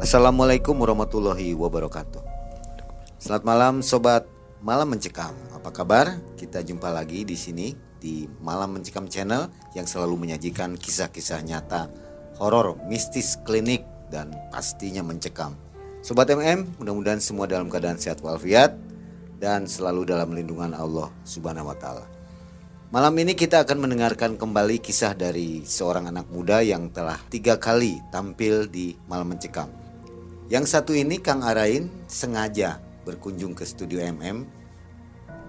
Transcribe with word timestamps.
Assalamualaikum 0.00 0.80
warahmatullahi 0.80 1.52
wabarakatuh. 1.52 2.24
Selamat 3.20 3.44
malam 3.44 3.74
sobat 3.84 4.24
Malam 4.64 4.96
Mencekam. 4.96 5.36
Apa 5.52 5.68
kabar? 5.68 6.16
Kita 6.40 6.64
jumpa 6.64 6.88
lagi 6.88 7.20
di 7.20 7.36
sini 7.36 7.76
di 8.00 8.24
Malam 8.40 8.80
Mencekam 8.80 9.12
Channel 9.12 9.52
yang 9.76 9.84
selalu 9.84 10.24
menyajikan 10.24 10.80
kisah-kisah 10.80 11.44
nyata 11.44 11.92
horor, 12.40 12.80
mistis, 12.88 13.36
klinik 13.44 13.84
dan 14.08 14.32
pastinya 14.48 15.04
mencekam. 15.04 15.52
Sobat 16.00 16.32
MM, 16.32 16.80
mudah-mudahan 16.80 17.20
semua 17.20 17.44
dalam 17.44 17.68
keadaan 17.68 18.00
sehat 18.00 18.24
walafiat 18.24 18.80
dan 19.36 19.68
selalu 19.68 20.08
dalam 20.08 20.32
lindungan 20.32 20.72
Allah 20.72 21.12
Subhanahu 21.28 21.68
wa 21.68 21.76
taala. 21.76 22.08
Malam 22.88 23.12
ini 23.20 23.36
kita 23.36 23.68
akan 23.68 23.84
mendengarkan 23.84 24.40
kembali 24.40 24.80
kisah 24.80 25.12
dari 25.12 25.60
seorang 25.68 26.08
anak 26.08 26.32
muda 26.32 26.64
yang 26.64 26.88
telah 26.88 27.20
tiga 27.28 27.60
kali 27.60 28.00
tampil 28.08 28.64
di 28.64 28.96
Malam 29.04 29.36
Mencekam. 29.36 29.79
Yang 30.50 30.66
satu 30.66 30.92
ini 30.98 31.22
Kang 31.22 31.46
Arain 31.46 31.86
sengaja 32.10 32.82
berkunjung 33.06 33.54
ke 33.54 33.62
studio 33.62 34.02
MM 34.02 34.42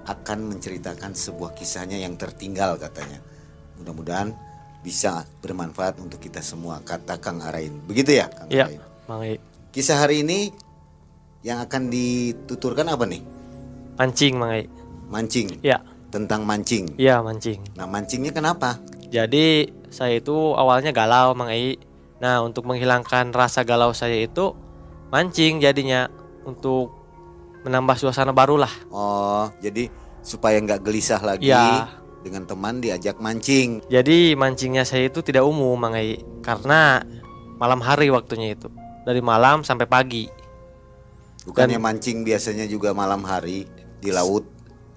akan 0.06 0.40
menceritakan 0.46 1.18
sebuah 1.18 1.58
kisahnya 1.58 1.98
yang 1.98 2.14
tertinggal 2.22 2.78
katanya. 2.78 3.18
Mudah-mudahan 3.82 4.30
bisa 4.86 5.26
bermanfaat 5.42 5.98
untuk 5.98 6.22
kita 6.22 6.42
semua 6.46 6.86
kata 6.86 7.18
Kang 7.18 7.42
Arain. 7.42 7.74
Begitu 7.90 8.22
ya 8.22 8.30
Kang 8.30 8.50
Iya, 8.54 8.66
Arain? 9.10 9.42
Kisah 9.74 10.06
hari 10.06 10.22
ini 10.22 10.54
yang 11.42 11.66
akan 11.66 11.90
dituturkan 11.90 12.86
apa 12.86 13.10
nih? 13.10 13.26
Mancing, 13.98 14.38
Mang 14.38 14.54
I. 14.54 14.70
Mancing. 15.10 15.66
Iya, 15.66 15.82
Tentang 16.12 16.44
mancing. 16.44 17.00
iya 17.00 17.24
mancing. 17.24 17.64
Nah, 17.74 17.88
mancingnya 17.88 18.36
kenapa? 18.36 18.78
Jadi 19.10 19.72
saya 19.90 20.20
itu 20.20 20.54
awalnya 20.54 20.94
galau, 20.94 21.34
Mang 21.34 21.50
I. 21.50 21.80
Nah, 22.22 22.46
untuk 22.46 22.70
menghilangkan 22.70 23.34
rasa 23.34 23.66
galau 23.66 23.96
saya 23.98 24.20
itu 24.20 24.54
mancing 25.12 25.60
jadinya 25.60 26.08
untuk 26.42 26.90
menambah 27.62 28.00
suasana 28.00 28.34
baru 28.34 28.58
lah. 28.58 28.74
Oh, 28.90 29.46
jadi 29.62 29.92
supaya 30.24 30.58
nggak 30.58 30.82
gelisah 30.82 31.22
lagi 31.22 31.52
Iya. 31.52 31.92
dengan 32.24 32.48
teman 32.48 32.82
diajak 32.82 33.22
mancing. 33.22 33.86
Jadi 33.86 34.34
mancingnya 34.34 34.82
saya 34.82 35.12
itu 35.12 35.22
tidak 35.22 35.46
umum, 35.46 35.78
Mang. 35.78 35.94
Karena 36.42 37.02
malam 37.60 37.82
hari 37.82 38.10
waktunya 38.10 38.56
itu. 38.56 38.72
Dari 39.02 39.22
malam 39.22 39.62
sampai 39.62 39.86
pagi. 39.86 40.26
Bukannya 41.42 41.78
Dan- 41.78 41.86
mancing 41.86 42.22
biasanya 42.22 42.66
juga 42.66 42.94
malam 42.94 43.26
hari 43.26 43.66
di 43.98 44.10
laut. 44.14 44.46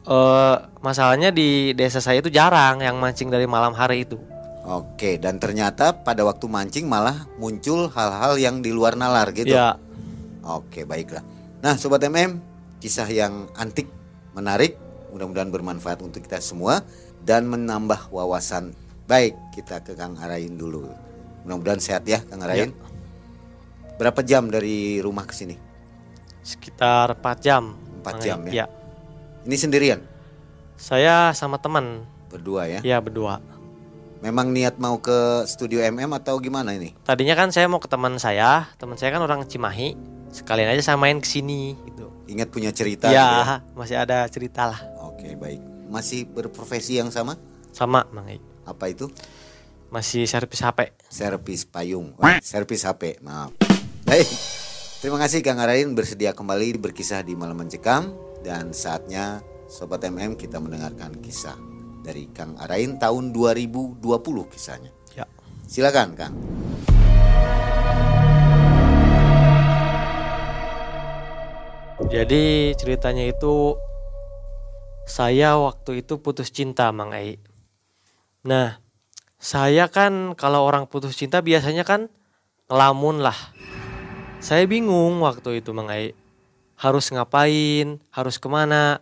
Eh, 0.05 0.57
masalahnya 0.85 1.33
di 1.33 1.73
desa 1.73 1.97
saya 1.97 2.21
itu 2.21 2.29
jarang 2.29 2.85
yang 2.85 3.01
mancing 3.01 3.33
dari 3.33 3.49
malam 3.49 3.73
hari 3.73 4.05
itu. 4.05 4.21
Oke, 4.65 5.17
dan 5.17 5.41
ternyata 5.41 5.93
pada 5.93 6.25
waktu 6.25 6.45
mancing 6.49 6.85
malah 6.89 7.25
muncul 7.37 7.89
hal-hal 7.89 8.37
yang 8.37 8.61
di 8.61 8.73
luar 8.73 8.97
nalar 8.97 9.33
gitu. 9.33 9.53
Ya, 9.53 9.77
Oke, 10.45 10.85
baiklah. 10.85 11.25
Nah, 11.65 11.81
sobat 11.81 12.05
MM, 12.05 12.39
kisah 12.79 13.09
yang 13.09 13.49
antik, 13.57 13.89
menarik, 14.37 14.77
mudah-mudahan 15.11 15.49
bermanfaat 15.49 16.05
untuk 16.05 16.21
kita 16.21 16.39
semua 16.45 16.85
dan 17.25 17.49
menambah 17.49 18.13
wawasan. 18.13 18.77
Baik, 19.09 19.37
kita 19.57 19.81
ke 19.81 19.97
Kang 19.97 20.21
Arain 20.21 20.53
dulu. 20.53 20.89
Mudah-mudahan 21.49 21.81
sehat 21.81 22.05
ya, 22.05 22.21
Kang 22.25 22.45
Arain. 22.45 22.73
Berapa 23.97 24.21
jam 24.21 24.53
dari 24.53 25.01
rumah 25.01 25.25
ke 25.25 25.33
sini? 25.33 25.57
sekitar 26.45 27.17
4 27.17 27.41
jam. 27.41 27.73
Empat 28.05 28.21
Mang 28.21 28.23
I. 28.23 28.27
jam 28.29 28.39
ya? 28.45 28.53
Iya. 28.53 28.67
Ini 29.49 29.57
sendirian, 29.57 30.01
Saya 30.77 31.33
sama 31.33 31.57
teman, 31.57 32.05
berdua 32.29 32.69
ya. 32.69 32.81
ya 32.85 33.01
berdua. 33.01 33.41
Memang 34.25 34.53
niat 34.57 34.81
mau 34.81 34.97
ke 35.01 35.45
studio 35.45 35.85
MM 35.85 36.17
atau 36.17 36.41
gimana 36.41 36.73
ini? 36.73 36.97
Tadinya 37.05 37.37
kan 37.37 37.53
saya 37.53 37.69
mau 37.69 37.77
ke 37.77 37.89
teman 37.89 38.17
saya, 38.17 38.73
teman 38.81 38.97
saya 38.97 39.13
kan 39.13 39.21
orang 39.21 39.45
Cimahi, 39.45 39.93
sekalian 40.35 40.75
aja 40.75 40.83
saya 40.83 40.99
main 40.99 41.23
ke 41.23 41.29
sini 41.31 41.79
gitu. 41.87 42.11
Ingat 42.27 42.51
punya 42.51 42.75
cerita 42.75 43.07
gitu 43.07 43.15
Ya, 43.15 43.63
masih 43.79 43.95
ada 43.95 44.27
cerita 44.27 44.67
lah. 44.67 44.81
Oke, 45.07 45.39
baik. 45.39 45.63
Masih 45.87 46.27
berprofesi 46.27 46.99
yang 46.99 47.15
sama? 47.15 47.39
Sama, 47.71 48.03
Mang. 48.11 48.27
Apa 48.67 48.91
itu? 48.91 49.07
Masih 49.95 50.27
servis 50.27 50.59
HP. 50.59 50.91
Servis 51.07 51.63
payung. 51.63 52.19
Wah, 52.19 52.43
Servis 52.43 52.83
HP, 52.83 53.23
maaf. 53.23 53.55
Baik. 54.03 54.27
Terima 54.99 55.21
kasih 55.21 55.45
Kang 55.45 55.61
Arain 55.61 55.93
bersedia 55.93 56.33
kembali 56.33 56.81
berkisah 56.81 57.21
di 57.23 57.37
Malam 57.37 57.61
Mencekam 57.61 58.11
dan 58.41 58.73
saatnya 58.73 59.45
Sobat 59.69 60.01
MM 60.01 60.35
kita 60.35 60.57
mendengarkan 60.59 61.21
kisah 61.21 61.57
dari 62.01 62.27
Kang 62.33 62.57
Arain 62.57 62.97
tahun 62.97 63.31
2020 63.37 64.01
kisahnya. 64.49 64.91
Ya. 65.13 65.29
Silakan 65.69 66.17
Kang. 66.17 66.35
Jadi 72.13 72.77
ceritanya 72.77 73.25
itu 73.25 73.81
saya 75.05 75.57
waktu 75.61 76.05
itu 76.05 76.21
putus 76.21 76.49
cinta, 76.49 76.89
Mang 76.93 77.13
Ai. 77.13 77.37
Nah, 78.45 78.81
saya 79.41 79.89
kan 79.93 80.33
kalau 80.33 80.65
orang 80.65 80.89
putus 80.89 81.17
cinta 81.17 81.45
biasanya 81.45 81.85
kan 81.85 82.09
ngelamun 82.73 83.21
lah. 83.21 83.37
Saya 84.41 84.65
bingung 84.65 85.21
waktu 85.21 85.61
itu, 85.61 85.77
Mang 85.77 85.93
Ai. 85.93 86.17
Harus 86.77 87.13
ngapain, 87.13 88.01
harus 88.13 88.37
ke 88.41 88.49
mana. 88.49 89.01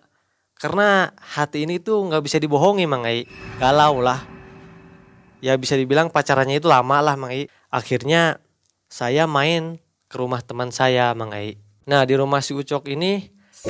Karena 0.59 1.11
hati 1.19 1.67
ini 1.67 1.79
tuh 1.79 2.03
nggak 2.07 2.23
bisa 2.27 2.43
dibohongi, 2.43 2.87
Mang 2.91 3.07
Ai. 3.07 3.27
Galau 3.62 4.03
lah. 4.03 4.23
Ya 5.39 5.55
bisa 5.55 5.79
dibilang 5.79 6.11
pacarannya 6.11 6.59
itu 6.59 6.67
lama 6.67 6.99
lah, 6.99 7.15
Mang 7.15 7.31
Ai. 7.31 7.47
Akhirnya 7.71 8.43
saya 8.91 9.31
main 9.31 9.79
ke 10.11 10.19
rumah 10.19 10.43
teman 10.43 10.75
saya, 10.75 11.15
Mang 11.15 11.31
Ai. 11.31 11.62
Nah, 11.82 12.06
di 12.06 12.15
rumah 12.15 12.38
si 12.38 12.54
Ucok 12.54 12.87
ini 12.87 13.26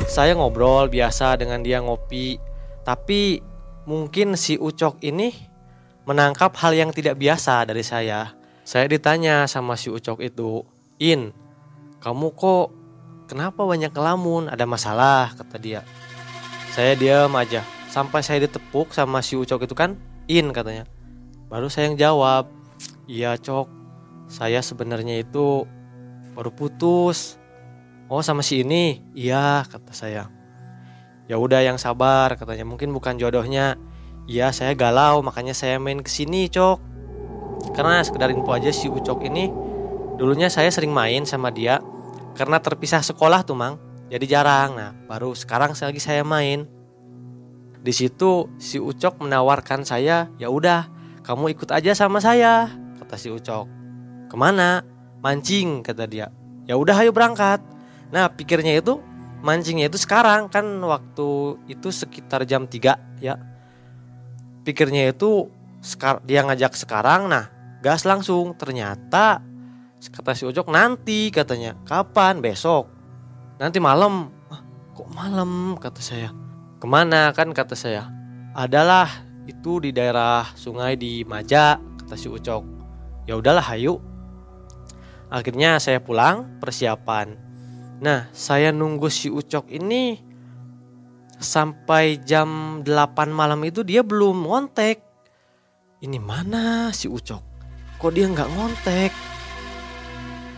saya 0.08 0.36
ngobrol 0.36 0.92
biasa 0.92 1.36
dengan 1.40 1.64
dia 1.64 1.80
ngopi. 1.80 2.36
Tapi 2.84 3.40
mungkin 3.88 4.36
si 4.36 4.60
Ucok 4.60 5.00
ini 5.00 5.32
menangkap 6.04 6.52
hal 6.60 6.76
yang 6.76 6.90
tidak 6.92 7.16
biasa 7.16 7.64
dari 7.64 7.80
saya. 7.80 8.36
Saya 8.62 8.86
ditanya 8.86 9.48
sama 9.48 9.74
si 9.80 9.88
Ucok 9.88 10.20
itu, 10.20 10.62
"In, 11.00 11.32
kamu 12.04 12.36
kok 12.36 12.68
kenapa 13.26 13.64
banyak 13.64 13.90
kelamun? 13.90 14.52
Ada 14.52 14.64
masalah?" 14.68 15.32
kata 15.34 15.56
dia. 15.56 15.80
Saya 16.72 16.96
diam 16.96 17.32
aja 17.36 17.64
sampai 17.92 18.24
saya 18.24 18.44
ditepuk 18.48 18.96
sama 18.96 19.20
si 19.20 19.36
Ucok 19.36 19.64
itu 19.64 19.74
kan, 19.76 19.96
"In," 20.28 20.52
katanya. 20.52 20.88
Baru 21.52 21.68
saya 21.68 21.92
yang 21.92 22.00
jawab, 22.00 22.48
"Iya, 23.08 23.36
Cok. 23.36 23.68
Saya 24.28 24.64
sebenarnya 24.64 25.20
itu 25.20 25.68
baru 26.32 26.48
putus." 26.52 27.41
Oh 28.12 28.20
sama 28.20 28.44
si 28.44 28.60
ini, 28.60 29.00
iya 29.16 29.64
kata 29.64 29.96
saya. 29.96 30.28
Ya 31.32 31.40
udah 31.40 31.64
yang 31.64 31.80
sabar 31.80 32.36
katanya, 32.36 32.68
mungkin 32.68 32.92
bukan 32.92 33.16
jodohnya. 33.16 33.80
Iya 34.28 34.52
saya 34.52 34.76
galau 34.76 35.24
makanya 35.24 35.56
saya 35.56 35.80
main 35.80 36.04
ke 36.04 36.12
sini 36.12 36.44
cok. 36.52 36.76
Karena 37.72 38.04
sekedar 38.04 38.28
info 38.28 38.52
aja 38.52 38.68
si 38.68 38.92
Ucok 38.92 39.24
ini 39.24 39.48
dulunya 40.20 40.52
saya 40.52 40.68
sering 40.68 40.92
main 40.92 41.24
sama 41.24 41.48
dia 41.48 41.80
karena 42.36 42.60
terpisah 42.60 43.00
sekolah 43.00 43.48
tuh 43.48 43.56
mang. 43.56 43.80
Jadi 44.12 44.28
jarang. 44.28 44.76
Nah 44.76 44.92
baru 45.08 45.32
sekarang 45.32 45.72
lagi 45.72 45.96
saya 46.04 46.20
main. 46.20 46.68
Di 47.80 47.96
situ 47.96 48.52
si 48.60 48.76
Ucok 48.76 49.24
menawarkan 49.24 49.88
saya, 49.88 50.28
ya 50.36 50.52
udah 50.52 50.84
kamu 51.24 51.56
ikut 51.56 51.72
aja 51.72 51.96
sama 51.96 52.20
saya 52.20 52.68
kata 53.00 53.16
si 53.16 53.32
Ucok. 53.32 53.64
Ke 54.28 54.36
mana? 54.36 54.84
Mancing 55.24 55.80
kata 55.80 56.04
dia. 56.04 56.28
Ya 56.68 56.76
udah 56.76 57.00
ayo 57.00 57.08
berangkat. 57.16 57.72
Nah 58.12 58.28
pikirnya 58.28 58.78
itu 58.78 59.00
mancingnya 59.40 59.88
itu 59.88 59.98
sekarang. 59.98 60.52
Kan 60.52 60.78
waktu 60.84 61.58
itu 61.66 61.88
sekitar 61.88 62.44
jam 62.44 62.68
3 62.68 63.18
ya. 63.18 63.40
Pikirnya 64.62 65.10
itu 65.10 65.50
sekar 65.82 66.22
dia 66.22 66.46
ngajak 66.46 66.76
sekarang 66.76 67.26
nah 67.26 67.48
gas 67.80 68.04
langsung. 68.04 68.54
Ternyata 68.54 69.40
kata 70.02 70.36
si 70.36 70.44
Ojok 70.44 70.68
nanti 70.68 71.32
katanya. 71.32 71.74
Kapan? 71.88 72.38
Besok. 72.38 72.86
Nanti 73.56 73.80
malam. 73.80 74.30
"Hah, 74.52 74.62
kok 74.94 75.08
malam? 75.10 75.74
Kata 75.80 75.98
saya. 76.04 76.30
Ke 76.78 76.86
mana? 76.86 77.32
Kan 77.32 77.50
kata 77.50 77.74
saya. 77.74 78.06
Adalah 78.52 79.08
itu 79.48 79.82
di 79.82 79.90
daerah 79.90 80.46
sungai 80.54 80.94
di 80.94 81.26
Maja 81.26 81.80
kata 81.98 82.14
si 82.14 82.30
Ucok 82.30 82.82
ya 83.26 83.38
udahlah 83.38 83.64
ayo. 83.74 84.02
Akhirnya 85.32 85.80
saya 85.80 86.02
pulang 86.02 86.60
persiapan 86.60 87.40
Nah, 88.02 88.26
saya 88.34 88.74
nunggu 88.74 89.06
si 89.06 89.30
Ucok 89.30 89.70
ini 89.70 90.18
sampai 91.38 92.18
jam 92.18 92.82
8 92.82 93.30
malam 93.30 93.62
itu 93.62 93.86
dia 93.86 94.02
belum 94.02 94.42
ngontek. 94.42 94.98
Ini 96.02 96.18
mana 96.18 96.90
si 96.90 97.06
Ucok? 97.06 97.42
Kok 98.02 98.10
dia 98.10 98.26
nggak 98.26 98.50
ngontek? 98.58 99.12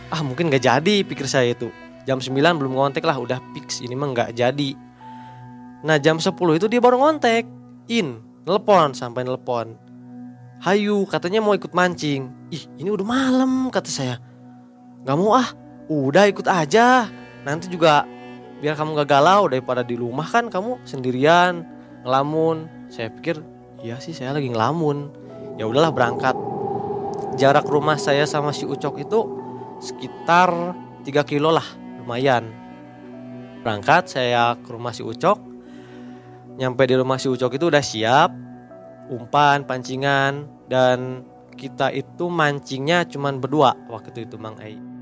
Ah 0.09 0.25
mungkin 0.25 0.49
nggak 0.49 0.65
jadi 0.65 0.95
pikir 1.05 1.29
saya 1.29 1.53
itu. 1.53 1.69
Jam 2.09 2.17
9 2.17 2.33
belum 2.33 2.73
ngontek 2.73 3.05
lah 3.05 3.21
udah 3.21 3.37
fix 3.53 3.77
ini 3.77 3.93
mah 3.93 4.09
nggak 4.09 4.33
jadi. 4.33 4.73
Nah 5.85 6.01
jam 6.01 6.17
10 6.17 6.33
itu 6.33 6.65
dia 6.65 6.81
baru 6.81 6.97
ngontek. 6.97 7.45
In, 7.93 8.25
nelpon 8.49 8.97
sampai 8.97 9.21
nelpon. 9.21 9.77
Hayu 10.65 11.05
katanya 11.05 11.45
mau 11.45 11.53
ikut 11.53 11.77
mancing. 11.77 12.25
Ih 12.49 12.65
ini 12.81 12.89
udah 12.89 13.05
malam 13.05 13.69
kata 13.69 13.89
saya. 13.93 14.17
Gak 15.05 15.13
mau 15.13 15.37
ah 15.37 15.53
udah 15.85 16.25
ikut 16.25 16.49
aja 16.49 17.05
nanti 17.45 17.69
juga 17.69 18.03
biar 18.59 18.73
kamu 18.73 18.97
gak 18.97 19.09
galau 19.13 19.45
daripada 19.45 19.85
di 19.85 19.93
rumah 19.93 20.25
kan 20.25 20.49
kamu 20.49 20.81
sendirian 20.83 21.63
ngelamun. 22.01 22.67
Saya 22.89 23.13
pikir 23.13 23.39
iya 23.85 24.01
sih 24.01 24.11
saya 24.11 24.33
lagi 24.33 24.49
ngelamun. 24.49 25.13
Ya 25.55 25.69
udahlah 25.69 25.93
berangkat. 25.93 26.35
Jarak 27.39 27.69
rumah 27.69 27.95
saya 27.95 28.25
sama 28.25 28.51
si 28.51 28.65
Ucok 28.65 28.99
itu 28.99 29.19
sekitar 29.79 30.51
3 31.05 31.29
kilo 31.29 31.53
lah 31.53 31.65
lumayan. 32.01 32.49
Berangkat 33.61 34.09
saya 34.09 34.57
ke 34.59 34.69
rumah 34.73 34.91
si 34.91 35.05
Ucok. 35.05 35.37
Nyampe 36.55 36.83
di 36.89 36.95
rumah 36.97 37.21
si 37.21 37.29
Ucok 37.29 37.55
itu 37.55 37.67
udah 37.69 37.83
siap 37.83 38.31
umpan 39.05 39.67
pancingan 39.69 40.49
dan 40.65 41.21
kita 41.55 41.93
itu 41.93 42.27
mancingnya 42.27 43.05
cuman 43.05 43.37
berdua 43.37 43.77
waktu 43.87 44.25
itu 44.25 44.35
Mang 44.35 44.57
Ai 44.57 44.94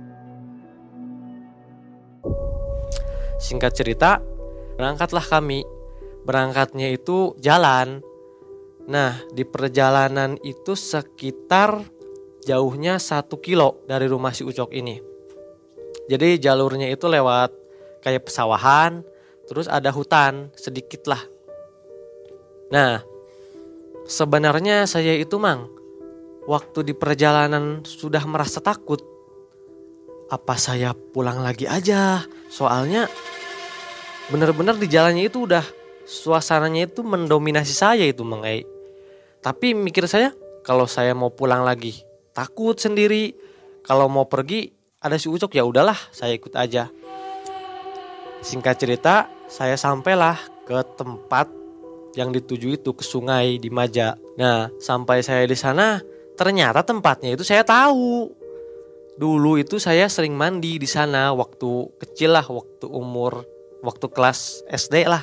Singkat 3.43 3.75
cerita, 3.75 4.23
berangkatlah 4.79 5.27
kami. 5.27 5.67
Berangkatnya 6.23 6.95
itu 6.95 7.35
jalan. 7.43 7.99
Nah, 8.87 9.19
di 9.35 9.43
perjalanan 9.43 10.39
itu 10.47 10.79
sekitar 10.79 11.83
jauhnya 12.47 13.03
satu 13.03 13.43
kilo 13.43 13.83
dari 13.83 14.07
rumah 14.07 14.31
si 14.31 14.47
Ucok 14.47 14.71
ini. 14.71 14.95
Jadi 16.07 16.39
jalurnya 16.39 16.87
itu 16.87 17.07
lewat 17.11 17.51
kayak 17.99 18.31
pesawahan, 18.31 19.03
terus 19.47 19.67
ada 19.67 19.91
hutan 19.91 20.51
sedikit 20.55 21.11
lah. 21.11 21.23
Nah, 22.71 23.03
sebenarnya 24.07 24.87
saya 24.87 25.15
itu 25.19 25.35
mang, 25.35 25.67
waktu 26.47 26.91
di 26.91 26.93
perjalanan 26.95 27.83
sudah 27.83 28.23
merasa 28.23 28.63
takut. 28.63 29.03
Apa 30.31 30.55
saya 30.55 30.95
pulang 30.95 31.43
lagi 31.43 31.67
aja? 31.67 32.23
Soalnya 32.53 33.09
bener-bener 34.29 34.77
di 34.77 34.85
jalannya 34.85 35.25
itu 35.25 35.49
udah 35.49 35.65
suasananya 36.05 36.85
itu 36.85 37.01
mendominasi 37.01 37.73
saya 37.73 38.05
itu 38.05 38.21
mengai. 38.21 38.61
Tapi 39.41 39.73
mikir 39.73 40.05
saya 40.05 40.29
kalau 40.61 40.85
saya 40.85 41.17
mau 41.17 41.33
pulang 41.33 41.65
lagi 41.65 42.05
takut 42.37 42.77
sendiri. 42.77 43.33
Kalau 43.83 44.07
mau 44.07 44.29
pergi 44.29 44.69
ada 45.01 45.17
si 45.17 45.27
Ucok 45.27 45.57
ya 45.57 45.65
udahlah 45.65 45.97
saya 46.13 46.37
ikut 46.37 46.53
aja. 46.53 46.93
Singkat 48.45 48.75
cerita 48.77 49.27
saya 49.49 49.73
sampailah 49.73 50.37
ke 50.69 50.77
tempat 50.93 51.49
yang 52.13 52.29
dituju 52.29 52.77
itu 52.77 52.93
ke 52.93 53.01
sungai 53.01 53.57
di 53.57 53.73
Maja. 53.73 54.13
Nah 54.37 54.69
sampai 54.77 55.25
saya 55.25 55.43
di 55.49 55.57
sana 55.57 55.99
ternyata 56.37 56.85
tempatnya 56.85 57.33
itu 57.33 57.41
saya 57.41 57.65
tahu. 57.65 58.42
Dulu 59.13 59.61
itu 59.61 59.77
saya 59.77 60.09
sering 60.09 60.33
mandi 60.33 60.81
di 60.81 60.89
sana 60.89 61.29
waktu 61.37 61.93
kecil 62.01 62.33
lah 62.33 62.45
waktu 62.49 62.89
umur 62.89 63.45
waktu 63.85 64.09
kelas 64.09 64.65
SD 64.71 65.05
lah. 65.05 65.21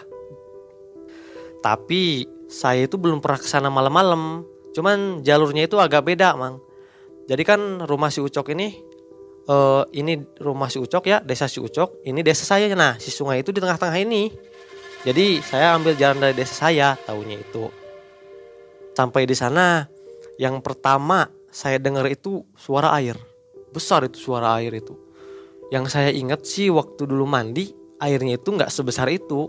Tapi 1.61 2.29
saya 2.47 2.87
itu 2.87 2.97
belum 3.01 3.19
pernah 3.19 3.41
ke 3.41 3.49
sana 3.49 3.69
malam-malam. 3.73 4.47
Cuman 4.71 5.27
jalurnya 5.27 5.67
itu 5.67 5.77
agak 5.83 6.07
beda, 6.07 6.39
Mang. 6.39 6.63
Jadi 7.27 7.43
kan 7.43 7.83
rumah 7.87 8.11
si 8.11 8.23
Ucok 8.23 8.55
ini 8.55 8.75
uh, 9.51 9.83
ini 9.91 10.19
rumah 10.39 10.71
si 10.71 10.79
Ucok 10.79 11.05
ya, 11.07 11.19
desa 11.23 11.51
si 11.51 11.59
Ucok, 11.59 12.03
ini 12.07 12.23
desa 12.23 12.47
saya. 12.47 12.71
Nah, 12.75 12.99
si 13.03 13.11
sungai 13.11 13.43
itu 13.43 13.51
di 13.51 13.59
tengah-tengah 13.59 13.99
ini. 13.99 14.31
Jadi 15.03 15.41
saya 15.41 15.75
ambil 15.75 15.97
jalan 15.97 16.21
dari 16.21 16.35
desa 16.37 16.69
saya, 16.69 16.95
tahunya 17.09 17.41
itu. 17.41 17.73
Sampai 18.95 19.25
di 19.25 19.33
sana, 19.33 19.89
yang 20.37 20.61
pertama 20.61 21.31
saya 21.49 21.81
dengar 21.81 22.05
itu 22.07 22.45
suara 22.55 22.93
air. 22.99 23.30
Besar 23.71 24.03
itu 24.07 24.19
suara 24.19 24.59
air 24.59 24.75
itu. 24.75 24.99
Yang 25.71 25.95
saya 25.95 26.11
ingat 26.11 26.43
sih 26.43 26.67
waktu 26.75 27.07
dulu 27.07 27.23
mandi, 27.31 27.71
airnya 28.03 28.35
itu 28.35 28.51
nggak 28.51 28.67
sebesar 28.67 29.07
itu. 29.07 29.47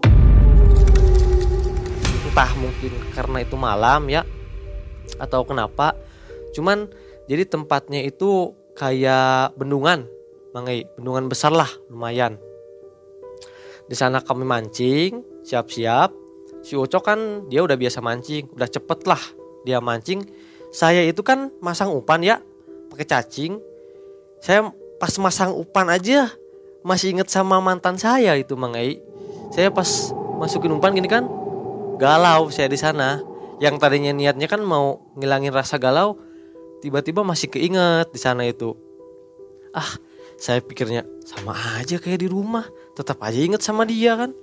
Entah 2.30 2.52
mungkin 2.62 2.94
karena 3.18 3.42
itu 3.42 3.58
malam 3.58 4.06
ya 4.06 4.22
atau 5.18 5.42
kenapa. 5.42 5.98
Cuman 6.54 6.86
jadi 7.26 7.50
tempatnya 7.50 8.06
itu 8.06 8.54
kayak 8.78 9.58
bendungan 9.58 10.06
mangai. 10.54 10.86
Bendungan 10.94 11.26
besar 11.26 11.50
lah 11.50 11.68
lumayan. 11.90 12.38
Di 13.90 13.98
sana 13.98 14.22
kami 14.22 14.46
mancing 14.46 15.26
siap-siap. 15.42 16.14
Si 16.62 16.78
Ucok 16.78 17.02
kan 17.02 17.50
dia 17.50 17.66
udah 17.66 17.74
biasa 17.74 18.06
mancing 18.06 18.46
udah 18.54 18.70
cepet 18.70 19.10
lah 19.10 19.22
dia 19.66 19.82
mancing. 19.82 20.22
Saya 20.70 21.02
itu 21.02 21.26
kan 21.26 21.50
masang 21.60 21.90
umpan 21.90 22.22
ya 22.22 22.38
pakai 22.94 23.10
cacing 23.10 23.71
saya 24.42 24.74
pas 24.98 25.14
masang 25.22 25.54
umpan 25.54 25.88
aja 25.94 26.34
masih 26.82 27.14
inget 27.14 27.30
sama 27.30 27.62
mantan 27.62 27.96
saya 28.02 28.34
itu 28.34 28.58
Mang 28.58 28.74
Ei. 28.74 28.98
Saya 29.54 29.70
pas 29.70 29.86
masukin 30.42 30.74
umpan 30.74 30.98
gini 30.98 31.06
kan 31.06 31.30
galau 32.02 32.50
saya 32.50 32.66
di 32.66 32.82
sana. 32.82 33.22
Yang 33.62 33.78
tadinya 33.78 34.10
niatnya 34.10 34.50
kan 34.50 34.66
mau 34.66 35.06
ngilangin 35.14 35.54
rasa 35.54 35.78
galau, 35.78 36.18
tiba-tiba 36.82 37.22
masih 37.22 37.46
keinget 37.46 38.10
di 38.10 38.18
sana 38.18 38.50
itu. 38.50 38.74
Ah, 39.70 40.02
saya 40.42 40.66
pikirnya 40.66 41.06
sama 41.22 41.54
aja 41.78 42.02
kayak 42.02 42.26
di 42.26 42.28
rumah, 42.28 42.66
tetap 42.98 43.22
aja 43.22 43.38
inget 43.38 43.62
sama 43.62 43.86
dia 43.86 44.18
kan. 44.18 44.34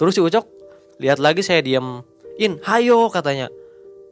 Terus 0.00 0.16
si 0.16 0.24
Ucok 0.24 0.48
lihat 1.04 1.20
lagi 1.20 1.44
saya 1.44 1.60
diam, 1.60 2.00
"In, 2.40 2.56
hayo," 2.64 3.12
katanya. 3.12 3.52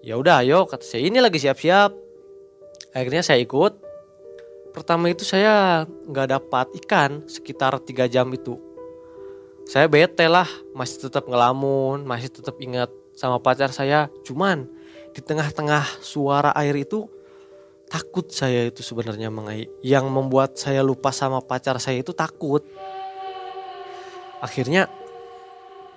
Ya 0.05 0.21
udah, 0.21 0.45
ayo 0.45 0.69
kata 0.69 0.85
saya. 0.85 1.09
Ini 1.09 1.25
lagi 1.25 1.41
siap-siap. 1.41 1.93
Akhirnya 2.93 3.25
saya 3.25 3.41
ikut 3.41 3.90
pertama 4.71 5.11
itu 5.11 5.27
saya 5.27 5.85
nggak 5.87 6.29
dapat 6.31 6.67
ikan 6.85 7.27
sekitar 7.27 7.77
tiga 7.83 8.07
jam 8.07 8.31
itu. 8.31 8.59
Saya 9.67 9.87
bete 9.87 10.27
lah, 10.27 10.49
masih 10.75 11.07
tetap 11.07 11.31
ngelamun, 11.31 12.03
masih 12.03 12.33
tetap 12.33 12.59
ingat 12.59 12.91
sama 13.15 13.39
pacar 13.39 13.71
saya. 13.71 14.11
Cuman 14.27 14.67
di 15.15 15.21
tengah-tengah 15.23 16.03
suara 16.03 16.51
air 16.59 16.75
itu 16.75 17.07
takut 17.87 18.27
saya 18.31 18.67
itu 18.67 18.83
sebenarnya 18.83 19.31
mengai. 19.31 19.71
Yang 19.83 20.07
membuat 20.11 20.59
saya 20.59 20.83
lupa 20.83 21.15
sama 21.15 21.39
pacar 21.39 21.79
saya 21.79 22.03
itu 22.03 22.11
takut. 22.11 22.67
Akhirnya 24.43 24.91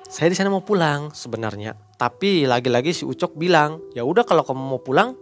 saya 0.06 0.30
di 0.30 0.38
sana 0.38 0.54
mau 0.54 0.62
pulang 0.62 1.10
sebenarnya. 1.10 1.74
Tapi 1.98 2.46
lagi-lagi 2.46 2.94
si 2.94 3.04
Ucok 3.08 3.34
bilang, 3.34 3.82
ya 3.98 4.06
udah 4.06 4.22
kalau 4.22 4.46
kamu 4.46 4.62
mau 4.62 4.82
pulang, 4.84 5.18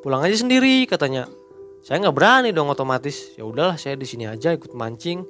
pulang 0.00 0.24
aja 0.24 0.40
sendiri 0.40 0.88
katanya 0.88 1.28
saya 1.84 2.00
nggak 2.00 2.16
berani 2.16 2.48
dong 2.56 2.72
otomatis. 2.72 3.36
Ya 3.36 3.44
udahlah 3.44 3.76
saya 3.76 3.92
di 4.00 4.08
sini 4.08 4.24
aja 4.24 4.56
ikut 4.56 4.72
mancing. 4.72 5.20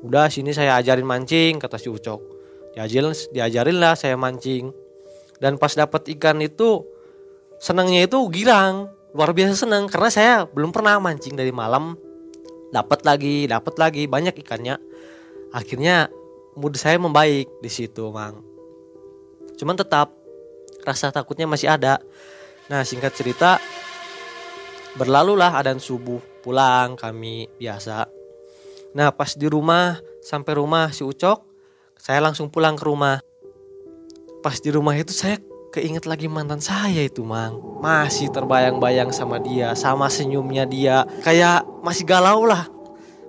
Udah 0.00 0.32
sini 0.32 0.56
saya 0.56 0.80
ajarin 0.80 1.04
mancing 1.04 1.60
kata 1.60 1.76
si 1.76 1.92
Ucok. 1.92 2.24
Diajarin 2.72 3.12
diajarin 3.36 3.76
lah 3.76 3.92
saya 3.92 4.16
mancing. 4.16 4.72
Dan 5.36 5.60
pas 5.60 5.76
dapat 5.76 6.08
ikan 6.16 6.40
itu 6.40 6.88
senangnya 7.60 8.08
itu 8.08 8.16
girang. 8.32 8.88
Luar 9.12 9.36
biasa 9.36 9.68
senang 9.68 9.92
karena 9.92 10.08
saya 10.08 10.34
belum 10.48 10.72
pernah 10.72 10.96
mancing 10.96 11.36
dari 11.36 11.52
malam. 11.52 12.00
Dapat 12.72 13.04
lagi 13.04 13.44
dapat 13.44 13.76
lagi 13.76 14.08
banyak 14.08 14.40
ikannya. 14.40 14.80
Akhirnya 15.52 16.08
mood 16.56 16.80
saya 16.80 16.96
membaik 16.96 17.60
di 17.60 17.68
situ 17.68 18.08
mang. 18.08 18.40
Cuman 19.60 19.76
tetap 19.76 20.16
rasa 20.80 21.12
takutnya 21.12 21.44
masih 21.44 21.68
ada. 21.68 22.00
Nah 22.72 22.88
singkat 22.88 23.12
cerita 23.12 23.60
Berlalulah 24.98 25.54
adan 25.54 25.78
subuh, 25.78 26.18
pulang 26.42 26.98
kami 26.98 27.46
biasa. 27.60 28.10
Nah 28.96 29.14
pas 29.14 29.38
di 29.38 29.46
rumah, 29.46 30.02
sampai 30.18 30.58
rumah 30.58 30.90
si 30.90 31.06
Ucok, 31.06 31.46
saya 31.94 32.18
langsung 32.18 32.50
pulang 32.50 32.74
ke 32.74 32.84
rumah. 32.88 33.22
Pas 34.42 34.58
di 34.58 34.72
rumah 34.72 34.98
itu 34.98 35.14
saya 35.14 35.38
keinget 35.70 36.10
lagi 36.10 36.26
mantan 36.26 36.58
saya 36.58 37.06
itu 37.06 37.22
mang. 37.22 37.60
Masih 37.78 38.34
terbayang-bayang 38.34 39.14
sama 39.14 39.38
dia, 39.38 39.78
sama 39.78 40.10
senyumnya 40.10 40.66
dia. 40.66 41.06
Kayak 41.22 41.62
masih 41.86 42.02
galau 42.02 42.42
lah. 42.42 42.66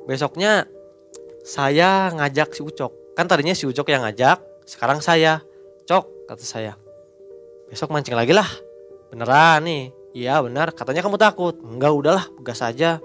Besoknya 0.10 0.66
saya 1.46 2.10
ngajak 2.10 2.58
si 2.58 2.66
Ucok. 2.66 3.14
Kan 3.14 3.30
tadinya 3.30 3.54
si 3.54 3.70
Ucok 3.70 3.86
yang 3.94 4.02
ngajak, 4.02 4.42
sekarang 4.66 4.98
saya. 4.98 5.46
Cok, 5.86 6.26
kata 6.26 6.46
saya. 6.46 6.74
Besok 7.70 7.94
mancing 7.94 8.18
lagi 8.18 8.34
lah. 8.34 8.48
Beneran 9.14 9.68
nih, 9.68 9.92
Iya 10.12 10.44
benar, 10.44 10.76
katanya 10.76 11.02
kamu 11.08 11.16
takut. 11.16 11.56
Enggak 11.64 11.92
udahlah, 11.96 12.26
gas 12.44 12.60
saja. 12.60 13.00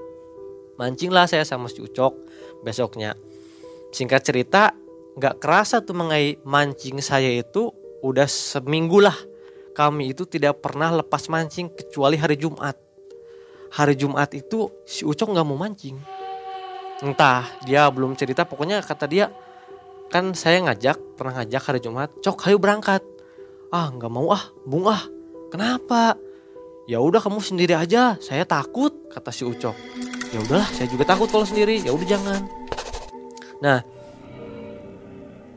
Mancinglah 0.76 1.30
saya 1.30 1.46
sama 1.46 1.70
si 1.70 1.78
Ucok 1.78 2.12
besoknya. 2.66 3.14
Singkat 3.94 4.22
cerita, 4.26 4.74
nggak 5.16 5.38
kerasa 5.38 5.80
tuh 5.80 5.96
mengai 5.96 6.36
mancing 6.42 6.98
saya 7.00 7.30
itu 7.30 7.70
udah 8.02 8.26
seminggu 8.26 8.98
lah. 9.00 9.16
Kami 9.72 10.12
itu 10.12 10.26
tidak 10.26 10.60
pernah 10.60 10.90
lepas 10.90 11.30
mancing 11.30 11.70
kecuali 11.70 12.18
hari 12.18 12.36
Jumat. 12.36 12.74
Hari 13.72 13.94
Jumat 13.94 14.34
itu 14.34 14.68
si 14.82 15.06
Ucok 15.06 15.30
nggak 15.30 15.46
mau 15.46 15.56
mancing. 15.56 15.96
Entah 17.06 17.46
dia 17.62 17.86
belum 17.92 18.16
cerita, 18.18 18.48
pokoknya 18.48 18.82
kata 18.82 19.06
dia 19.06 19.28
kan 20.08 20.32
saya 20.32 20.62
ngajak 20.64 21.18
pernah 21.18 21.42
ngajak 21.42 21.62
hari 21.62 21.80
Jumat, 21.82 22.08
cok 22.24 22.46
ayo 22.50 22.56
berangkat. 22.58 23.02
Ah 23.70 23.92
nggak 23.92 24.12
mau 24.12 24.32
ah, 24.32 24.42
bung 24.64 24.88
ah. 24.88 25.02
Kenapa? 25.52 26.18
Ya 26.86 27.02
udah 27.02 27.18
kamu 27.18 27.42
sendiri 27.42 27.74
aja, 27.74 28.14
saya 28.22 28.46
takut, 28.46 29.10
kata 29.10 29.34
si 29.34 29.42
Ucok. 29.42 29.74
ya 30.30 30.38
udahlah 30.42 30.66
saya 30.70 30.86
juga 30.86 31.02
takut 31.02 31.26
kalau 31.26 31.42
sendiri. 31.42 31.82
Ya 31.82 31.90
udah 31.90 32.06
jangan. 32.06 32.46
Nah 33.58 33.82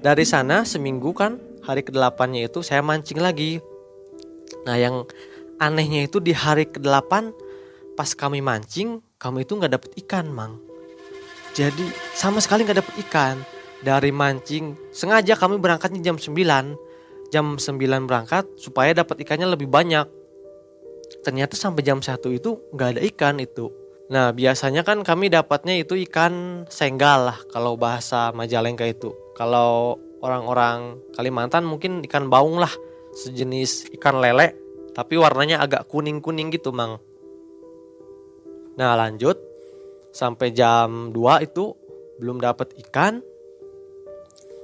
dari 0.01 0.25
sana 0.25 0.65
seminggu 0.65 1.13
kan 1.13 1.37
hari 1.61 1.85
ke-8-nya 1.85 2.49
itu 2.49 2.65
saya 2.65 2.81
mancing 2.81 3.21
lagi. 3.21 3.61
Nah 4.65 4.73
yang 4.81 5.05
anehnya 5.61 6.09
itu 6.09 6.17
di 6.17 6.33
hari 6.33 6.65
ke-8 6.65 7.13
pas 7.93 8.09
kami 8.17 8.41
mancing 8.41 8.97
kami 9.21 9.45
itu 9.45 9.53
nggak 9.53 9.73
dapet 9.77 9.91
ikan 10.05 10.33
mang. 10.33 10.57
Jadi 11.53 11.85
sama 12.17 12.41
sekali 12.41 12.65
nggak 12.65 12.81
dapet 12.81 12.95
ikan. 13.05 13.37
Dari 13.79 14.11
mancing 14.11 14.75
sengaja 14.91 15.39
kami 15.39 15.55
berangkatnya 15.61 16.03
jam 16.03 16.17
9 16.19 16.35
jam 17.31 17.55
9 17.55 18.09
berangkat 18.09 18.43
supaya 18.59 18.91
dapat 18.91 19.23
ikannya 19.23 19.47
lebih 19.47 19.71
banyak 19.71 20.18
ternyata 21.21 21.57
sampai 21.57 21.81
jam 21.81 21.99
1 21.99 22.19
itu 22.31 22.59
nggak 22.73 22.89
ada 22.97 23.01
ikan 23.13 23.37
itu. 23.41 23.69
Nah 24.09 24.33
biasanya 24.33 24.81
kan 24.81 25.05
kami 25.05 25.29
dapatnya 25.29 25.77
itu 25.77 25.93
ikan 26.09 26.65
senggal 26.69 27.29
lah 27.29 27.37
kalau 27.53 27.77
bahasa 27.77 28.33
Majalengka 28.33 28.85
itu. 28.89 29.13
Kalau 29.37 30.01
orang-orang 30.19 30.99
Kalimantan 31.13 31.65
mungkin 31.65 32.01
ikan 32.09 32.27
baung 32.27 32.57
lah 32.57 32.71
sejenis 33.13 33.93
ikan 33.99 34.21
lele 34.21 34.57
tapi 34.93 35.15
warnanya 35.15 35.61
agak 35.61 35.85
kuning-kuning 35.87 36.49
gitu 36.49 36.73
mang. 36.73 36.97
Nah 38.77 38.97
lanjut. 38.97 39.37
Sampai 40.09 40.49
jam 40.49 41.13
2 41.13 41.45
itu 41.45 41.77
belum 42.17 42.41
dapat 42.41 42.73
ikan. 42.89 43.21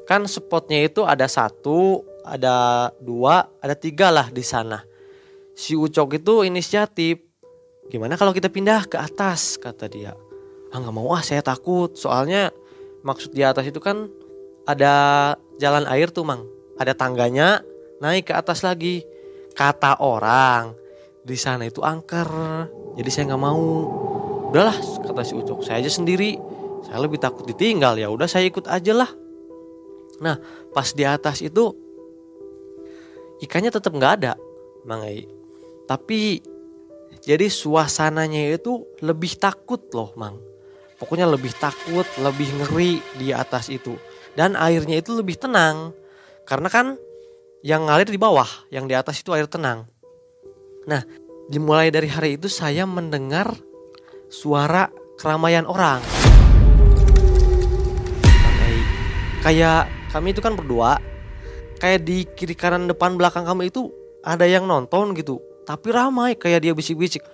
Kan 0.10 0.26
spotnya 0.26 0.90
itu 0.90 1.06
ada 1.06 1.30
satu 1.30 2.02
ada 2.26 2.90
dua 2.98 3.46
ada 3.62 3.78
tiga 3.78 4.10
lah 4.10 4.34
di 4.34 4.42
sana 4.42 4.82
si 5.56 5.74
Ucok 5.74 6.20
itu 6.20 6.44
inisiatif. 6.44 7.24
Gimana 7.88 8.20
kalau 8.20 8.36
kita 8.36 8.52
pindah 8.52 8.86
ke 8.86 9.00
atas 9.00 9.56
kata 9.56 9.88
dia. 9.88 10.14
Ah 10.70 10.84
nggak 10.84 10.94
mau 10.94 11.10
ah 11.16 11.24
saya 11.24 11.40
takut. 11.40 11.96
Soalnya 11.96 12.52
maksud 13.02 13.32
di 13.32 13.42
atas 13.42 13.64
itu 13.66 13.80
kan 13.80 14.12
ada 14.68 14.94
jalan 15.58 15.88
air 15.88 16.12
tuh 16.12 16.28
mang. 16.28 16.44
Ada 16.76 16.92
tangganya 16.94 17.64
naik 18.04 18.30
ke 18.30 18.34
atas 18.36 18.62
lagi. 18.62 19.02
Kata 19.56 20.04
orang 20.04 20.76
di 21.24 21.40
sana 21.40 21.64
itu 21.66 21.80
angker. 21.80 22.28
Jadi 23.00 23.10
saya 23.10 23.24
nggak 23.32 23.42
mau. 23.42 23.66
Udahlah 24.52 24.76
kata 25.08 25.24
si 25.24 25.34
Ucok 25.34 25.64
saya 25.64 25.80
aja 25.80 25.90
sendiri. 25.90 26.36
Saya 26.84 27.00
lebih 27.00 27.18
takut 27.18 27.48
ditinggal. 27.48 27.96
Ya 27.96 28.12
udah 28.12 28.28
saya 28.28 28.46
ikut 28.52 28.68
aja 28.68 28.92
lah. 28.92 29.10
Nah 30.20 30.36
pas 30.76 30.92
di 30.92 31.08
atas 31.08 31.40
itu 31.40 31.72
ikannya 33.40 33.72
tetap 33.72 33.96
nggak 33.96 34.14
ada 34.20 34.34
mang 34.88 35.04
Ei 35.04 35.35
tapi 35.86 36.42
jadi 37.26 37.50
suasananya 37.50 38.54
itu 38.54 38.86
lebih 39.02 39.38
takut 39.42 39.82
loh, 39.94 40.14
Mang. 40.14 40.38
Pokoknya 41.02 41.26
lebih 41.26 41.54
takut, 41.58 42.06
lebih 42.22 42.50
ngeri 42.62 43.02
di 43.18 43.34
atas 43.34 43.74
itu. 43.74 43.98
Dan 44.38 44.54
airnya 44.54 45.02
itu 45.02 45.14
lebih 45.18 45.38
tenang. 45.42 45.90
Karena 46.46 46.70
kan 46.70 46.98
yang 47.66 47.90
ngalir 47.90 48.06
di 48.10 48.22
bawah, 48.22 48.46
yang 48.70 48.86
di 48.86 48.94
atas 48.94 49.26
itu 49.26 49.34
air 49.34 49.50
tenang. 49.50 49.90
Nah, 50.86 51.02
dimulai 51.50 51.90
dari 51.90 52.06
hari 52.10 52.38
itu 52.38 52.46
saya 52.46 52.86
mendengar 52.86 53.58
suara 54.30 54.90
keramaian 55.18 55.66
orang. 55.66 56.02
Kayak 59.42 59.90
kami 60.10 60.34
itu 60.34 60.42
kan 60.42 60.58
berdua, 60.58 60.98
kayak 61.78 62.02
di 62.02 62.26
kiri 62.34 62.58
kanan 62.58 62.90
depan 62.90 63.14
belakang 63.14 63.46
kami 63.46 63.70
itu 63.70 63.94
ada 64.26 64.46
yang 64.50 64.66
nonton 64.66 65.14
gitu 65.14 65.38
tapi 65.66 65.90
ramai 65.90 66.38
kayak 66.38 66.62
dia 66.62 66.74
bisik-bisik. 66.78 67.26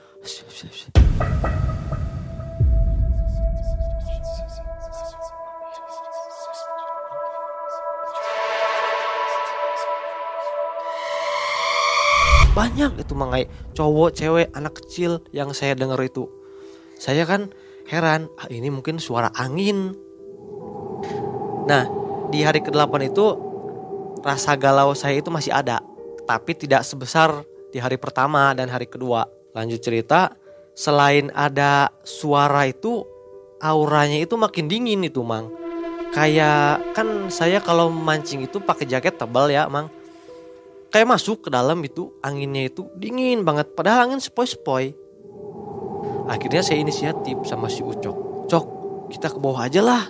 Banyak 12.51 12.99
itu 12.99 13.13
mangai 13.15 13.47
cowok, 13.75 14.11
cewek, 14.15 14.47
anak 14.55 14.79
kecil 14.83 15.23
yang 15.31 15.55
saya 15.55 15.75
dengar 15.75 15.99
itu. 16.03 16.27
Saya 16.99 17.23
kan 17.23 17.51
heran, 17.87 18.27
ah, 18.39 18.47
ini 18.51 18.67
mungkin 18.67 18.99
suara 18.99 19.31
angin. 19.39 19.95
Nah, 21.65 21.87
di 22.27 22.43
hari 22.43 22.59
ke-8 22.59 22.91
itu 23.07 23.25
rasa 24.21 24.59
galau 24.59 24.91
saya 24.91 25.17
itu 25.19 25.31
masih 25.31 25.55
ada, 25.55 25.79
tapi 26.27 26.53
tidak 26.53 26.83
sebesar 26.83 27.47
di 27.71 27.79
hari 27.79 27.95
pertama 27.95 28.51
dan 28.51 28.67
hari 28.67 28.85
kedua. 28.85 29.25
Lanjut 29.55 29.79
cerita, 29.79 30.35
selain 30.75 31.31
ada 31.31 31.91
suara 32.03 32.67
itu, 32.67 33.03
auranya 33.63 34.19
itu 34.19 34.35
makin 34.35 34.67
dingin 34.67 35.01
itu, 35.07 35.23
Mang. 35.23 35.51
Kayak 36.11 36.83
kan 36.91 37.31
saya 37.31 37.63
kalau 37.63 37.87
mancing 37.87 38.43
itu 38.43 38.59
pakai 38.59 38.83
jaket 38.83 39.15
tebal 39.15 39.47
ya, 39.47 39.67
Mang. 39.71 39.87
Kayak 40.91 41.15
masuk 41.15 41.47
ke 41.47 41.49
dalam 41.49 41.79
itu 41.87 42.11
anginnya 42.19 42.67
itu 42.67 42.91
dingin 42.99 43.47
banget, 43.47 43.71
padahal 43.71 44.11
angin 44.11 44.19
sepoi-sepoi. 44.19 44.91
Akhirnya 46.27 46.63
saya 46.63 46.83
inisiatif 46.83 47.47
sama 47.47 47.71
si 47.71 47.79
Ucok. 47.79 48.47
Cok, 48.51 48.65
kita 49.15 49.31
ke 49.31 49.39
bawah 49.39 49.67
aja 49.67 49.79
lah. 49.79 50.03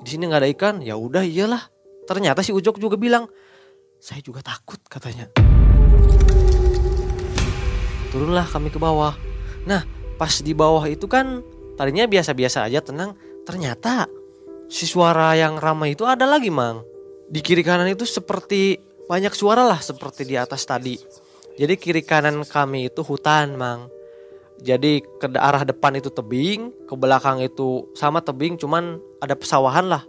Di 0.00 0.16
sini 0.16 0.28
nggak 0.28 0.40
ada 0.40 0.50
ikan, 0.56 0.74
ya 0.80 0.96
udah 0.96 1.24
iyalah. 1.24 1.68
Ternyata 2.08 2.40
si 2.40 2.56
Ucok 2.56 2.80
juga 2.80 2.96
bilang, 2.96 3.28
saya 4.00 4.24
juga 4.24 4.40
takut 4.40 4.80
katanya 4.88 5.28
turunlah 8.10 8.46
kami 8.48 8.72
ke 8.72 8.80
bawah. 8.80 9.14
Nah, 9.68 9.84
pas 10.16 10.32
di 10.40 10.52
bawah 10.56 10.84
itu 10.88 11.04
kan 11.06 11.44
tadinya 11.76 12.08
biasa-biasa 12.08 12.66
aja 12.66 12.80
tenang. 12.80 13.14
Ternyata 13.44 14.08
si 14.68 14.84
suara 14.84 15.32
yang 15.36 15.56
ramai 15.56 15.96
itu 15.96 16.04
ada 16.04 16.24
lagi, 16.28 16.52
Mang. 16.52 16.84
Di 17.28 17.44
kiri 17.44 17.60
kanan 17.60 17.88
itu 17.88 18.08
seperti 18.08 18.80
banyak 19.08 19.32
suara 19.32 19.64
lah 19.64 19.80
seperti 19.80 20.24
di 20.24 20.36
atas 20.36 20.64
tadi. 20.64 20.96
Jadi 21.58 21.74
kiri 21.76 22.02
kanan 22.04 22.44
kami 22.44 22.88
itu 22.88 23.00
hutan, 23.04 23.56
Mang. 23.56 23.88
Jadi 24.58 25.00
ke 25.22 25.30
arah 25.38 25.62
depan 25.62 25.94
itu 25.94 26.10
tebing, 26.10 26.74
ke 26.90 26.94
belakang 26.98 27.38
itu 27.38 27.86
sama 27.94 28.18
tebing, 28.18 28.58
cuman 28.58 28.98
ada 29.22 29.38
pesawahan 29.38 29.86
lah. 29.86 30.02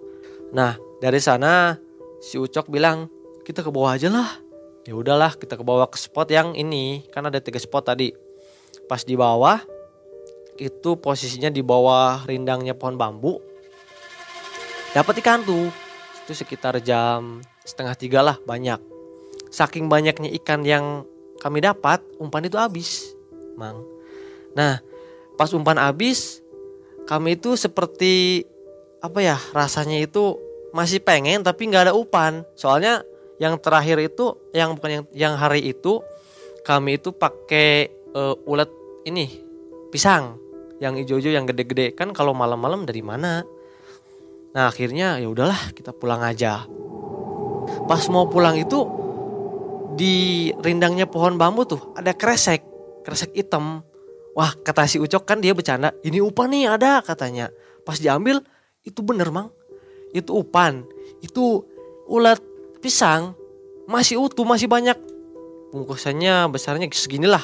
Nah, 0.50 0.74
dari 0.98 1.22
sana 1.22 1.78
si 2.18 2.42
Ucok 2.42 2.66
bilang, 2.74 3.08
kita 3.46 3.62
ke 3.62 3.70
bawah 3.70 3.94
aja 3.94 4.10
lah 4.10 4.49
ya 4.90 4.98
udahlah 4.98 5.38
kita 5.38 5.54
ke 5.54 5.62
bawah 5.62 5.86
ke 5.86 6.02
spot 6.02 6.34
yang 6.34 6.58
ini. 6.58 7.06
Kan 7.14 7.30
ada 7.30 7.38
tiga 7.38 7.62
spot 7.62 7.94
tadi. 7.94 8.10
Pas 8.90 9.06
di 9.06 9.14
bawah 9.14 9.62
itu 10.58 10.98
posisinya 10.98 11.54
di 11.54 11.62
bawah 11.62 12.26
rindangnya 12.26 12.74
pohon 12.74 12.98
bambu. 12.98 13.38
Dapat 14.98 15.22
ikan 15.22 15.46
tuh 15.46 15.70
itu 16.26 16.34
sekitar 16.34 16.82
jam 16.82 17.46
setengah 17.62 17.94
tiga 17.94 18.20
lah 18.26 18.42
banyak. 18.42 18.82
Saking 19.54 19.86
banyaknya 19.86 20.34
ikan 20.42 20.66
yang 20.66 21.06
kami 21.38 21.62
dapat 21.62 22.02
umpan 22.18 22.50
itu 22.50 22.58
habis 22.58 23.14
mang. 23.54 23.86
Nah 24.58 24.82
pas 25.38 25.54
umpan 25.54 25.78
habis 25.78 26.42
kami 27.06 27.38
itu 27.38 27.54
seperti 27.54 28.42
apa 29.06 29.22
ya 29.22 29.38
rasanya 29.54 30.02
itu 30.02 30.42
masih 30.74 30.98
pengen 30.98 31.46
tapi 31.46 31.70
nggak 31.70 31.90
ada 31.90 31.94
umpan. 31.94 32.42
Soalnya 32.58 33.06
yang 33.40 33.56
terakhir 33.58 33.98
itu 34.04 34.36
yang 34.52 34.76
bukan 34.76 34.92
yang 34.92 35.06
yang 35.16 35.34
hari 35.40 35.72
itu 35.72 36.04
kami 36.68 37.00
itu 37.00 37.16
pakai 37.16 37.88
uh, 38.14 38.36
ulet 38.46 38.70
ini 39.08 39.26
pisang. 39.90 40.38
Yang 40.80 41.04
hijau-hijau 41.04 41.32
yang 41.36 41.44
gede-gede. 41.44 41.92
Kan 41.92 42.16
kalau 42.16 42.32
malam-malam 42.32 42.88
dari 42.88 43.04
mana? 43.04 43.44
Nah 44.56 44.64
akhirnya 44.72 45.20
ya 45.20 45.28
udahlah 45.28 45.76
kita 45.76 45.92
pulang 45.92 46.24
aja. 46.24 46.64
Pas 47.88 48.04
mau 48.08 48.32
pulang 48.32 48.56
itu 48.56 48.88
di 50.00 50.48
rindangnya 50.64 51.04
pohon 51.04 51.36
bambu 51.36 51.68
tuh 51.68 51.82
ada 52.00 52.16
kresek. 52.16 52.64
Kresek 53.04 53.36
hitam. 53.36 53.84
Wah 54.40 54.56
kata 54.56 54.88
si 54.88 55.04
ucok 55.04 55.28
kan 55.28 55.44
dia 55.44 55.52
bercanda 55.52 55.92
ini 56.04 56.24
upan 56.24 56.48
nih 56.48 56.72
ada 56.72 57.04
katanya. 57.04 57.52
Pas 57.84 58.00
diambil 58.00 58.40
itu 58.88 59.04
bener 59.04 59.32
mang. 59.36 59.52
Itu 60.16 60.40
upan. 60.40 60.88
Itu 61.20 61.68
ulat 62.08 62.40
pisang 62.80 63.36
masih 63.86 64.18
utuh, 64.18 64.48
masih 64.48 64.72
banyak. 64.72 64.96
Bungkusannya 65.76 66.50
besarnya 66.50 66.88
seginilah. 66.90 67.44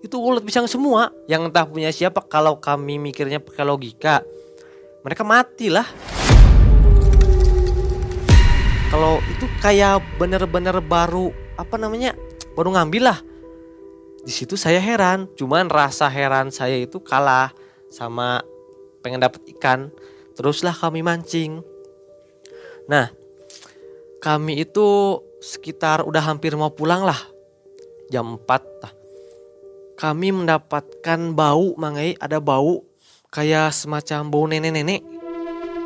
Itu 0.00 0.22
ulat 0.22 0.46
pisang 0.46 0.70
semua. 0.70 1.12
Yang 1.26 1.50
entah 1.50 1.66
punya 1.66 1.90
siapa 1.90 2.22
kalau 2.24 2.62
kami 2.62 2.96
mikirnya 2.96 3.42
pakai 3.42 3.66
logika. 3.66 4.22
Mereka 5.02 5.22
matilah. 5.26 5.86
Kalau 8.86 9.18
itu 9.28 9.44
kayak 9.60 9.98
bener-bener 10.16 10.78
baru 10.78 11.34
apa 11.58 11.74
namanya 11.76 12.14
baru 12.54 12.72
ngambil 12.78 13.02
lah. 13.12 13.18
Di 14.22 14.32
situ 14.32 14.54
saya 14.54 14.78
heran. 14.78 15.26
Cuman 15.34 15.66
rasa 15.68 16.06
heran 16.06 16.54
saya 16.54 16.78
itu 16.78 17.02
kalah 17.02 17.50
sama 17.90 18.40
pengen 19.02 19.20
dapet 19.20 19.42
ikan. 19.58 19.90
Teruslah 20.38 20.76
kami 20.76 21.02
mancing. 21.02 21.64
Nah, 22.86 23.10
kami 24.26 24.66
itu 24.66 25.22
sekitar 25.38 26.02
udah 26.02 26.18
hampir 26.18 26.50
mau 26.58 26.74
pulang 26.74 27.06
lah. 27.06 27.18
Jam 28.10 28.34
4 28.34 28.82
lah. 28.82 28.90
Kami 29.94 30.34
mendapatkan 30.34 31.30
bau, 31.30 31.78
Mangai 31.78 32.18
ada 32.18 32.42
bau 32.42 32.82
kayak 33.30 33.70
semacam 33.70 34.26
bau 34.26 34.44
nenek-nenek. 34.50 35.06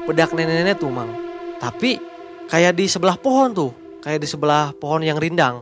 Bedak 0.09 0.33
nenek-nenek 0.33 0.81
tuh 0.81 0.89
mang. 0.89 1.13
Tapi 1.61 2.01
kayak 2.49 2.81
di 2.81 2.89
sebelah 2.89 3.21
pohon 3.21 3.53
tuh. 3.53 3.73
Kayak 4.01 4.25
di 4.25 4.29
sebelah 4.33 4.73
pohon 4.73 5.05
yang 5.05 5.21
rindang. 5.21 5.61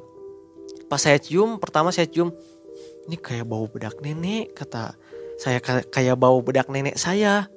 Pas 0.87 1.02
saya 1.02 1.18
cium, 1.18 1.58
pertama 1.58 1.90
saya 1.90 2.06
cium. 2.06 2.30
Ini 3.11 3.18
kayak 3.18 3.42
bau 3.42 3.66
bedak 3.66 3.99
nenek 3.99 4.54
kata 4.54 4.94
saya 5.35 5.58
kayak 5.90 6.14
bau 6.14 6.38
bedak 6.47 6.70
nenek 6.70 6.94
saya. 6.94 7.50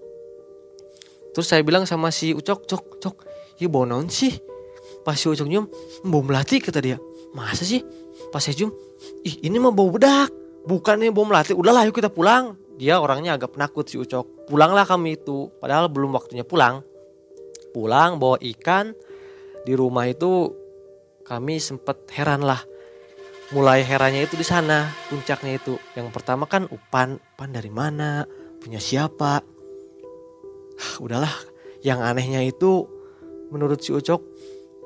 Terus 1.37 1.45
saya 1.45 1.61
bilang 1.61 1.85
sama 1.85 2.09
si 2.09 2.33
Ucok, 2.33 2.65
Cok, 2.65 2.85
Cok, 2.97 3.15
ya 3.61 3.69
bau 3.69 3.85
naon 3.85 4.09
sih? 4.09 4.50
Pas 5.01 5.17
si 5.17 5.25
Ucok 5.25 5.47
nyium, 5.49 5.65
bau 6.05 6.21
melati 6.21 6.61
kata 6.61 6.79
dia. 6.81 6.97
Masa 7.33 7.65
sih? 7.65 7.81
Pas 8.29 8.43
saya 8.43 8.53
cium, 8.53 8.71
ih 9.25 9.41
ini 9.43 9.57
mah 9.57 9.73
bau 9.73 9.89
bedak. 9.89 10.29
Bukannya 10.61 11.09
bau 11.09 11.25
melati, 11.25 11.57
udahlah 11.57 11.89
yuk 11.89 11.97
kita 11.97 12.13
pulang. 12.13 12.53
Dia 12.77 13.01
orangnya 13.01 13.37
agak 13.37 13.57
penakut 13.57 13.89
si 13.89 13.97
Ucok. 13.97 14.49
Pulanglah 14.49 14.85
kami 14.85 15.17
itu, 15.17 15.49
padahal 15.57 15.89
belum 15.89 16.13
waktunya 16.13 16.45
pulang. 16.45 16.85
Pulang 17.73 18.21
bawa 18.21 18.37
ikan, 18.41 18.93
di 19.65 19.73
rumah 19.73 20.05
itu 20.05 20.53
kami 21.25 21.57
sempat 21.57 22.05
heran 22.13 22.45
lah. 22.45 22.61
Mulai 23.51 23.83
herannya 23.83 24.23
itu 24.23 24.37
di 24.37 24.45
sana, 24.45 24.89
puncaknya 25.11 25.59
itu. 25.59 25.75
Yang 25.97 26.07
pertama 26.13 26.47
kan 26.47 26.69
Upan, 26.71 27.19
Upan 27.19 27.49
dari 27.51 27.69
mana? 27.73 28.23
Punya 28.61 28.77
siapa? 28.77 29.41
udahlah 30.97 31.31
yang 31.85 32.01
anehnya 32.01 32.41
itu 32.41 32.89
menurut 33.53 33.81
si 33.81 33.93
Ucok 33.93 34.21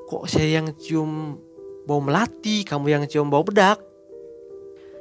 kok 0.06 0.30
saya 0.30 0.62
yang 0.62 0.70
cium 0.78 1.42
bau 1.86 1.98
melati 1.98 2.62
kamu 2.62 2.86
yang 2.94 3.02
cium 3.10 3.26
bau 3.26 3.42
bedak? 3.42 3.82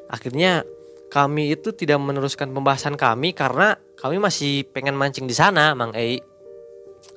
Akhirnya 0.10 0.66
kami 1.14 1.54
itu 1.54 1.72
tidak 1.72 2.02
meneruskan 2.02 2.50
pembahasan 2.52 2.98
kami 2.98 3.32
karena 3.38 3.78
kami 3.96 4.18
masih 4.18 4.66
pengen 4.74 4.98
mancing 4.98 5.30
di 5.30 5.34
sana 5.38 5.78
Mang 5.78 5.94
Ei. 5.94 6.18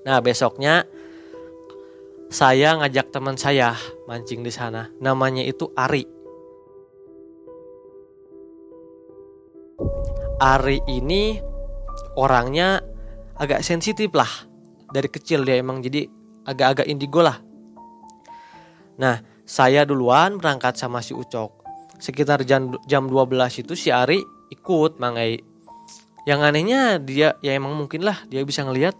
Nah 0.04 0.20
besoknya 0.20 0.84
saya 2.28 2.76
ngajak 2.76 3.08
teman 3.08 3.40
saya 3.40 3.72
mancing 4.04 4.44
di 4.44 4.52
sana. 4.52 4.92
Namanya 5.00 5.42
itu 5.44 5.72
Ari. 5.72 6.04
Ari 10.38 10.78
ini 10.86 11.40
orangnya 12.14 12.84
agak 13.40 13.64
sensitif 13.64 14.12
lah. 14.12 14.28
Dari 14.92 15.08
kecil 15.08 15.42
dia 15.42 15.58
emang 15.58 15.80
jadi 15.80 16.06
agak-agak 16.46 16.86
indigo 16.86 17.24
lah. 17.24 17.47
Nah, 18.98 19.22
saya 19.46 19.86
duluan 19.86 20.36
berangkat 20.36 20.76
sama 20.76 21.00
si 21.00 21.14
Ucok. 21.14 21.64
Sekitar 21.98 22.42
jam, 22.46 22.74
jam 22.86 23.06
12 23.06 23.62
itu 23.64 23.74
si 23.74 23.88
Ari 23.94 24.20
ikut 24.52 24.98
Mangai. 24.98 25.40
Yang 26.28 26.40
anehnya 26.44 27.00
dia 27.00 27.38
ya 27.40 27.56
emang 27.56 27.72
mungkin 27.72 28.04
lah 28.04 28.20
dia 28.28 28.44
bisa 28.44 28.66
ngelihat 28.66 28.92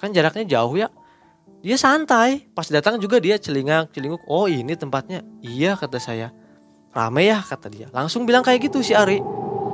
kan 0.00 0.10
jaraknya 0.10 0.58
jauh 0.58 0.74
ya. 0.74 0.90
Dia 1.62 1.78
santai. 1.78 2.50
Pas 2.50 2.66
datang 2.66 2.98
juga 2.98 3.22
dia 3.22 3.38
celingak, 3.38 3.94
celinguk. 3.94 4.18
Oh 4.26 4.50
ini 4.50 4.74
tempatnya. 4.74 5.22
Iya 5.38 5.78
kata 5.78 6.02
saya. 6.02 6.34
Rame 6.90 7.30
ya 7.30 7.38
kata 7.38 7.70
dia. 7.70 7.86
Langsung 7.94 8.26
bilang 8.26 8.42
kayak 8.42 8.66
gitu 8.66 8.82
si 8.82 8.98
Ari. 8.98 9.22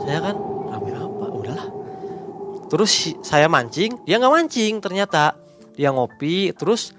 Saya 0.05 0.21
kan 0.21 0.37
rame 0.69 0.93
apa? 0.93 1.27
Udahlah 1.33 1.79
terus 2.69 3.17
saya 3.25 3.49
mancing 3.49 3.97
dia 4.05 4.21
nggak 4.21 4.33
mancing 4.33 4.79
ternyata 4.79 5.35
dia 5.75 5.89
ngopi 5.91 6.53
terus 6.53 6.93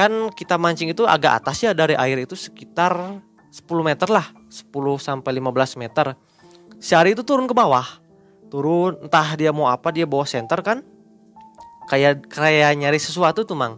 kan 0.00 0.32
kita 0.32 0.56
mancing 0.56 0.88
itu 0.88 1.04
agak 1.04 1.44
atas 1.44 1.60
ya 1.60 1.76
dari 1.76 1.92
air 1.92 2.24
itu 2.24 2.32
sekitar 2.32 3.20
10 3.52 3.68
meter 3.84 4.08
lah. 4.08 4.32
10 4.48 4.72
sampai 4.96 5.36
15 5.36 5.76
meter. 5.76 6.16
Si 6.80 6.96
Ari 6.96 7.12
itu 7.12 7.20
turun 7.20 7.44
ke 7.44 7.52
bawah. 7.52 7.84
Turun 8.48 8.96
entah 9.04 9.36
dia 9.36 9.52
mau 9.52 9.68
apa 9.68 9.92
dia 9.92 10.08
bawa 10.08 10.24
senter 10.24 10.64
kan? 10.64 10.80
Kayak 11.92 12.24
kayak 12.32 12.80
nyari 12.80 12.96
sesuatu 12.96 13.44
tuh 13.44 13.52
mang. 13.52 13.76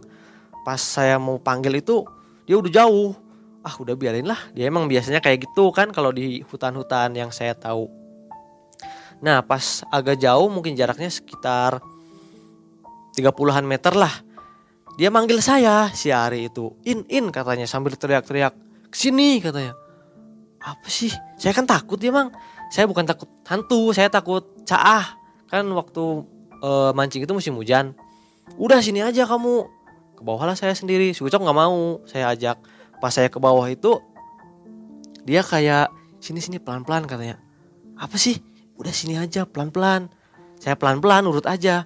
Pas 0.63 0.79
saya 0.79 1.19
mau 1.19 1.35
panggil 1.43 1.83
itu 1.83 2.07
dia 2.47 2.55
udah 2.55 2.71
jauh. 2.71 3.11
Ah 3.59 3.75
udah 3.75 3.91
biarin 3.99 4.23
lah. 4.23 4.39
Dia 4.55 4.71
emang 4.71 4.87
biasanya 4.87 5.19
kayak 5.19 5.43
gitu 5.43 5.75
kan 5.75 5.91
kalau 5.91 6.15
di 6.15 6.39
hutan-hutan 6.47 7.11
yang 7.19 7.35
saya 7.35 7.51
tahu. 7.51 7.91
Nah 9.19 9.43
pas 9.43 9.83
agak 9.91 10.23
jauh 10.23 10.47
mungkin 10.47 10.71
jaraknya 10.71 11.11
sekitar 11.11 11.83
30-an 13.11 13.67
meter 13.67 13.91
lah. 13.91 14.22
Dia 14.93 15.09
manggil 15.09 15.41
saya 15.41 15.89
si 15.93 16.13
Ari 16.13 16.53
itu. 16.53 16.77
In, 16.85 17.01
in 17.09 17.33
katanya 17.33 17.65
sambil 17.65 17.97
teriak-teriak. 17.97 18.53
Ke 18.93 18.97
sini 18.97 19.41
katanya. 19.41 19.73
Apa 20.61 20.85
sih? 20.85 21.09
Saya 21.41 21.51
kan 21.57 21.65
takut 21.65 21.97
ya 21.97 22.13
mang. 22.13 22.29
Saya 22.69 22.85
bukan 22.85 23.05
takut 23.05 23.29
hantu, 23.49 23.89
saya 23.93 24.09
takut 24.09 24.45
caah. 24.65 25.17
Kan 25.49 25.65
waktu 25.73 26.03
uh, 26.61 26.91
mancing 26.93 27.25
itu 27.25 27.33
musim 27.33 27.57
hujan. 27.57 27.97
Udah 28.61 28.79
sini 28.85 29.01
aja 29.01 29.25
kamu. 29.25 29.65
Ke 30.13 30.21
bawah 30.21 30.45
lah 30.45 30.57
saya 30.57 30.77
sendiri. 30.77 31.09
Si 31.11 31.25
Ucok 31.25 31.41
gak 31.41 31.57
mau 31.57 32.01
saya 32.05 32.29
ajak. 32.33 32.61
Pas 33.01 33.09
saya 33.09 33.27
ke 33.27 33.41
bawah 33.41 33.65
itu 33.65 33.97
dia 35.25 35.41
kayak 35.41 35.89
sini-sini 36.21 36.61
pelan-pelan 36.61 37.09
katanya. 37.09 37.41
Apa 37.97 38.15
sih? 38.15 38.39
udah 38.73 38.93
sini 38.93 39.15
aja 39.15 39.45
pelan-pelan. 39.45 40.09
Saya 40.59 40.75
pelan-pelan 40.75 41.23
urut 41.29 41.45
aja. 41.45 41.85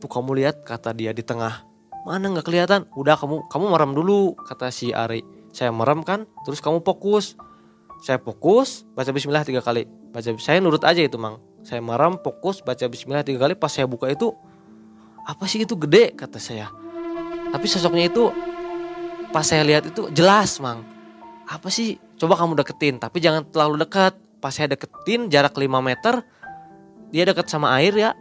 Tuh 0.00 0.10
kamu 0.10 0.44
lihat 0.44 0.66
kata 0.66 0.92
dia 0.92 1.14
di 1.14 1.22
tengah. 1.22 1.73
Mana 2.04 2.28
nggak 2.30 2.44
kelihatan? 2.44 2.84
Udah 2.92 3.16
kamu 3.16 3.48
kamu 3.48 3.64
merem 3.72 3.92
dulu 3.96 4.36
kata 4.44 4.68
si 4.68 4.92
Ari. 4.92 5.24
Saya 5.56 5.72
merem 5.72 6.04
kan, 6.04 6.28
terus 6.44 6.60
kamu 6.60 6.84
fokus. 6.84 7.36
Saya 8.04 8.20
fokus, 8.20 8.84
baca 8.92 9.08
bismillah 9.08 9.42
tiga 9.48 9.64
kali. 9.64 9.88
Baca 10.12 10.28
saya 10.36 10.60
nurut 10.60 10.84
aja 10.84 11.00
itu, 11.00 11.16
Mang. 11.16 11.40
Saya 11.64 11.80
merem, 11.80 12.20
fokus, 12.20 12.60
baca 12.60 12.84
bismillah 12.84 13.24
tiga 13.24 13.48
kali. 13.48 13.56
Pas 13.56 13.72
saya 13.72 13.88
buka 13.88 14.12
itu 14.12 14.36
apa 15.24 15.48
sih 15.48 15.64
itu 15.64 15.72
gede 15.80 16.12
kata 16.12 16.36
saya. 16.36 16.68
Tapi 17.48 17.64
sosoknya 17.64 18.12
itu 18.12 18.28
pas 19.32 19.46
saya 19.46 19.64
lihat 19.64 19.88
itu 19.88 20.12
jelas, 20.12 20.60
Mang. 20.60 20.84
Apa 21.48 21.72
sih? 21.72 21.96
Coba 22.20 22.36
kamu 22.36 22.60
deketin, 22.60 23.00
tapi 23.00 23.18
jangan 23.18 23.48
terlalu 23.48 23.82
dekat 23.82 24.14
pas 24.44 24.52
saya 24.52 24.76
deketin 24.76 25.32
jarak 25.32 25.56
5 25.56 25.64
meter 25.80 26.20
dia 27.08 27.24
deket 27.24 27.48
sama 27.48 27.72
air 27.80 27.96
ya 27.96 28.12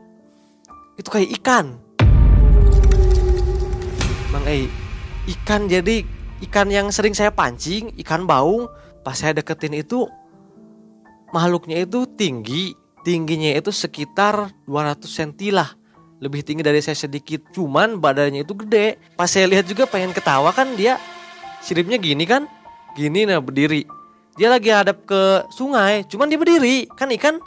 itu 0.96 1.12
kayak 1.12 1.36
ikan 1.44 1.84
Bang 4.34 4.50
Eh 4.50 4.66
ikan 5.30 5.70
jadi 5.70 6.02
ikan 6.50 6.68
yang 6.74 6.90
sering 6.90 7.14
saya 7.14 7.30
pancing 7.30 7.94
ikan 8.02 8.26
baung 8.26 8.66
pas 9.06 9.14
saya 9.14 9.38
deketin 9.38 9.78
itu 9.78 10.10
makhluknya 11.30 11.86
itu 11.86 12.10
tinggi 12.18 12.74
tingginya 13.06 13.54
itu 13.54 13.70
sekitar 13.70 14.50
200 14.66 15.06
cm 15.06 15.54
lah. 15.54 15.70
Lebih 16.18 16.42
tinggi 16.42 16.64
dari 16.64 16.80
saya 16.80 16.96
sedikit 16.96 17.52
cuman 17.52 18.00
badannya 18.00 18.48
itu 18.48 18.56
gede. 18.56 18.96
Pas 19.20 19.28
saya 19.28 19.46
lihat 19.46 19.68
juga 19.68 19.84
pengen 19.86 20.16
ketawa 20.16 20.50
kan 20.56 20.72
dia 20.74 20.98
siripnya 21.62 22.00
gini 22.00 22.24
kan? 22.26 22.48
Gini 22.98 23.28
nah 23.28 23.44
berdiri. 23.44 23.86
Dia 24.40 24.50
lagi 24.50 24.74
hadap 24.74 25.06
ke 25.06 25.46
sungai 25.54 26.08
cuman 26.10 26.32
dia 26.32 26.40
berdiri. 26.40 26.88
Kan 26.96 27.12
ikan 27.14 27.38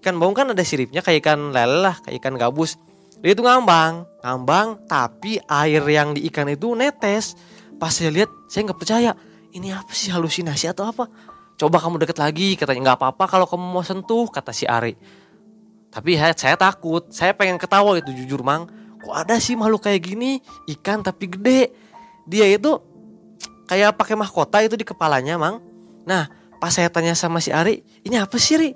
ikan 0.00 0.16
baung 0.16 0.32
kan 0.32 0.48
ada 0.48 0.62
siripnya 0.64 1.04
kayak 1.04 1.20
ikan 1.20 1.52
lele 1.52 1.84
lah 1.84 1.98
kayak 2.00 2.22
ikan 2.22 2.38
gabus 2.40 2.80
dia 3.20 3.36
itu 3.36 3.44
ngambang. 3.44 4.08
Ngambang 4.24 4.88
tapi 4.88 5.40
air 5.44 5.84
yang 5.84 6.16
di 6.16 6.24
ikan 6.32 6.48
itu 6.48 6.72
netes. 6.72 7.36
Pas 7.76 7.92
saya 7.92 8.12
lihat 8.12 8.32
saya 8.48 8.68
nggak 8.68 8.80
percaya. 8.80 9.12
Ini 9.52 9.76
apa 9.76 9.92
sih 9.92 10.08
halusinasi 10.08 10.72
atau 10.72 10.88
apa? 10.88 11.08
Coba 11.60 11.76
kamu 11.80 12.00
deket 12.00 12.16
lagi 12.16 12.56
katanya. 12.56 12.92
Nggak 12.92 12.98
apa-apa 13.00 13.24
kalau 13.28 13.46
kamu 13.48 13.64
mau 13.64 13.84
sentuh 13.84 14.28
kata 14.32 14.52
si 14.56 14.64
Ari. 14.64 14.96
Tapi 15.92 16.16
saya, 16.16 16.32
saya 16.32 16.56
takut. 16.56 17.12
Saya 17.12 17.36
pengen 17.36 17.60
ketawa 17.60 17.96
itu 18.00 18.08
jujur 18.24 18.40
mang. 18.40 18.68
Kok 19.00 19.14
ada 19.16 19.36
sih 19.40 19.56
makhluk 19.56 19.84
kayak 19.84 20.00
gini? 20.00 20.40
Ikan 20.68 21.04
tapi 21.04 21.28
gede. 21.28 21.72
Dia 22.24 22.48
itu 22.48 22.80
kayak 23.68 23.96
pakai 24.00 24.16
mahkota 24.16 24.64
itu 24.64 24.80
di 24.80 24.86
kepalanya 24.86 25.36
mang. 25.36 25.60
Nah, 26.08 26.28
pas 26.56 26.72
saya 26.72 26.88
tanya 26.88 27.12
sama 27.12 27.40
si 27.40 27.52
Ari, 27.52 27.84
ini 28.04 28.16
apa 28.16 28.36
sih 28.40 28.56
Ri? 28.56 28.70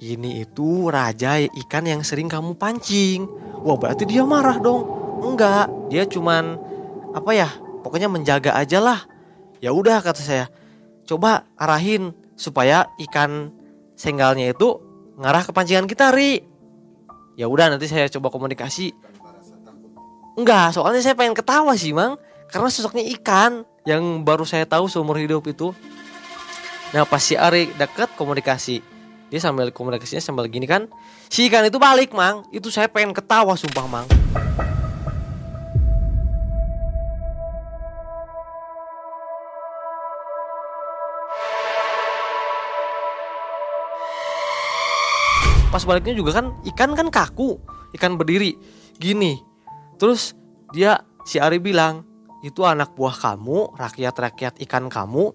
Ini 0.00 0.48
itu 0.48 0.88
raja 0.88 1.36
ikan 1.36 1.84
yang 1.84 2.00
sering 2.00 2.24
kamu 2.24 2.56
pancing. 2.56 3.28
Wah 3.60 3.76
berarti 3.76 4.08
dia 4.08 4.24
marah 4.24 4.56
dong. 4.56 4.88
Enggak, 5.20 5.68
dia 5.92 6.08
cuman 6.08 6.56
apa 7.12 7.30
ya? 7.36 7.52
Pokoknya 7.84 8.08
menjaga 8.08 8.56
aja 8.56 8.80
lah. 8.80 9.04
Ya 9.60 9.76
udah 9.76 10.00
kata 10.00 10.24
saya. 10.24 10.48
Coba 11.04 11.44
arahin 11.60 12.16
supaya 12.32 12.88
ikan 12.96 13.52
senggalnya 13.92 14.56
itu 14.56 14.80
ngarah 15.20 15.44
ke 15.44 15.52
pancingan 15.52 15.84
kita, 15.84 16.16
Ri. 16.16 16.40
Ya 17.36 17.44
udah 17.52 17.68
nanti 17.68 17.84
saya 17.84 18.08
coba 18.08 18.32
komunikasi. 18.32 18.96
Enggak, 20.40 20.72
soalnya 20.72 21.04
saya 21.04 21.12
pengen 21.12 21.36
ketawa 21.36 21.76
sih, 21.76 21.92
Mang. 21.92 22.16
Karena 22.48 22.72
sosoknya 22.72 23.04
ikan 23.20 23.68
yang 23.84 24.24
baru 24.24 24.48
saya 24.48 24.64
tahu 24.64 24.88
seumur 24.88 25.20
hidup 25.20 25.44
itu 25.46 25.76
Nah 26.90 27.06
pas 27.06 27.22
si 27.22 27.38
Ari 27.38 27.70
deket 27.78 28.10
komunikasi 28.18 28.82
Dia 29.30 29.38
sambil 29.38 29.70
komunikasinya 29.70 30.18
sambil 30.18 30.50
gini 30.50 30.66
kan 30.66 30.90
Si 31.30 31.46
ikan 31.46 31.62
itu 31.62 31.78
balik 31.78 32.10
mang. 32.10 32.42
Itu 32.50 32.66
saya 32.74 32.90
pengen 32.90 33.14
ketawa 33.14 33.54
sumpah 33.54 33.86
mang. 33.86 34.06
Pas 45.70 45.86
baliknya 45.86 46.18
juga 46.18 46.34
kan 46.42 46.50
ikan 46.74 46.98
kan 46.98 47.08
kaku 47.14 47.62
ikan 47.94 48.18
berdiri. 48.18 48.58
Gini 48.98 49.38
terus 50.02 50.34
dia 50.74 51.06
si 51.22 51.38
Ari 51.38 51.62
bilang 51.62 52.02
itu 52.42 52.66
anak 52.66 52.98
buah 52.98 53.14
kamu 53.14 53.78
rakyat-rakyat 53.78 54.58
ikan 54.66 54.90
kamu 54.90 55.30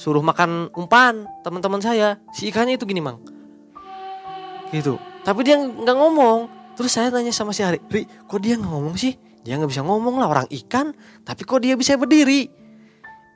suruh 0.00 0.24
makan 0.24 0.72
umpan 0.72 1.28
teman-teman 1.44 1.84
saya. 1.84 2.16
Si 2.32 2.48
ikannya 2.48 2.80
itu 2.80 2.88
gini 2.88 3.04
mang. 3.04 3.20
Gitu. 4.72 4.96
Tapi 5.20 5.44
dia 5.44 5.60
nggak 5.60 5.96
ngomong. 6.00 6.48
Terus 6.72 6.96
saya 6.96 7.12
tanya 7.12 7.28
sama 7.28 7.52
si 7.52 7.60
Ari 7.60 7.76
Ri 7.92 8.08
kok 8.08 8.40
dia 8.40 8.56
nggak 8.56 8.72
ngomong 8.72 8.96
sih? 8.96 9.12
Dia 9.44 9.60
nggak 9.60 9.68
bisa 9.68 9.84
ngomong 9.84 10.16
lah 10.16 10.32
orang 10.32 10.48
ikan. 10.48 10.96
Tapi 11.20 11.44
kok 11.44 11.60
dia 11.60 11.76
bisa 11.76 12.00
berdiri? 12.00 12.48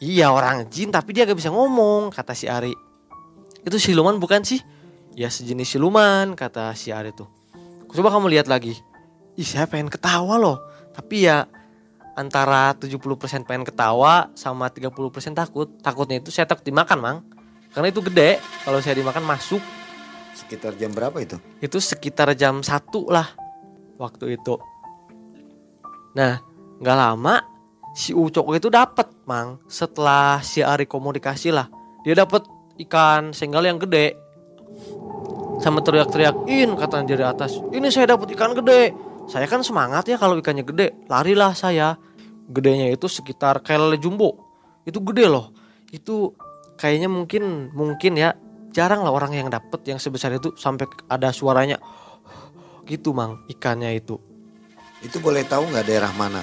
Iya 0.00 0.32
orang 0.32 0.64
jin 0.72 0.88
tapi 0.88 1.12
dia 1.12 1.28
nggak 1.28 1.36
bisa 1.36 1.52
ngomong 1.52 2.08
kata 2.08 2.32
si 2.32 2.48
Ari. 2.48 2.72
Itu 3.60 3.76
siluman 3.76 4.16
bukan 4.16 4.40
sih? 4.40 4.64
Ya 5.12 5.28
sejenis 5.28 5.76
siluman 5.76 6.32
kata 6.32 6.72
si 6.72 6.88
Ari 6.88 7.12
tuh. 7.12 7.28
Coba 7.92 8.08
kamu 8.08 8.32
lihat 8.32 8.48
lagi. 8.48 8.72
Ih 9.36 9.44
saya 9.44 9.68
pengen 9.68 9.92
ketawa 9.92 10.40
loh. 10.40 10.64
Tapi 10.96 11.28
ya 11.28 11.44
antara 12.14 12.74
70% 12.78 13.44
pengen 13.44 13.66
ketawa 13.66 14.30
sama 14.38 14.70
30% 14.70 14.90
takut. 15.34 15.68
Takutnya 15.82 16.22
itu 16.22 16.30
saya 16.30 16.46
takut 16.46 16.64
dimakan 16.66 16.98
mang. 16.98 17.18
Karena 17.74 17.90
itu 17.90 18.00
gede. 18.00 18.38
Kalau 18.62 18.78
saya 18.78 18.94
dimakan 18.98 19.26
masuk. 19.26 19.60
Sekitar 20.34 20.74
jam 20.74 20.90
berapa 20.90 21.14
itu? 21.22 21.38
itu 21.62 21.78
sekitar 21.78 22.34
jam 22.34 22.58
satu 22.58 23.06
lah 23.06 23.38
waktu 24.02 24.34
itu. 24.34 24.58
Nah 26.18 26.42
nggak 26.82 26.98
lama 26.98 27.38
si 27.94 28.10
Ucok 28.10 28.58
itu 28.58 28.66
dapat 28.66 29.10
mang. 29.30 29.62
Setelah 29.70 30.42
si 30.42 30.58
Ari 30.58 30.90
komunikasi 30.90 31.54
lah 31.54 31.70
dia 32.02 32.18
dapat 32.18 32.42
ikan 32.82 33.30
senggal 33.30 33.62
yang 33.62 33.78
gede. 33.78 34.18
Sama 35.62 35.78
teriak-teriak 35.80 36.50
in 36.50 36.74
katanya 36.74 37.14
dari 37.14 37.24
atas. 37.24 37.62
Ini 37.70 37.86
saya 37.94 38.18
dapat 38.18 38.34
ikan 38.34 38.58
gede 38.58 39.13
saya 39.24 39.48
kan 39.48 39.64
semangat 39.64 40.04
ya 40.08 40.16
kalau 40.20 40.36
ikannya 40.38 40.64
gede. 40.64 40.92
Larilah 41.08 41.56
saya. 41.56 41.96
Gedenya 42.44 42.92
itu 42.92 43.08
sekitar 43.08 43.64
kayak 43.64 43.88
lele 43.88 43.96
jumbo. 43.96 44.36
Itu 44.84 45.00
gede 45.00 45.32
loh. 45.32 45.52
Itu 45.88 46.36
kayaknya 46.76 47.08
mungkin 47.08 47.72
mungkin 47.72 48.20
ya. 48.20 48.36
Jarang 48.74 49.06
lah 49.06 49.14
orang 49.14 49.32
yang 49.38 49.48
dapet 49.48 49.86
yang 49.86 50.02
sebesar 50.02 50.34
itu 50.34 50.50
sampai 50.58 50.90
ada 51.06 51.30
suaranya 51.30 51.78
gitu 52.84 53.14
mang 53.16 53.46
ikannya 53.46 53.96
itu. 53.96 54.18
Itu 55.00 55.22
boleh 55.22 55.46
tahu 55.46 55.70
nggak 55.70 55.86
daerah 55.86 56.12
mana? 56.18 56.42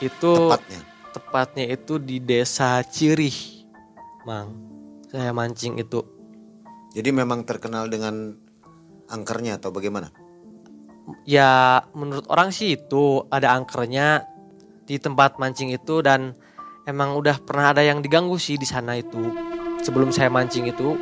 Itu 0.00 0.50
tepatnya? 0.50 0.80
tepatnya 1.12 1.64
itu 1.68 2.00
di 2.00 2.16
desa 2.16 2.80
Cirih 2.80 3.68
mang. 4.24 4.56
Saya 5.12 5.36
mancing 5.36 5.78
itu. 5.78 6.00
Jadi 6.96 7.12
memang 7.12 7.44
terkenal 7.44 7.92
dengan 7.92 8.34
angkernya 9.12 9.60
atau 9.60 9.70
bagaimana? 9.70 10.25
Ya 11.26 11.82
menurut 11.94 12.26
orang 12.26 12.50
sih 12.50 12.74
itu 12.74 13.22
ada 13.30 13.54
angkernya 13.54 14.26
di 14.86 14.98
tempat 14.98 15.38
mancing 15.38 15.74
itu 15.74 16.02
dan 16.02 16.34
emang 16.86 17.18
udah 17.18 17.42
pernah 17.42 17.74
ada 17.74 17.82
yang 17.82 17.98
diganggu 17.98 18.38
sih 18.38 18.54
di 18.54 18.66
sana 18.66 18.94
itu 18.94 19.34
sebelum 19.82 20.14
saya 20.14 20.30
mancing 20.30 20.70
itu. 20.70 20.98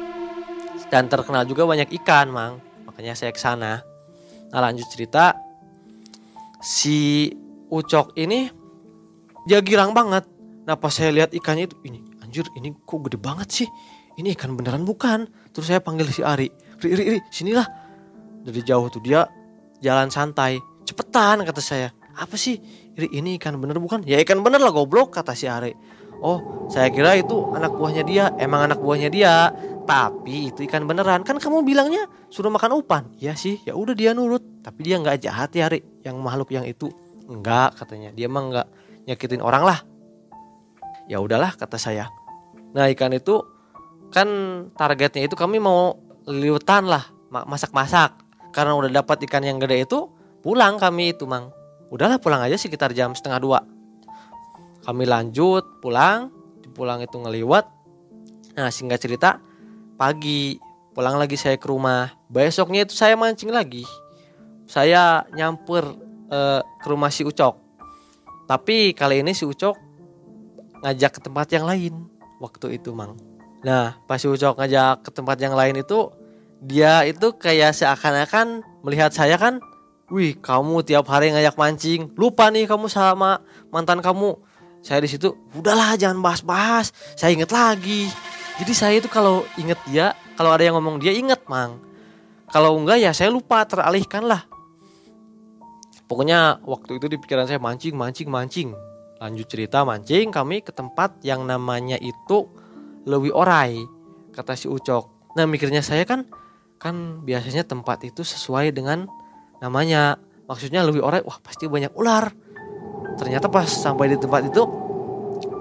Dan 0.92 1.08
terkenal 1.08 1.48
juga 1.48 1.64
banyak 1.64 1.90
ikan 2.02 2.30
mang. 2.30 2.60
Makanya 2.86 3.16
saya 3.16 3.34
ke 3.34 3.40
sana. 3.40 3.82
Nah 4.52 4.60
lanjut 4.60 4.86
cerita. 4.92 5.34
Si 6.60 7.28
ucok 7.72 8.14
ini 8.14 8.48
dia 9.48 9.58
girang 9.64 9.92
banget. 9.96 10.28
Nah 10.64 10.76
pas 10.78 10.92
saya 10.94 11.10
lihat 11.10 11.34
ikannya 11.34 11.68
itu 11.68 11.76
ini 11.84 12.00
anjir 12.22 12.46
ini 12.56 12.72
kok 12.84 13.00
gede 13.04 13.18
banget 13.18 13.48
sih? 13.50 13.68
Ini 14.14 14.38
ikan 14.38 14.54
beneran 14.54 14.86
bukan? 14.86 15.26
Terus 15.50 15.66
saya 15.66 15.82
panggil 15.82 16.06
si 16.08 16.22
Ari 16.22 16.46
Ri 16.80 16.90
Ri 16.94 17.04
Ri 17.16 17.20
sinilah. 17.28 17.66
Dari 18.44 18.60
jauh 18.60 18.86
tuh 18.92 19.02
dia 19.02 19.24
jalan 19.84 20.08
santai. 20.08 20.56
Cepetan 20.88 21.44
kata 21.44 21.60
saya. 21.60 21.92
Apa 22.16 22.40
sih? 22.40 22.56
Ini 22.96 23.36
ikan 23.36 23.60
bener 23.60 23.76
bukan? 23.76 24.00
Ya 24.08 24.16
ikan 24.24 24.40
bener 24.40 24.64
lah 24.64 24.72
goblok 24.72 25.12
kata 25.12 25.36
si 25.36 25.44
Ari. 25.44 25.76
Oh 26.24 26.68
saya 26.72 26.88
kira 26.88 27.12
itu 27.20 27.52
anak 27.52 27.76
buahnya 27.76 28.02
dia. 28.08 28.24
Emang 28.40 28.64
anak 28.64 28.80
buahnya 28.80 29.12
dia. 29.12 29.52
Tapi 29.84 30.48
itu 30.48 30.64
ikan 30.64 30.88
beneran. 30.88 31.20
Kan 31.28 31.36
kamu 31.36 31.60
bilangnya 31.60 32.08
suruh 32.32 32.48
makan 32.48 32.80
umpan. 32.80 33.12
Ya 33.20 33.36
sih 33.36 33.60
ya 33.68 33.76
udah 33.76 33.92
dia 33.92 34.16
nurut. 34.16 34.40
Tapi 34.64 34.80
dia 34.80 34.96
nggak 34.96 35.28
jahat 35.28 35.52
ya 35.52 35.68
Ri. 35.68 35.84
Yang 36.00 36.16
makhluk 36.24 36.48
yang 36.56 36.64
itu. 36.64 36.88
Enggak 37.28 37.76
katanya. 37.76 38.08
Dia 38.16 38.30
emang 38.30 38.48
nggak 38.48 38.66
nyakitin 39.04 39.44
orang 39.44 39.68
lah. 39.68 39.78
Ya 41.04 41.20
udahlah 41.20 41.52
kata 41.52 41.76
saya. 41.76 42.08
Nah 42.72 42.88
ikan 42.88 43.12
itu 43.12 43.44
kan 44.08 44.28
targetnya 44.78 45.26
itu 45.26 45.36
kami 45.36 45.58
mau 45.58 45.98
liutan 46.24 46.88
lah 46.88 47.04
ma- 47.28 47.44
masak-masak 47.44 48.23
karena 48.54 48.78
udah 48.78 49.02
dapat 49.02 49.26
ikan 49.26 49.42
yang 49.42 49.58
gede 49.58 49.82
itu 49.82 50.06
pulang 50.38 50.78
kami 50.78 51.10
itu 51.10 51.26
mang. 51.26 51.50
Udahlah 51.90 52.22
pulang 52.22 52.38
aja 52.38 52.54
sekitar 52.54 52.94
jam 52.94 53.10
setengah 53.10 53.42
dua. 53.42 53.58
Kami 54.86 55.04
lanjut 55.04 55.82
pulang. 55.82 56.30
Di 56.62 56.70
pulang 56.70 57.02
itu 57.02 57.18
ngeliwat. 57.18 57.66
Nah 58.54 58.70
singkat 58.70 59.02
cerita 59.02 59.42
pagi. 59.98 60.62
Pulang 60.94 61.18
lagi 61.18 61.34
saya 61.34 61.58
ke 61.58 61.66
rumah. 61.66 62.14
Besoknya 62.30 62.86
itu 62.86 62.94
saya 62.94 63.18
mancing 63.18 63.50
lagi. 63.50 63.82
Saya 64.70 65.26
nyamper 65.34 65.90
eh, 66.30 66.62
ke 66.62 66.86
rumah 66.86 67.10
si 67.10 67.26
Ucok. 67.26 67.58
Tapi 68.46 68.94
kali 68.94 69.26
ini 69.26 69.34
si 69.34 69.42
Ucok 69.42 69.74
ngajak 70.86 71.18
ke 71.18 71.20
tempat 71.26 71.50
yang 71.50 71.66
lain 71.66 72.06
waktu 72.38 72.78
itu 72.78 72.94
mang. 72.94 73.18
Nah 73.66 73.98
pas 74.06 74.22
si 74.22 74.30
Ucok 74.30 74.62
ngajak 74.62 75.02
ke 75.02 75.10
tempat 75.10 75.42
yang 75.42 75.58
lain 75.58 75.82
itu 75.82 76.14
dia 76.64 77.04
itu 77.04 77.36
kayak 77.36 77.76
seakan-akan 77.76 78.64
melihat 78.80 79.12
saya 79.12 79.36
kan 79.36 79.60
wih 80.08 80.32
kamu 80.40 80.80
tiap 80.80 81.04
hari 81.12 81.28
ngajak 81.28 81.56
mancing. 81.60 82.08
Lupa 82.16 82.48
nih 82.48 82.64
kamu 82.64 82.88
sama 82.88 83.44
mantan 83.68 84.00
kamu. 84.00 84.40
Saya 84.80 85.04
di 85.04 85.08
situ 85.08 85.32
udahlah 85.52 85.96
jangan 86.00 86.24
bahas-bahas. 86.24 86.92
Saya 87.16 87.36
inget 87.36 87.52
lagi. 87.52 88.08
Jadi 88.60 88.72
saya 88.72 88.96
itu 88.96 89.08
kalau 89.12 89.44
inget 89.60 89.76
dia 89.88 90.16
kalau 90.40 90.56
ada 90.56 90.64
yang 90.64 90.80
ngomong 90.80 91.00
dia 91.00 91.12
inget 91.12 91.44
mang. 91.52 91.80
Kalau 92.48 92.76
enggak 92.80 93.00
ya 93.00 93.12
saya 93.12 93.28
lupa 93.28 93.60
teralihkan 93.68 94.24
lah. 94.24 94.48
Pokoknya 96.04 96.60
waktu 96.64 97.00
itu 97.00 97.08
di 97.12 97.16
pikiran 97.20 97.48
saya 97.48 97.60
mancing 97.60 97.96
mancing 97.96 98.28
mancing. 98.28 98.68
Lanjut 99.20 99.46
cerita 99.48 99.84
mancing 99.84 100.32
kami 100.32 100.60
ke 100.64 100.72
tempat 100.72 101.20
yang 101.24 101.44
namanya 101.44 101.96
itu 102.00 102.48
Lewi 103.04 103.32
Orai 103.32 103.80
kata 104.32 104.56
si 104.56 104.68
Ucok. 104.68 105.36
Nah 105.36 105.48
mikirnya 105.48 105.80
saya 105.80 106.04
kan 106.04 106.28
kan 106.84 107.24
biasanya 107.24 107.64
tempat 107.64 108.04
itu 108.04 108.20
sesuai 108.20 108.76
dengan 108.76 109.08
namanya. 109.64 110.20
Maksudnya 110.44 110.84
Lewi 110.84 111.00
Orai 111.00 111.24
wah 111.24 111.40
pasti 111.40 111.64
banyak 111.64 111.96
ular. 111.96 112.28
Ternyata 113.16 113.48
pas 113.48 113.64
sampai 113.64 114.12
di 114.12 114.20
tempat 114.20 114.52
itu 114.52 114.68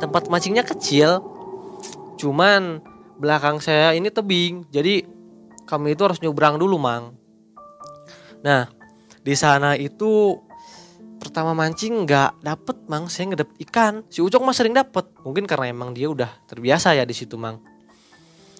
tempat 0.03 0.27
mancingnya 0.27 0.67
kecil. 0.67 1.23
Cuman 2.19 2.83
belakang 3.15 3.63
saya 3.63 3.95
ini 3.95 4.11
tebing 4.11 4.67
jadi 4.67 5.07
kami 5.63 5.95
itu 5.95 6.03
harus 6.03 6.19
nyebrang 6.19 6.59
dulu 6.59 6.75
mang. 6.75 7.15
Nah 8.43 8.67
di 9.23 9.31
sana 9.39 9.79
itu 9.79 10.35
pertama 11.23 11.55
mancing 11.55 12.03
nggak 12.03 12.43
dapet 12.43 12.77
mang. 12.91 13.07
Saya 13.07 13.31
nggak 13.31 13.41
dapet 13.47 13.57
ikan. 13.71 14.03
Si 14.11 14.19
ucok 14.19 14.43
mah 14.43 14.51
sering 14.51 14.75
dapet. 14.75 15.07
Mungkin 15.23 15.47
karena 15.47 15.71
emang 15.71 15.95
dia 15.95 16.11
udah 16.11 16.43
terbiasa 16.43 16.99
ya 16.99 17.07
di 17.07 17.15
situ 17.15 17.39
mang. 17.39 17.63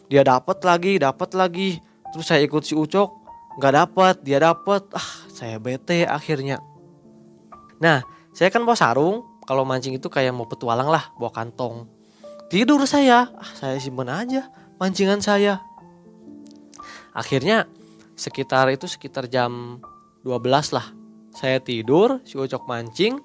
Dia 0.08 0.24
dapet 0.24 0.64
lagi 0.64 0.96
dapet 1.04 1.36
lagi 1.36 1.92
terus 2.14 2.30
saya 2.30 2.46
ikut 2.46 2.62
si 2.62 2.78
ucok 2.78 3.10
nggak 3.58 3.74
dapet 3.74 4.16
dia 4.22 4.40
dapet. 4.40 4.86
Ah 4.94 5.10
saya 5.34 5.58
bete 5.58 6.06
akhirnya. 6.06 6.62
Nah 7.82 8.06
saya 8.32 8.54
kan 8.54 8.62
bawa 8.64 8.78
sarung 8.78 9.26
kalau 9.44 9.68
mancing 9.68 9.98
itu 9.98 10.08
kayak 10.08 10.32
mau 10.32 10.48
petualang 10.48 10.88
lah 10.88 11.12
bawa 11.18 11.34
kantong. 11.34 11.90
Tidur 12.48 12.86
saya 12.86 13.34
ah 13.34 13.52
saya 13.58 13.82
simpen 13.82 14.08
aja 14.08 14.48
mancingan 14.78 15.20
saya. 15.20 15.60
Akhirnya 17.14 17.66
sekitar 18.14 18.70
itu 18.70 18.86
sekitar 18.86 19.26
jam 19.26 19.82
12 20.24 20.78
lah 20.78 21.04
saya 21.34 21.58
tidur 21.58 22.22
si 22.24 22.38
Ucok 22.38 22.70
mancing. 22.70 23.18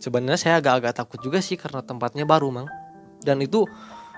Sebenarnya 0.00 0.40
saya 0.40 0.54
agak-agak 0.60 0.96
takut 0.96 1.20
juga 1.20 1.38
sih 1.44 1.60
karena 1.60 1.84
tempatnya 1.84 2.24
baru 2.24 2.48
mang. 2.48 2.68
Dan 3.20 3.40
itu 3.44 3.68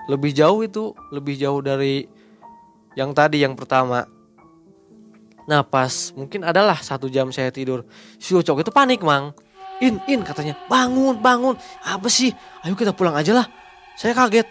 lebih 0.07 0.31
jauh 0.31 0.63
itu 0.63 0.95
lebih 1.11 1.35
jauh 1.35 1.59
dari 1.59 2.07
yang 2.97 3.13
tadi 3.13 3.45
yang 3.45 3.53
pertama. 3.53 4.09
Nah 5.45 5.61
pas 5.61 6.11
mungkin 6.17 6.41
adalah 6.41 6.81
satu 6.81 7.05
jam 7.05 7.29
saya 7.29 7.53
tidur. 7.53 7.85
Si 8.17 8.33
Ucok 8.33 8.65
itu 8.65 8.73
panik 8.73 9.05
mang. 9.05 9.37
In 9.77 10.01
in 10.09 10.25
katanya. 10.25 10.57
Bangun 10.65 11.21
bangun. 11.21 11.53
Apa 11.85 12.09
sih? 12.09 12.33
Ayo 12.65 12.73
kita 12.73 12.97
pulang 12.97 13.13
aja 13.13 13.37
lah. 13.37 13.45
Saya 13.93 14.17
kaget. 14.17 14.49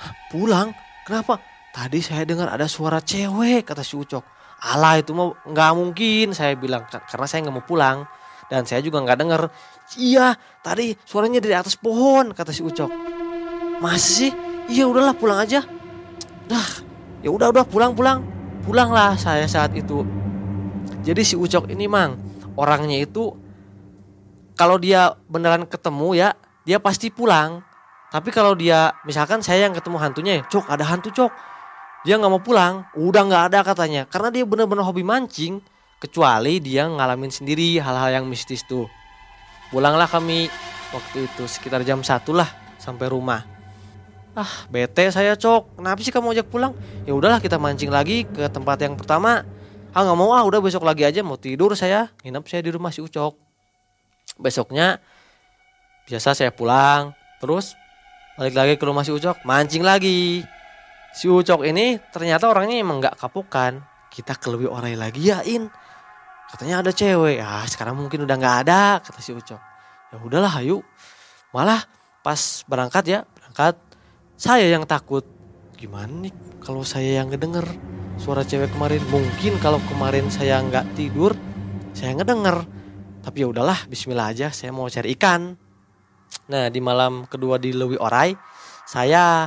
"Hah, 0.00 0.12
pulang? 0.32 0.72
Kenapa? 1.04 1.36
Tadi 1.76 2.00
saya 2.00 2.24
dengar 2.24 2.48
ada 2.48 2.64
suara 2.64 3.00
cewek 3.00 3.64
kata 3.64 3.80
si 3.80 3.96
Ucok 3.96 4.24
Alah 4.62 5.00
itu 5.00 5.12
mah 5.16 5.32
nggak 5.44 5.72
mungkin 5.76 6.26
saya 6.32 6.56
bilang. 6.56 6.88
Ka- 6.88 7.04
karena 7.04 7.26
saya 7.28 7.44
nggak 7.44 7.56
mau 7.60 7.66
pulang. 7.68 8.08
Dan 8.48 8.64
saya 8.64 8.80
juga 8.80 9.04
nggak 9.04 9.18
denger. 9.20 9.42
Iya 10.00 10.32
tadi 10.64 10.96
suaranya 11.04 11.44
dari 11.44 11.52
atas 11.52 11.76
pohon 11.76 12.32
kata 12.32 12.56
si 12.56 12.64
Ucok. 12.64 12.88
Masa 13.84 14.00
sih? 14.00 14.32
Iya 14.72 14.88
udahlah 14.88 15.12
pulang 15.12 15.44
aja. 15.44 15.60
Dah 16.48 16.91
ya 17.22 17.30
udah 17.30 17.48
udah 17.54 17.64
pulang 17.64 17.94
pulang. 17.94 18.20
Pulanglah 18.62 19.18
saya 19.18 19.46
saat 19.50 19.74
itu. 19.74 20.06
Jadi 21.02 21.22
si 21.26 21.34
Ucok 21.34 21.66
ini 21.70 21.90
mang 21.90 22.14
orangnya 22.54 23.02
itu 23.02 23.34
kalau 24.54 24.78
dia 24.78 25.16
beneran 25.26 25.66
ketemu 25.66 26.08
ya 26.14 26.28
dia 26.62 26.78
pasti 26.78 27.10
pulang. 27.10 27.62
Tapi 28.12 28.28
kalau 28.28 28.52
dia 28.52 28.92
misalkan 29.08 29.40
saya 29.40 29.66
yang 29.66 29.74
ketemu 29.74 29.96
hantunya 29.98 30.32
ya 30.38 30.42
cok 30.46 30.66
ada 30.68 30.84
hantu 30.86 31.10
cok. 31.10 31.32
Dia 32.06 32.18
nggak 32.18 32.32
mau 32.34 32.42
pulang. 32.42 32.86
Udah 32.94 33.22
nggak 33.24 33.44
ada 33.50 33.58
katanya. 33.66 34.02
Karena 34.06 34.28
dia 34.30 34.44
bener-bener 34.46 34.84
hobi 34.84 35.02
mancing 35.02 35.62
kecuali 36.02 36.58
dia 36.58 36.86
ngalamin 36.86 37.30
sendiri 37.30 37.78
hal-hal 37.78 38.22
yang 38.22 38.26
mistis 38.26 38.66
tuh. 38.66 38.86
Pulanglah 39.70 40.06
kami 40.06 40.50
waktu 40.92 41.30
itu 41.30 41.48
sekitar 41.48 41.82
jam 41.82 42.04
satu 42.04 42.36
lah 42.36 42.50
sampai 42.76 43.08
rumah 43.08 43.61
ah 44.32 44.52
bete 44.72 45.08
saya 45.12 45.36
cok. 45.36 45.80
Kenapa 45.80 46.00
sih 46.00 46.12
kamu 46.12 46.32
ajak 46.36 46.48
pulang? 46.48 46.72
Ya 47.04 47.12
udahlah 47.12 47.40
kita 47.40 47.60
mancing 47.60 47.92
lagi 47.92 48.24
ke 48.24 48.48
tempat 48.48 48.80
yang 48.80 48.96
pertama. 48.96 49.44
Ah 49.92 50.00
nggak 50.04 50.16
mau. 50.16 50.32
Ah 50.32 50.44
udah 50.44 50.60
besok 50.64 50.88
lagi 50.88 51.04
aja. 51.04 51.20
Mau 51.20 51.36
tidur 51.36 51.76
saya. 51.76 52.08
Nginep 52.24 52.44
saya 52.48 52.60
di 52.64 52.70
rumah 52.72 52.88
si 52.88 53.04
ucok. 53.04 53.36
Besoknya 54.40 55.00
biasa 56.08 56.32
saya 56.32 56.50
pulang. 56.52 57.12
Terus 57.38 57.76
balik 58.40 58.56
lagi 58.56 58.74
ke 58.80 58.84
rumah 58.88 59.04
si 59.04 59.12
ucok. 59.12 59.44
Mancing 59.44 59.84
lagi. 59.84 60.40
Si 61.12 61.28
ucok 61.28 61.68
ini 61.68 62.00
ternyata 62.08 62.48
orangnya 62.48 62.80
emang 62.80 63.04
nggak 63.04 63.20
kapukan 63.20 63.84
kita 64.08 64.36
ke 64.36 64.48
lebih 64.48 64.72
lagi 64.96 65.28
ya 65.28 65.44
in. 65.44 65.68
Katanya 66.48 66.80
ada 66.80 66.92
cewek. 66.92 67.40
Ah 67.44 67.68
sekarang 67.68 68.00
mungkin 68.00 68.24
udah 68.24 68.36
nggak 68.36 68.56
ada 68.64 69.00
kata 69.04 69.20
si 69.20 69.36
ucok. 69.36 69.60
Ya 70.12 70.16
udahlah 70.20 70.52
ayo. 70.64 70.80
Malah 71.52 71.84
pas 72.24 72.64
berangkat 72.64 73.04
ya 73.12 73.20
berangkat 73.36 73.76
saya 74.42 74.66
yang 74.66 74.82
takut. 74.90 75.22
Gimana 75.78 76.26
nih 76.26 76.34
kalau 76.58 76.82
saya 76.82 77.22
yang 77.22 77.30
ngedenger 77.30 77.62
suara 78.18 78.42
cewek 78.42 78.74
kemarin? 78.74 78.98
Mungkin 79.06 79.62
kalau 79.62 79.78
kemarin 79.86 80.26
saya 80.34 80.58
nggak 80.58 80.98
tidur 80.98 81.38
saya 81.94 82.18
ngedenger. 82.18 82.66
Tapi 83.22 83.46
ya 83.46 83.54
udahlah 83.54 83.86
Bismillah 83.86 84.34
aja 84.34 84.50
saya 84.50 84.74
mau 84.74 84.90
cari 84.90 85.14
ikan. 85.14 85.54
Nah 86.50 86.66
di 86.74 86.82
malam 86.82 87.22
kedua 87.30 87.54
di 87.62 87.70
Lewi 87.70 87.94
Orai 88.02 88.34
saya 88.82 89.46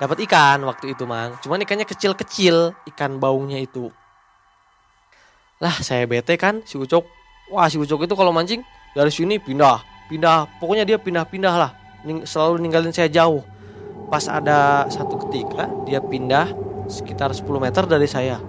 dapat 0.00 0.24
ikan 0.24 0.64
waktu 0.64 0.96
itu 0.96 1.04
mang. 1.04 1.36
Cuman 1.44 1.60
ikannya 1.60 1.84
kecil-kecil 1.84 2.72
ikan 2.96 3.20
baunya 3.20 3.60
itu. 3.60 3.92
Lah 5.60 5.76
saya 5.84 6.08
bete 6.08 6.40
kan 6.40 6.64
si 6.64 6.80
Ucok. 6.80 7.04
Wah 7.52 7.68
si 7.68 7.76
Ucok 7.76 8.08
itu 8.08 8.16
kalau 8.16 8.32
mancing 8.32 8.64
dari 8.96 9.12
sini 9.12 9.36
pindah 9.36 9.84
pindah. 10.08 10.48
Pokoknya 10.56 10.88
dia 10.88 10.96
pindah-pindah 10.96 11.54
lah. 11.60 11.76
Selalu 12.24 12.64
ninggalin 12.64 12.92
saya 12.92 13.12
jauh 13.12 13.44
pas 14.08 14.24
ada 14.28 14.88
satu 14.92 15.16
ketika 15.28 15.68
dia 15.88 16.00
pindah 16.00 16.52
sekitar 16.86 17.32
10 17.32 17.44
meter 17.60 17.84
dari 17.88 18.08
saya. 18.08 18.40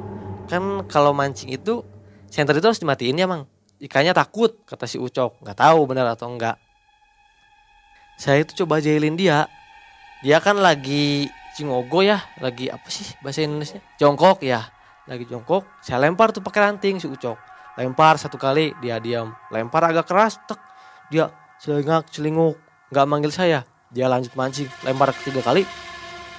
Kan 0.45 0.85
kalau 0.85 1.15
mancing 1.15 1.51
itu 1.51 1.81
senter 2.29 2.57
itu 2.59 2.67
harus 2.67 2.81
dimatiin 2.81 3.21
ya 3.21 3.27
mang. 3.27 3.47
Ikannya 3.81 4.15
takut 4.15 4.63
kata 4.63 4.87
si 4.87 4.95
Ucok. 5.01 5.41
Nggak 5.43 5.57
tahu 5.59 5.79
benar 5.89 6.07
atau 6.15 6.31
enggak 6.31 6.59
saya 8.15 8.47
itu 8.47 8.63
coba 8.63 8.79
jahilin 8.79 9.19
dia. 9.19 9.47
Dia 10.23 10.39
kan 10.39 10.57
lagi 10.57 11.27
cingogo 11.55 11.99
ya 12.03 12.23
lagi 12.39 12.71
apa 12.71 12.87
sih 12.87 13.11
bahasa 13.19 13.43
Indonesia? 13.43 13.79
Jongkok 13.99 14.41
ya 14.41 14.63
lagi 15.05 15.27
jongkok. 15.27 15.67
Saya 15.83 16.01
lempar 16.01 16.31
tuh 16.31 16.41
pakai 16.41 16.71
ranting 16.71 16.97
si 16.97 17.05
Ucok. 17.11 17.35
Lempar 17.75 18.15
satu 18.15 18.39
kali 18.39 18.71
dia 18.79 18.97
diam. 19.03 19.35
Lempar 19.51 19.83
agak 19.91 20.07
keras 20.07 20.39
tek. 20.47 20.57
Dia 21.11 21.29
celingak 21.59 22.07
celinguk. 22.09 22.55
Nggak 22.89 23.05
manggil 23.05 23.31
saya 23.35 23.67
dia 23.93 24.09
lanjut 24.09 24.33
mancing 24.33 24.69
lempar 24.81 25.13
ketiga 25.13 25.45
kali. 25.45 25.63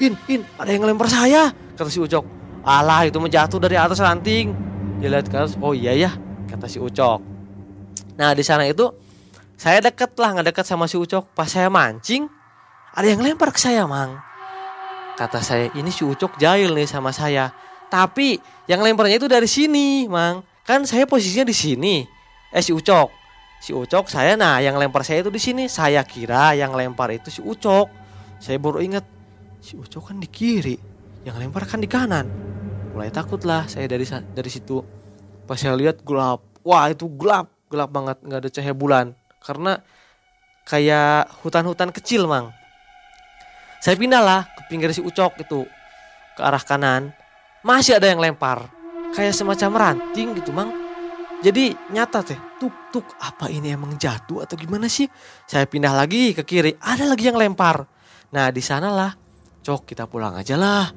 In 0.03 0.19
in 0.29 0.45
ada 0.59 0.71
yang 0.71 0.85
lempar 0.85 1.09
saya 1.09 1.53
kata 1.79 1.89
si 1.89 2.03
Ucok. 2.03 2.25
Alah 2.67 3.07
itu 3.07 3.17
menjatuh 3.23 3.63
dari 3.63 3.79
atas 3.79 4.03
ranting. 4.03 4.53
Dia 4.99 5.09
lihat 5.13 5.31
ke 5.31 5.37
atas 5.37 5.55
oh 5.61 5.73
iya 5.73 5.95
ya 5.95 6.11
kata 6.51 6.67
si 6.67 6.83
Ucok. 6.83 7.23
Nah 8.19 8.33
di 8.35 8.43
sana 8.43 8.67
itu 8.67 8.91
saya 9.57 9.81
deket 9.81 10.13
lah 10.21 10.37
nggak 10.37 10.53
deket 10.53 10.65
sama 10.67 10.85
si 10.91 10.99
Ucok. 10.99 11.33
Pas 11.33 11.49
saya 11.49 11.71
mancing 11.73 12.29
ada 12.97 13.07
yang 13.07 13.21
lempar 13.21 13.53
ke 13.53 13.61
saya 13.61 13.85
mang. 13.89 14.21
Kata 15.17 15.41
saya 15.41 15.73
ini 15.73 15.89
si 15.89 16.05
Ucok 16.05 16.37
jahil 16.37 16.77
nih 16.77 16.89
sama 16.89 17.13
saya. 17.13 17.53
Tapi 17.87 18.37
yang 18.67 18.83
lemparnya 18.83 19.17
itu 19.17 19.29
dari 19.31 19.49
sini 19.49 20.05
mang. 20.11 20.45
Kan 20.67 20.85
saya 20.85 21.07
posisinya 21.07 21.47
di 21.47 21.57
sini. 21.57 21.97
Eh 22.53 22.61
si 22.61 22.75
Ucok 22.75 23.26
si 23.61 23.73
Ucok 23.73 24.07
saya 24.07 24.37
nah 24.39 24.61
yang 24.61 24.77
lempar 24.77 25.03
saya 25.03 25.25
itu 25.25 25.33
di 25.33 25.41
sini. 25.41 25.65
Saya 25.67 26.03
kira 26.07 26.55
yang 26.55 26.73
lempar 26.77 27.13
itu 27.13 27.29
si 27.33 27.41
Ucok. 27.43 27.89
Saya 28.39 28.61
baru 28.61 28.85
ingat 28.85 29.05
si 29.61 29.75
Ucok 29.75 30.13
kan 30.13 30.17
di 30.21 30.29
kiri 30.29 30.77
yang 31.27 31.37
lempar 31.41 31.67
kan 31.67 31.83
di 31.83 31.89
kanan. 31.91 32.29
Mulai 32.95 33.11
takut 33.13 33.43
lah 33.43 33.67
saya 33.67 33.89
dari 33.91 34.07
dari 34.07 34.51
situ. 34.53 34.81
Pas 35.47 35.59
saya 35.59 35.75
lihat 35.75 36.03
gelap 36.07 36.43
wah 36.63 36.87
itu 36.91 37.07
gelap 37.17 37.51
gelap 37.67 37.91
banget 37.91 38.17
nggak 38.23 38.41
ada 38.47 38.51
cahaya 38.53 38.75
bulan. 38.77 39.07
Karena 39.43 39.79
kayak 40.67 41.31
hutan-hutan 41.43 41.91
kecil 41.91 42.27
mang. 42.31 42.55
Saya 43.83 43.95
pindah 43.95 44.23
lah 44.23 44.41
ke 44.47 44.73
pinggir 44.73 44.91
si 44.95 45.03
Ucok 45.03 45.43
itu 45.43 45.67
ke 46.37 46.41
arah 46.43 46.63
kanan. 46.63 47.11
Masih 47.67 47.99
ada 47.99 48.07
yang 48.07 48.23
lempar 48.23 48.71
kayak 49.17 49.33
semacam 49.33 49.71
ranting 49.75 50.37
gitu 50.37 50.53
mang 50.53 50.86
jadi 51.45 51.77
nyata 51.93 52.25
teh 52.25 52.39
tuk 52.57 52.73
tuk 52.89 53.05
apa 53.21 53.53
ini 53.53 53.77
emang 53.77 54.01
jatuh 54.01 54.49
atau 54.49 54.57
gimana 54.57 54.89
sih? 54.89 55.05
Saya 55.45 55.69
pindah 55.69 55.93
lagi 55.93 56.33
ke 56.33 56.41
kiri 56.49 56.73
ada 56.81 57.05
lagi 57.05 57.29
yang 57.29 57.37
lempar. 57.37 57.85
Nah 58.33 58.49
di 58.49 58.65
sanalah 58.65 59.13
cok 59.61 59.85
kita 59.85 60.09
pulang 60.09 60.33
aja 60.33 60.57
lah. 60.57 60.89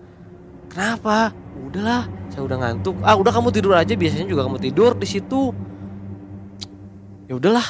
Kenapa? 0.72 1.36
Udahlah 1.60 2.08
saya 2.32 2.48
udah 2.48 2.58
ngantuk. 2.62 2.96
Ah 3.04 3.20
udah 3.20 3.36
kamu 3.36 3.52
tidur 3.52 3.76
aja 3.76 3.92
biasanya 4.00 4.32
juga 4.32 4.48
kamu 4.48 4.60
tidur 4.64 4.96
di 4.96 5.08
situ. 5.10 5.52
Ya 7.28 7.36
udahlah 7.36 7.68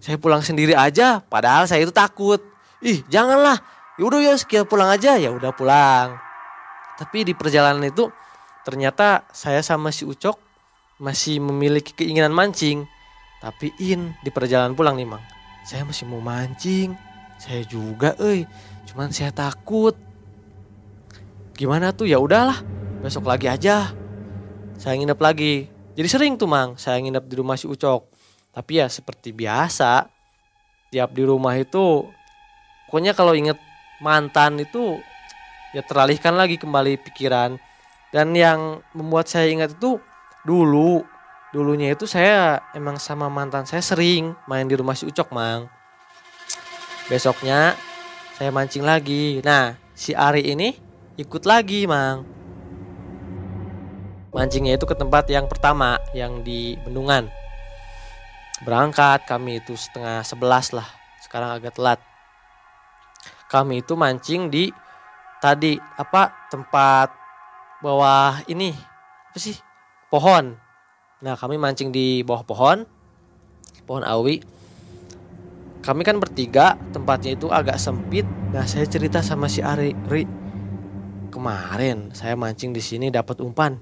saya 0.00 0.16
pulang 0.16 0.40
sendiri 0.40 0.72
aja 0.72 1.20
padahal 1.20 1.68
saya 1.68 1.84
itu 1.84 1.92
takut. 1.92 2.40
Ih 2.80 3.04
janganlah. 3.12 3.60
Ya 4.00 4.02
udah 4.08 4.18
ya 4.18 4.34
kita 4.40 4.64
pulang 4.64 4.88
aja. 4.88 5.20
Ya 5.20 5.28
udah 5.28 5.52
pulang. 5.52 6.16
Tapi 6.96 7.28
di 7.28 7.36
perjalanan 7.36 7.84
itu 7.84 8.08
ternyata 8.64 9.28
saya 9.28 9.60
sama 9.60 9.92
si 9.92 10.08
Ucok 10.08 10.51
masih 11.02 11.42
memiliki 11.42 11.90
keinginan 11.90 12.30
mancing. 12.30 12.86
Tapi 13.42 13.74
in 13.82 14.14
di 14.22 14.30
perjalanan 14.30 14.78
pulang 14.78 14.94
nih 14.94 15.10
mang. 15.10 15.22
Saya 15.66 15.82
masih 15.82 16.06
mau 16.06 16.22
mancing. 16.22 16.94
Saya 17.42 17.66
juga 17.66 18.14
eh 18.22 18.46
cuman 18.86 19.10
saya 19.10 19.34
takut. 19.34 19.98
Gimana 21.58 21.90
tuh? 21.90 22.06
Ya 22.06 22.22
udahlah 22.22 22.62
besok 23.02 23.26
lagi 23.26 23.50
aja. 23.50 23.90
Saya 24.78 24.94
nginep 24.94 25.18
lagi. 25.18 25.66
Jadi 25.98 26.08
sering 26.08 26.38
tuh 26.38 26.46
mang 26.46 26.78
saya 26.78 27.02
nginep 27.02 27.26
di 27.26 27.34
rumah 27.34 27.58
si 27.58 27.66
Ucok. 27.66 28.06
Tapi 28.54 28.78
ya 28.78 28.86
seperti 28.86 29.34
biasa 29.34 30.06
tiap 30.94 31.10
di 31.16 31.24
rumah 31.26 31.56
itu 31.58 32.04
pokoknya 32.86 33.16
kalau 33.16 33.32
inget 33.32 33.56
mantan 34.04 34.60
itu 34.60 35.00
ya 35.74 35.82
teralihkan 35.82 36.38
lagi 36.38 36.62
kembali 36.62 36.94
pikiran. 37.10 37.58
Dan 38.14 38.36
yang 38.38 38.84
membuat 38.94 39.26
saya 39.26 39.50
ingat 39.50 39.74
itu 39.74 39.98
dulu 40.42 41.06
dulunya 41.54 41.94
itu 41.94 42.08
saya 42.08 42.64
emang 42.74 42.98
sama 42.98 43.30
mantan 43.30 43.62
saya 43.62 43.84
sering 43.84 44.34
main 44.50 44.66
di 44.66 44.74
rumah 44.74 44.96
si 44.98 45.06
Ucok 45.06 45.30
mang. 45.30 45.70
Besoknya 47.06 47.76
saya 48.34 48.50
mancing 48.50 48.82
lagi. 48.82 49.38
Nah 49.44 49.78
si 49.94 50.16
Ari 50.16 50.50
ini 50.50 50.74
ikut 51.20 51.44
lagi 51.46 51.86
mang. 51.86 52.26
Mancingnya 54.32 54.80
itu 54.80 54.88
ke 54.88 54.96
tempat 54.96 55.28
yang 55.28 55.44
pertama 55.44 56.00
yang 56.16 56.40
di 56.40 56.74
Bendungan. 56.80 57.28
Berangkat 58.64 59.28
kami 59.28 59.60
itu 59.60 59.76
setengah 59.76 60.24
sebelas 60.24 60.72
lah. 60.72 60.88
Sekarang 61.20 61.52
agak 61.52 61.76
telat. 61.76 62.00
Kami 63.52 63.84
itu 63.84 63.92
mancing 63.92 64.48
di 64.48 64.72
tadi 65.44 65.76
apa 65.76 66.48
tempat 66.48 67.12
bawah 67.84 68.40
ini. 68.48 68.72
Apa 69.28 69.36
sih 69.36 69.71
pohon. 70.12 70.52
Nah 71.24 71.34
kami 71.40 71.56
mancing 71.56 71.88
di 71.88 72.20
bawah 72.20 72.44
pohon 72.44 72.84
pohon 73.88 74.04
awi. 74.04 74.44
Kami 75.82 76.04
kan 76.04 76.20
bertiga 76.20 76.76
tempatnya 76.92 77.34
itu 77.34 77.48
agak 77.48 77.80
sempit. 77.80 78.28
Nah 78.52 78.68
saya 78.68 78.84
cerita 78.84 79.24
sama 79.24 79.48
si 79.48 79.64
Ari 79.64 79.96
Ri 80.06 80.44
kemarin 81.32 82.12
saya 82.12 82.36
mancing 82.36 82.76
di 82.76 82.84
sini 82.84 83.08
dapat 83.08 83.40
umpan 83.40 83.80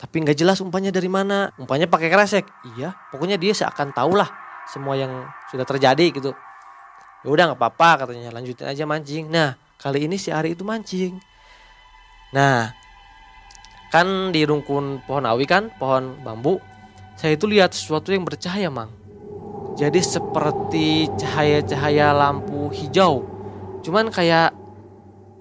tapi 0.00 0.24
nggak 0.24 0.32
jelas 0.32 0.64
umpannya 0.64 0.88
dari 0.88 1.12
mana. 1.12 1.52
Umpannya 1.60 1.84
pakai 1.84 2.08
kresek. 2.08 2.48
Iya 2.72 2.96
pokoknya 3.12 3.36
dia 3.36 3.52
seakan 3.52 3.92
tahu 3.92 4.16
lah 4.16 4.32
semua 4.64 4.96
yang 4.96 5.28
sudah 5.52 5.68
terjadi 5.68 6.08
gitu. 6.08 6.32
Ya 7.20 7.28
udah 7.28 7.52
nggak 7.52 7.60
apa-apa 7.60 8.08
katanya 8.08 8.32
lanjutin 8.32 8.64
aja 8.64 8.88
mancing. 8.88 9.28
Nah 9.28 9.60
kali 9.76 10.08
ini 10.08 10.16
si 10.16 10.32
Ari 10.32 10.56
itu 10.56 10.64
mancing. 10.64 11.20
Nah 12.32 12.79
kan 13.90 14.30
di 14.30 14.46
rungkun 14.46 15.02
pohon 15.04 15.26
awi 15.26 15.44
kan 15.44 15.68
pohon 15.76 16.16
bambu 16.22 16.62
saya 17.18 17.36
itu 17.36 17.44
lihat 17.50 17.74
sesuatu 17.74 18.14
yang 18.14 18.24
bercahaya 18.24 18.70
mang 18.70 18.90
jadi 19.74 20.00
seperti 20.00 21.10
cahaya-cahaya 21.18 22.14
lampu 22.14 22.70
hijau 22.70 23.26
cuman 23.82 24.08
kayak 24.08 24.54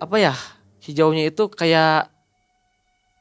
apa 0.02 0.16
ya 0.18 0.34
hijaunya 0.82 1.30
itu 1.30 1.48
kayak 1.54 2.10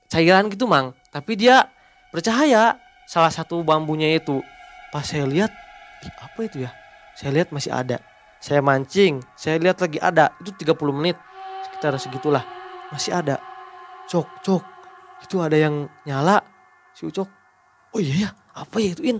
cairan 0.08 0.48
gitu 0.48 0.64
mang 0.64 0.96
tapi 1.12 1.36
dia 1.36 1.68
bercahaya 2.12 2.76
salah 3.08 3.32
satu 3.32 3.64
bambunya 3.64 4.12
itu. 4.16 4.44
Pas 4.92 5.04
saya 5.04 5.24
lihat, 5.24 5.48
ih, 6.04 6.12
apa 6.20 6.40
itu 6.44 6.68
ya? 6.68 6.70
Saya 7.16 7.32
lihat 7.32 7.48
masih 7.48 7.72
ada. 7.72 8.04
Saya 8.38 8.60
mancing, 8.60 9.24
saya 9.34 9.56
lihat 9.56 9.80
lagi 9.80 9.98
ada. 9.98 10.32
Itu 10.38 10.52
30 10.54 10.92
menit. 10.92 11.16
Sekitar 11.66 11.96
segitulah. 11.96 12.44
Masih 12.92 13.16
ada. 13.16 13.40
Cok, 14.06 14.28
cok. 14.44 14.62
Itu 15.24 15.42
ada 15.42 15.56
yang 15.58 15.90
nyala. 16.06 16.42
Si 16.94 17.06
Ucok. 17.06 17.28
Oh 17.94 18.00
iya 18.02 18.28
ya, 18.28 18.30
apa 18.52 18.82
ya 18.82 18.92
itu 18.92 19.02
In? 19.06 19.18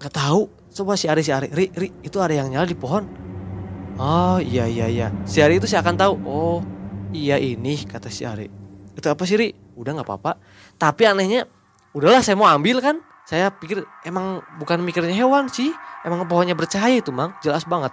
Gak 0.00 0.16
tahu. 0.16 0.48
Coba 0.70 0.96
si 0.96 1.06
Ari, 1.10 1.22
si 1.22 1.30
Ari. 1.30 1.50
Ri, 1.50 1.70
Ri, 1.74 1.88
itu 2.02 2.16
ada 2.22 2.32
yang 2.32 2.48
nyala 2.50 2.66
di 2.66 2.78
pohon. 2.78 3.04
Oh 4.00 4.40
iya 4.40 4.64
iya 4.64 4.88
iya. 4.88 5.12
Si 5.28 5.44
Ari 5.44 5.60
itu 5.60 5.68
saya 5.68 5.84
akan 5.84 5.96
tahu. 5.98 6.14
Oh 6.24 6.58
iya 7.12 7.36
ini 7.36 7.84
kata 7.84 8.08
si 8.08 8.24
Ari. 8.24 8.48
Itu 8.96 9.06
apa 9.12 9.28
sih 9.28 9.36
Ri? 9.36 9.52
Udah 9.76 9.92
nggak 9.92 10.08
apa-apa. 10.08 10.40
Tapi 10.80 11.04
anehnya, 11.04 11.44
udahlah 11.92 12.24
saya 12.24 12.38
mau 12.38 12.48
ambil 12.48 12.80
kan. 12.80 12.96
Saya 13.28 13.52
pikir 13.52 13.84
emang 14.08 14.40
bukan 14.56 14.80
mikirnya 14.80 15.12
hewan 15.12 15.52
sih. 15.52 15.70
Emang 16.02 16.24
pohonnya 16.24 16.56
bercahaya 16.56 16.98
itu 16.98 17.12
mang. 17.12 17.36
Jelas 17.44 17.68
banget. 17.68 17.92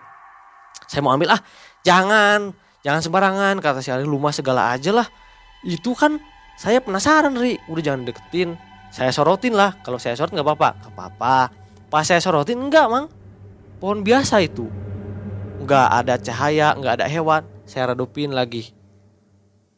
Saya 0.88 1.04
mau 1.04 1.12
ambil 1.12 1.36
ah. 1.36 1.41
Jangan. 1.84 2.56
Jangan 2.82 3.02
sembarangan. 3.04 3.56
Kata 3.60 3.84
si 3.84 3.91
Ari 3.91 4.08
lumah 4.08 4.32
segala 4.32 4.72
aja 4.72 4.96
lah. 4.96 5.06
Itu 5.67 5.91
kan 5.91 6.17
saya 6.58 6.82
penasaran 6.82 7.38
Ri. 7.38 7.62
Udah 7.70 7.84
jangan 7.86 8.10
deketin. 8.10 8.58
Saya 8.89 9.13
sorotin 9.13 9.54
lah. 9.54 9.78
Kalau 9.86 10.02
saya 10.02 10.17
sorot 10.17 10.34
nggak 10.34 10.41
apa-apa. 10.41 10.70
Nggak 10.82 10.93
apa-apa. 10.98 11.38
Pas 11.93 12.02
saya 12.02 12.17
sorotin 12.17 12.58
enggak 12.58 12.89
mang. 12.89 13.06
Pohon 13.78 14.02
biasa 14.02 14.41
itu. 14.41 14.65
Nggak 15.62 15.88
ada 16.02 16.17
cahaya, 16.17 16.74
nggak 16.74 16.93
ada 16.98 17.06
hewan. 17.06 17.46
Saya 17.70 17.93
redupin 17.93 18.34
lagi. 18.34 18.74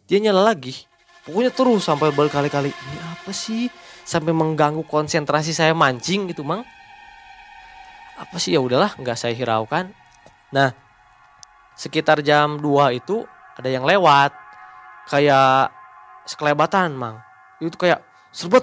Dia 0.08 0.24
nyala 0.24 0.56
lagi. 0.56 0.88
Pokoknya 1.28 1.52
terus 1.52 1.84
sampai 1.84 2.16
berkali-kali. 2.16 2.72
Ini 2.72 2.98
apa 3.04 3.32
sih? 3.36 3.68
Sampai 4.08 4.32
mengganggu 4.32 4.88
konsentrasi 4.88 5.52
saya 5.52 5.76
mancing 5.76 6.32
gitu 6.32 6.48
mang. 6.48 6.64
Apa 8.16 8.40
sih 8.40 8.56
ya 8.56 8.64
udahlah 8.64 8.96
nggak 8.96 9.20
saya 9.20 9.36
hiraukan. 9.36 9.92
Nah 10.56 10.72
sekitar 11.76 12.24
jam 12.24 12.56
2 12.56 12.96
itu 12.96 13.28
ada 13.60 13.68
yang 13.68 13.84
lewat. 13.84 14.32
Kayak 15.12 15.76
sekelebatan 16.30 16.94
mang. 16.94 17.18
Itu 17.58 17.74
kayak 17.74 18.06
serbet. 18.30 18.62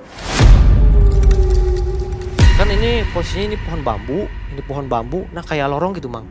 Kan 2.56 2.70
ini 2.70 3.02
posisinya 3.10 3.52
ini 3.52 3.56
pohon 3.58 3.82
bambu. 3.82 4.30
Ini 4.54 4.62
pohon 4.62 4.86
bambu. 4.86 5.26
Nah 5.34 5.42
kayak 5.42 5.66
lorong 5.66 5.98
gitu 5.98 6.06
mang. 6.06 6.30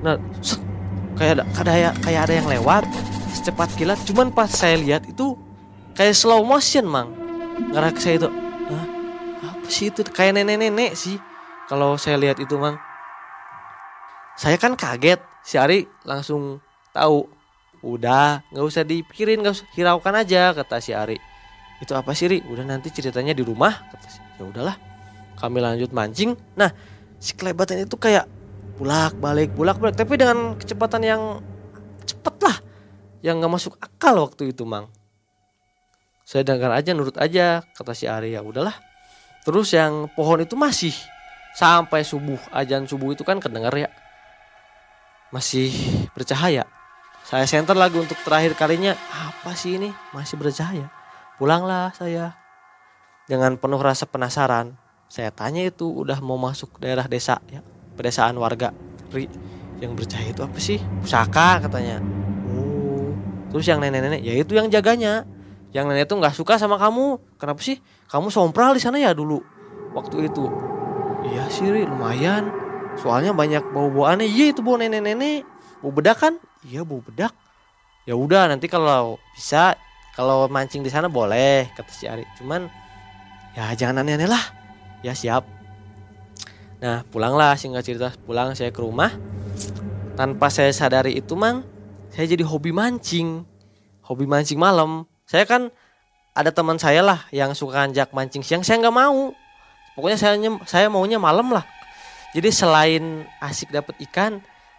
Nah 0.00 0.14
set, 0.38 0.62
kayak 1.18 1.42
ada, 1.42 1.44
kayak 1.66 1.92
kayak 2.06 2.20
ada 2.30 2.34
yang 2.38 2.46
lewat 2.46 2.86
secepat 3.34 3.68
kilat. 3.74 3.98
Cuman 4.06 4.30
pas 4.30 4.46
saya 4.46 4.78
lihat 4.78 5.04
itu 5.10 5.34
kayak 5.98 6.14
slow 6.14 6.46
motion 6.46 6.86
mang. 6.86 7.10
Ngerak 7.74 7.98
saya 7.98 8.22
itu. 8.22 8.30
Hah? 8.70 8.86
Apa 9.50 9.66
sih 9.66 9.90
itu? 9.90 10.06
Kayak 10.06 10.40
nenek-nenek 10.40 10.94
sih. 10.94 11.18
Kalau 11.66 11.98
saya 11.98 12.16
lihat 12.16 12.38
itu 12.38 12.54
mang. 12.54 12.78
Saya 14.38 14.54
kan 14.54 14.78
kaget. 14.78 15.18
Si 15.42 15.58
Ari 15.58 15.84
langsung 16.06 16.62
tahu. 16.94 17.37
Udah, 17.84 18.42
nggak 18.50 18.64
usah 18.64 18.82
dipikirin, 18.82 19.42
nggak 19.42 19.54
usah 19.54 19.68
hiraukan 19.78 20.14
aja 20.18 20.50
kata 20.54 20.82
si 20.82 20.90
Ari. 20.90 21.18
Itu 21.78 21.94
apa 21.94 22.10
sih 22.14 22.26
Ri? 22.26 22.42
Udah 22.42 22.66
nanti 22.66 22.90
ceritanya 22.90 23.30
di 23.34 23.46
rumah 23.46 23.70
kata 23.70 24.08
si. 24.10 24.18
Ya 24.18 24.44
udahlah. 24.46 24.76
Kami 25.38 25.62
lanjut 25.62 25.94
mancing. 25.94 26.34
Nah, 26.58 26.74
si 27.22 27.34
kelebatan 27.38 27.86
itu 27.86 27.94
kayak 27.94 28.26
bulak 28.78 29.18
balik 29.18 29.50
bulak 29.58 29.82
balik 29.82 29.98
tapi 29.98 30.14
dengan 30.14 30.54
kecepatan 30.54 31.02
yang 31.02 31.22
cepet 32.06 32.34
lah 32.46 32.56
yang 33.26 33.42
nggak 33.42 33.50
masuk 33.50 33.74
akal 33.82 34.22
waktu 34.22 34.54
itu 34.54 34.62
mang 34.62 34.86
saya 36.22 36.46
dengar 36.46 36.70
aja 36.70 36.94
nurut 36.94 37.18
aja 37.18 37.66
kata 37.74 37.92
si 37.98 38.06
Ari 38.06 38.38
ya 38.38 38.40
udahlah 38.46 38.78
terus 39.42 39.74
yang 39.74 40.06
pohon 40.14 40.46
itu 40.46 40.54
masih 40.54 40.94
sampai 41.58 42.06
subuh 42.06 42.38
ajan 42.54 42.86
subuh 42.86 43.10
itu 43.10 43.26
kan 43.26 43.42
kedengar 43.42 43.74
ya 43.74 43.90
masih 45.34 45.74
bercahaya 46.14 46.62
saya 47.28 47.44
senter 47.44 47.76
lagi 47.76 48.00
untuk 48.00 48.16
terakhir 48.24 48.56
kalinya. 48.56 48.96
Apa 49.12 49.52
sih 49.52 49.76
ini? 49.76 49.92
Masih 50.16 50.40
bercahaya 50.40 50.88
pulanglah 51.36 51.92
saya. 51.92 52.32
Dengan 53.28 53.60
penuh 53.60 53.76
rasa 53.76 54.08
penasaran 54.08 54.80
saya 55.12 55.28
tanya 55.28 55.68
itu 55.68 55.84
udah 55.84 56.24
mau 56.24 56.40
masuk 56.40 56.80
daerah 56.80 57.04
desa 57.04 57.44
ya 57.52 57.60
pedesaan 58.00 58.40
warga 58.40 58.72
Ri. 59.12 59.28
Yang 59.76 59.92
bercahaya 59.92 60.32
itu 60.32 60.40
apa 60.40 60.56
sih? 60.56 60.80
Pusaka 61.04 61.68
katanya. 61.68 62.00
Oh. 62.48 63.12
Terus 63.52 63.68
yang 63.68 63.84
nenek-nenek? 63.84 64.24
Ya 64.24 64.32
itu 64.32 64.56
yang 64.56 64.72
jaganya. 64.72 65.28
Yang 65.76 65.84
nenek 65.92 66.08
itu 66.08 66.16
nggak 66.16 66.32
suka 66.32 66.56
sama 66.56 66.80
kamu. 66.80 67.20
Kenapa 67.36 67.60
sih? 67.60 67.76
Kamu 68.08 68.32
sompral 68.32 68.72
di 68.72 68.80
sana 68.80 68.96
ya 68.96 69.12
dulu 69.12 69.44
waktu 69.92 70.32
itu. 70.32 70.48
Iya 71.28 71.44
sih 71.52 71.68
Ri 71.68 71.84
lumayan. 71.84 72.48
Soalnya 72.96 73.36
banyak 73.36 73.68
bau-bau 73.68 74.08
aneh 74.08 74.24
iya 74.24 74.56
itu 74.56 74.64
bau 74.64 74.80
nenek-nenek. 74.80 75.44
Bau 75.84 75.92
bedak 75.92 76.24
kan 76.24 76.40
iya 76.68 76.84
bau 76.84 77.00
bedak. 77.00 77.32
Ya 78.04 78.14
udah 78.16 78.48
nanti 78.48 78.68
kalau 78.68 79.16
bisa 79.32 79.76
kalau 80.12 80.48
mancing 80.48 80.84
di 80.84 80.92
sana 80.92 81.08
boleh 81.08 81.68
kata 81.72 81.92
si 81.92 82.04
Ari. 82.04 82.24
Cuman 82.36 82.68
ya 83.56 83.72
jangan 83.72 84.04
aneh-aneh 84.04 84.28
lah. 84.28 84.44
Ya 85.00 85.16
siap. 85.16 85.48
Nah 86.84 87.02
pulanglah 87.08 87.56
singkat 87.56 87.84
cerita. 87.84 88.12
Pulang 88.28 88.52
saya 88.52 88.68
ke 88.68 88.80
rumah. 88.84 89.12
Tanpa 90.14 90.50
saya 90.52 90.70
sadari 90.74 91.16
itu 91.16 91.32
mang 91.38 91.64
saya 92.12 92.28
jadi 92.28 92.44
hobi 92.44 92.72
mancing. 92.72 93.44
Hobi 94.04 94.28
mancing 94.28 94.60
malam. 94.60 95.08
Saya 95.28 95.44
kan 95.48 95.72
ada 96.36 96.54
teman 96.54 96.78
saya 96.78 97.02
lah 97.02 97.26
yang 97.32 97.56
suka 97.56 97.88
ngajak 97.88 98.12
mancing 98.12 98.44
siang. 98.44 98.62
Saya 98.64 98.84
nggak 98.84 98.96
mau. 98.96 99.32
Pokoknya 99.96 100.18
saya 100.20 100.34
saya 100.64 100.86
maunya 100.88 101.18
malam 101.18 101.50
lah. 101.50 101.66
Jadi 102.36 102.52
selain 102.52 103.24
asik 103.40 103.72
dapat 103.72 103.96
ikan 104.10 104.38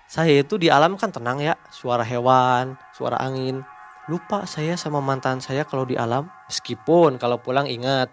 saya 0.09 0.41
itu 0.41 0.57
di 0.57 0.73
alam 0.73 0.97
kan 0.97 1.13
tenang 1.13 1.37
ya 1.37 1.53
suara 1.69 2.01
hewan 2.01 2.73
suara 2.97 3.21
angin. 3.21 3.61
Lupa 4.09 4.49
saya 4.49 4.73
sama 4.73 4.97
mantan 5.05 5.37
saya 5.37 5.61
kalau 5.69 5.85
di 5.85 5.93
alam 5.93 6.25
meskipun 6.49 7.21
kalau 7.21 7.37
pulang 7.37 7.69
ingat. 7.69 8.09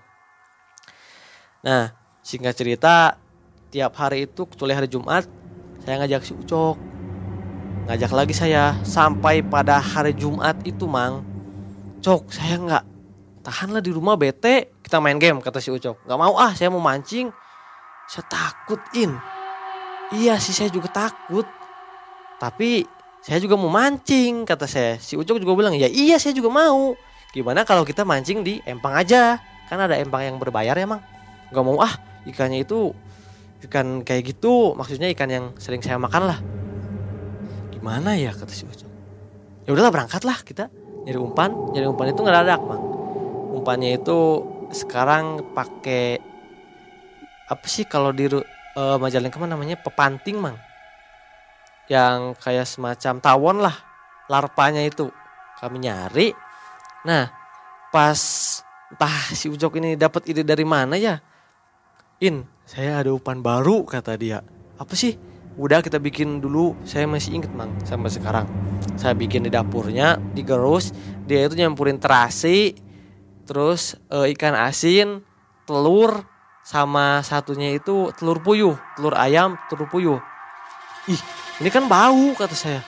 Nah 1.64 1.96
singkat 2.20 2.52
cerita 2.52 3.16
tiap 3.72 3.96
hari 3.96 4.28
itu 4.28 4.44
kecuali 4.44 4.76
hari 4.76 4.92
Jumat 4.92 5.24
saya 5.80 6.04
ngajak 6.04 6.20
si 6.20 6.37
Ucok. 6.37 6.76
Ngajak 7.88 8.12
lagi 8.12 8.37
saya 8.37 8.76
sampai 8.85 9.40
pada 9.40 9.80
hari 9.80 10.12
Jumat 10.12 10.61
itu 10.68 10.85
mang. 10.85 11.24
Cok 12.04 12.28
saya 12.28 12.61
nggak 12.61 12.85
tahanlah 13.40 13.80
di 13.80 13.96
rumah 13.96 14.20
bete. 14.20 14.68
Kita 14.85 15.00
main 15.00 15.16
game 15.16 15.40
kata 15.40 15.64
si 15.64 15.72
Ucok. 15.72 16.04
Nggak 16.04 16.18
mau 16.20 16.37
ah 16.37 16.52
saya 16.52 16.68
mau 16.68 16.85
mancing. 16.85 17.32
Saya 18.04 18.28
takut 18.28 18.85
in. 18.92 19.16
Iya 20.12 20.37
sih 20.37 20.52
saya 20.52 20.68
juga 20.68 20.92
takut 20.92 21.55
tapi 22.37 22.85
saya 23.27 23.42
juga 23.42 23.59
mau 23.59 23.66
mancing 23.66 24.46
kata 24.46 24.70
saya. 24.70 25.03
Si 25.03 25.18
Ucok 25.18 25.42
juga 25.42 25.59
bilang 25.59 25.75
ya 25.75 25.90
iya 25.90 26.14
saya 26.20 26.31
juga 26.31 26.46
mau. 26.46 26.94
Gimana 27.35 27.66
kalau 27.66 27.83
kita 27.83 28.07
mancing 28.07 28.46
di 28.46 28.62
empang 28.62 28.94
aja? 28.94 29.42
Kan 29.66 29.83
ada 29.83 29.99
empang 29.99 30.22
yang 30.22 30.37
berbayar 30.38 30.79
ya 30.79 30.87
mang. 30.87 31.03
Nggak 31.51 31.64
mau 31.66 31.83
ah 31.83 31.90
ikannya 32.22 32.62
itu 32.62 32.94
ikan 33.66 34.07
kayak 34.07 34.37
gitu 34.37 34.79
maksudnya 34.79 35.11
ikan 35.11 35.27
yang 35.27 35.44
sering 35.59 35.83
saya 35.83 35.99
makan 35.99 36.31
lah. 36.31 36.38
Gimana 37.75 38.14
ya? 38.14 38.31
kata 38.31 38.53
si 38.55 38.62
Ucok. 38.62 38.90
Ya 39.66 39.75
udahlah 39.75 39.90
berangkatlah 39.90 40.38
kita 40.46 40.70
nyari 41.03 41.18
umpan. 41.18 41.51
Nyari 41.75 41.87
umpan 41.90 42.14
itu 42.14 42.20
nggak 42.22 42.40
ada 42.46 42.62
mang. 42.62 42.85
Umpannya 43.59 43.99
itu 43.99 44.46
sekarang 44.70 45.51
pakai 45.51 46.22
apa 47.51 47.66
sih 47.66 47.83
kalau 47.90 48.14
di 48.14 48.31
uh, 48.31 48.42
Majalengka 49.03 49.42
namanya? 49.42 49.75
Pepanting 49.83 50.38
mang 50.38 50.65
yang 51.87 52.35
kayak 52.38 52.66
semacam 52.66 53.14
tawon 53.22 53.57
lah 53.62 53.77
larpanya 54.27 54.83
itu. 54.83 55.11
Kami 55.57 55.83
nyari. 55.83 56.35
Nah 57.07 57.31
pas 57.90 58.20
entah 58.92 59.16
si 59.33 59.49
Ucok 59.49 59.78
ini 59.80 59.97
dapat 59.97 60.28
ide 60.30 60.43
dari 60.43 60.66
mana 60.66 60.99
ya? 60.99 61.18
In 62.22 62.45
saya 62.66 63.01
ada 63.01 63.14
umpan 63.14 63.41
baru 63.41 63.87
kata 63.87 64.18
dia. 64.18 64.43
Apa 64.76 64.93
sih? 64.99 65.16
Udah 65.57 65.80
kita 65.80 65.97
bikin 65.97 66.45
dulu. 66.45 66.76
Saya 66.84 67.09
masih 67.09 67.41
inget 67.41 67.53
mang 67.55 67.72
sampai 67.87 68.12
sekarang. 68.12 68.45
Saya 69.01 69.16
bikin 69.16 69.47
di 69.47 69.51
dapurnya 69.51 70.20
digerus 70.37 70.93
dia 71.24 71.47
itu 71.47 71.57
nyampurin 71.57 71.97
terasi 71.97 72.76
terus 73.47 73.95
e, 74.11 74.34
ikan 74.34 74.59
asin 74.59 75.22
telur 75.64 76.26
sama 76.66 77.22
satunya 77.22 77.78
itu 77.78 78.11
telur 78.18 78.43
puyuh 78.43 78.74
telur 78.99 79.14
ayam 79.14 79.55
telur 79.70 79.87
puyuh. 79.87 80.20
Ih 81.07 81.45
ini 81.62 81.68
kan 81.72 81.88
bau 81.88 82.36
kata 82.36 82.52
saya. 82.52 82.80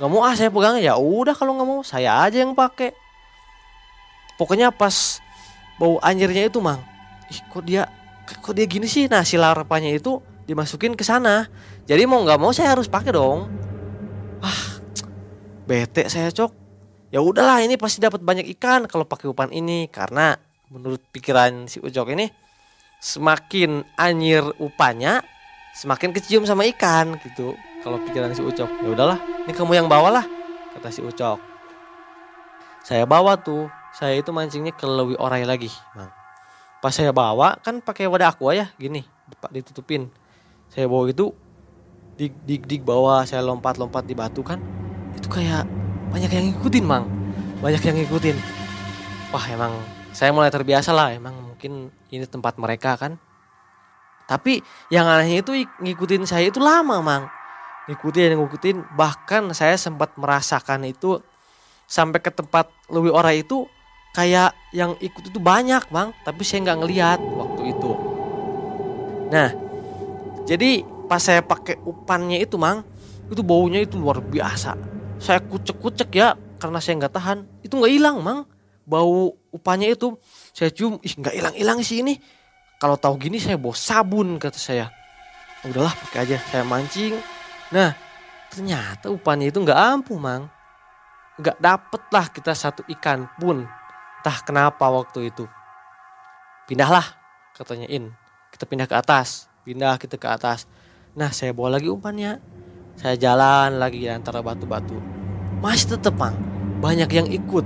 Nggak 0.00 0.10
mau 0.12 0.24
ah 0.24 0.32
saya 0.36 0.48
pegang. 0.52 0.80
Ya 0.80 0.96
udah 0.96 1.36
kalau 1.36 1.56
nggak 1.56 1.68
mau 1.68 1.80
saya 1.84 2.24
aja 2.24 2.40
yang 2.40 2.56
pakai. 2.56 2.92
Pokoknya 4.36 4.72
pas 4.72 5.20
bau 5.76 6.00
anjirnya 6.00 6.48
itu 6.48 6.60
mang 6.60 6.80
ih 7.28 7.40
kok 7.52 7.62
dia 7.66 7.84
kok 8.24 8.54
dia 8.56 8.64
gini 8.64 8.88
sih? 8.88 9.08
Nah 9.10 9.26
si 9.26 9.36
larpanya 9.36 9.92
itu 9.92 10.20
dimasukin 10.48 10.96
ke 10.96 11.04
sana. 11.04 11.48
Jadi 11.84 12.04
mau 12.08 12.22
nggak 12.22 12.40
mau 12.40 12.52
saya 12.52 12.72
harus 12.76 12.88
pakai 12.88 13.12
dong. 13.12 13.48
Ah 14.40 14.80
bete 15.68 16.08
saya 16.08 16.32
cok. 16.32 16.52
Ya 17.12 17.22
udahlah 17.22 17.62
ini 17.62 17.78
pasti 17.80 18.02
dapat 18.02 18.20
banyak 18.20 18.48
ikan 18.56 18.88
kalau 18.88 19.08
pakai 19.08 19.28
umpan 19.28 19.52
ini. 19.52 19.88
Karena 19.88 20.36
menurut 20.68 21.00
pikiran 21.14 21.70
si 21.70 21.78
Ucok 21.78 22.10
ini 22.12 22.26
semakin 22.98 23.84
anyir 23.94 24.42
upanya 24.58 25.22
semakin 25.76 26.10
kecium 26.10 26.48
sama 26.48 26.64
ikan 26.72 27.20
gitu 27.20 27.54
kalau 27.84 28.00
pikiran 28.02 28.32
si 28.32 28.42
Ucok 28.42 28.70
ya 28.82 28.88
udahlah 28.92 29.18
ini 29.46 29.52
kamu 29.52 29.78
yang 29.78 29.88
bawalah 29.90 30.24
kata 30.76 30.88
si 30.92 31.00
Ucok. 31.00 31.38
Saya 32.86 33.02
bawa 33.02 33.34
tuh 33.34 33.66
saya 33.96 34.14
itu 34.14 34.30
mancingnya 34.30 34.70
ke 34.70 34.86
lewi 34.86 35.18
orai 35.18 35.42
lagi 35.42 35.72
bang 35.96 36.10
pas 36.80 36.92
saya 36.92 37.10
bawa 37.10 37.58
kan 37.64 37.82
pakai 37.82 38.06
wadah 38.06 38.30
aqua 38.30 38.54
ya 38.54 38.70
gini 38.78 39.02
ditutupin. 39.50 40.06
Saya 40.70 40.86
bawa 40.86 41.10
itu 41.10 41.34
dig 42.16 42.32
dig 42.46 42.62
dig 42.64 42.82
bawah 42.84 43.26
saya 43.26 43.42
lompat 43.42 43.76
lompat 43.76 44.06
di 44.06 44.14
batu 44.14 44.40
kan 44.40 44.62
itu 45.16 45.26
kayak 45.26 45.66
banyak 46.12 46.30
yang 46.30 46.44
ngikutin 46.52 46.84
mang. 46.86 47.04
Banyak 47.58 47.82
yang 47.82 47.96
ngikutin. 47.98 48.36
Wah 49.34 49.44
emang 49.50 49.72
saya 50.14 50.30
mulai 50.30 50.52
terbiasa 50.52 50.94
lah 50.94 51.10
emang 51.10 51.34
mungkin 51.34 51.90
ini 52.12 52.24
tempat 52.28 52.60
mereka 52.60 52.94
kan. 52.94 53.18
Tapi 54.26 54.58
yang 54.90 55.06
anehnya 55.06 55.42
itu 55.42 55.54
ngikutin 55.82 56.26
saya 56.26 56.50
itu 56.50 56.58
lama 56.58 56.98
mang 56.98 57.24
ngikutin 57.86 58.38
ngikutin. 58.38 58.76
Bahkan 58.94 59.54
saya 59.54 59.78
sempat 59.78 60.14
merasakan 60.18 60.86
itu 60.86 61.18
sampai 61.86 62.18
ke 62.18 62.34
tempat 62.34 62.70
Lewi 62.90 63.10
Ora 63.10 63.30
itu 63.30 63.66
kayak 64.14 64.54
yang 64.74 64.98
ikut 64.98 65.30
itu 65.30 65.38
banyak 65.38 65.86
bang. 65.90 66.10
Tapi 66.26 66.42
saya 66.42 66.66
nggak 66.66 66.78
ngelihat 66.82 67.18
waktu 67.22 67.62
itu. 67.72 67.90
Nah 69.30 69.50
jadi 70.46 70.86
pas 71.06 71.22
saya 71.22 71.42
pakai 71.42 71.78
upannya 71.86 72.42
itu 72.42 72.58
mang 72.58 72.82
itu 73.26 73.42
baunya 73.42 73.82
itu 73.82 73.98
luar 73.98 74.22
biasa. 74.22 74.78
Saya 75.18 75.42
kucek-kucek 75.42 76.10
ya 76.14 76.38
karena 76.58 76.78
saya 76.78 77.02
nggak 77.02 77.14
tahan. 77.14 77.38
Itu 77.62 77.78
nggak 77.78 77.92
hilang 77.92 78.22
mang. 78.22 78.46
Bau 78.86 79.34
upahnya 79.50 79.90
itu 79.90 80.14
saya 80.54 80.70
cium 80.70 81.02
ih 81.02 81.14
nggak 81.18 81.34
hilang-hilang 81.34 81.82
sih 81.82 82.06
ini. 82.06 82.22
Kalau 82.78 82.94
tahu 82.94 83.18
gini 83.18 83.42
saya 83.42 83.58
bawa 83.58 83.74
sabun 83.74 84.38
kata 84.38 84.60
saya. 84.60 84.86
Udahlah 85.66 85.90
pakai 85.90 86.28
aja. 86.28 86.38
Saya 86.52 86.62
mancing 86.62 87.18
nah 87.74 87.94
ternyata 88.50 89.10
upahnya 89.10 89.50
itu 89.50 89.58
nggak 89.60 89.76
ampuh 89.76 90.18
mang. 90.18 90.48
Nggak 91.36 91.58
dapet 91.60 92.02
lah 92.08 92.26
kita 92.32 92.52
satu 92.56 92.80
ikan 92.96 93.28
pun. 93.36 93.68
Entah 94.22 94.38
kenapa 94.42 94.88
waktu 94.88 95.28
itu. 95.30 95.44
Pindahlah 96.66 97.04
katanya 97.54 97.86
In. 97.92 98.10
Kita 98.50 98.64
pindah 98.64 98.88
ke 98.88 98.96
atas. 98.96 99.46
Pindah 99.62 100.00
kita 100.00 100.16
ke 100.16 100.26
atas. 100.26 100.64
Nah 101.12 101.30
saya 101.30 101.52
bawa 101.52 101.76
lagi 101.76 101.92
umpannya. 101.92 102.40
Saya 102.96 103.14
jalan 103.20 103.76
lagi 103.76 104.08
antara 104.08 104.40
batu-batu. 104.40 104.96
Masih 105.60 105.94
tetep 105.94 106.16
mang. 106.16 106.34
Banyak 106.80 107.10
yang 107.12 107.28
ikut. 107.28 107.64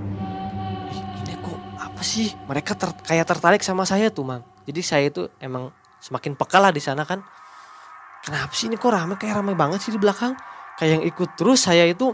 Ini 1.22 1.34
kok 1.38 1.58
apa 1.78 2.02
sih? 2.02 2.34
Mereka 2.50 2.74
ter, 2.74 2.90
kayak 3.06 3.26
tertarik 3.30 3.62
sama 3.62 3.86
saya 3.86 4.10
tuh 4.10 4.26
mang. 4.26 4.42
Jadi 4.66 4.80
saya 4.82 5.06
itu 5.06 5.30
emang 5.38 5.70
semakin 6.02 6.34
peka 6.34 6.58
lah 6.58 6.74
di 6.74 6.82
sana 6.82 7.06
kan 7.06 7.22
kenapa 8.24 8.52
sih 8.52 8.68
ini 8.68 8.76
kok 8.76 8.92
rame? 8.92 9.16
Kayak 9.16 9.40
rame 9.40 9.52
banget 9.56 9.80
sih 9.84 9.92
di 9.92 10.00
belakang. 10.00 10.36
Kayak 10.76 11.00
yang 11.00 11.04
ikut 11.04 11.36
terus 11.36 11.64
saya 11.64 11.84
itu 11.88 12.12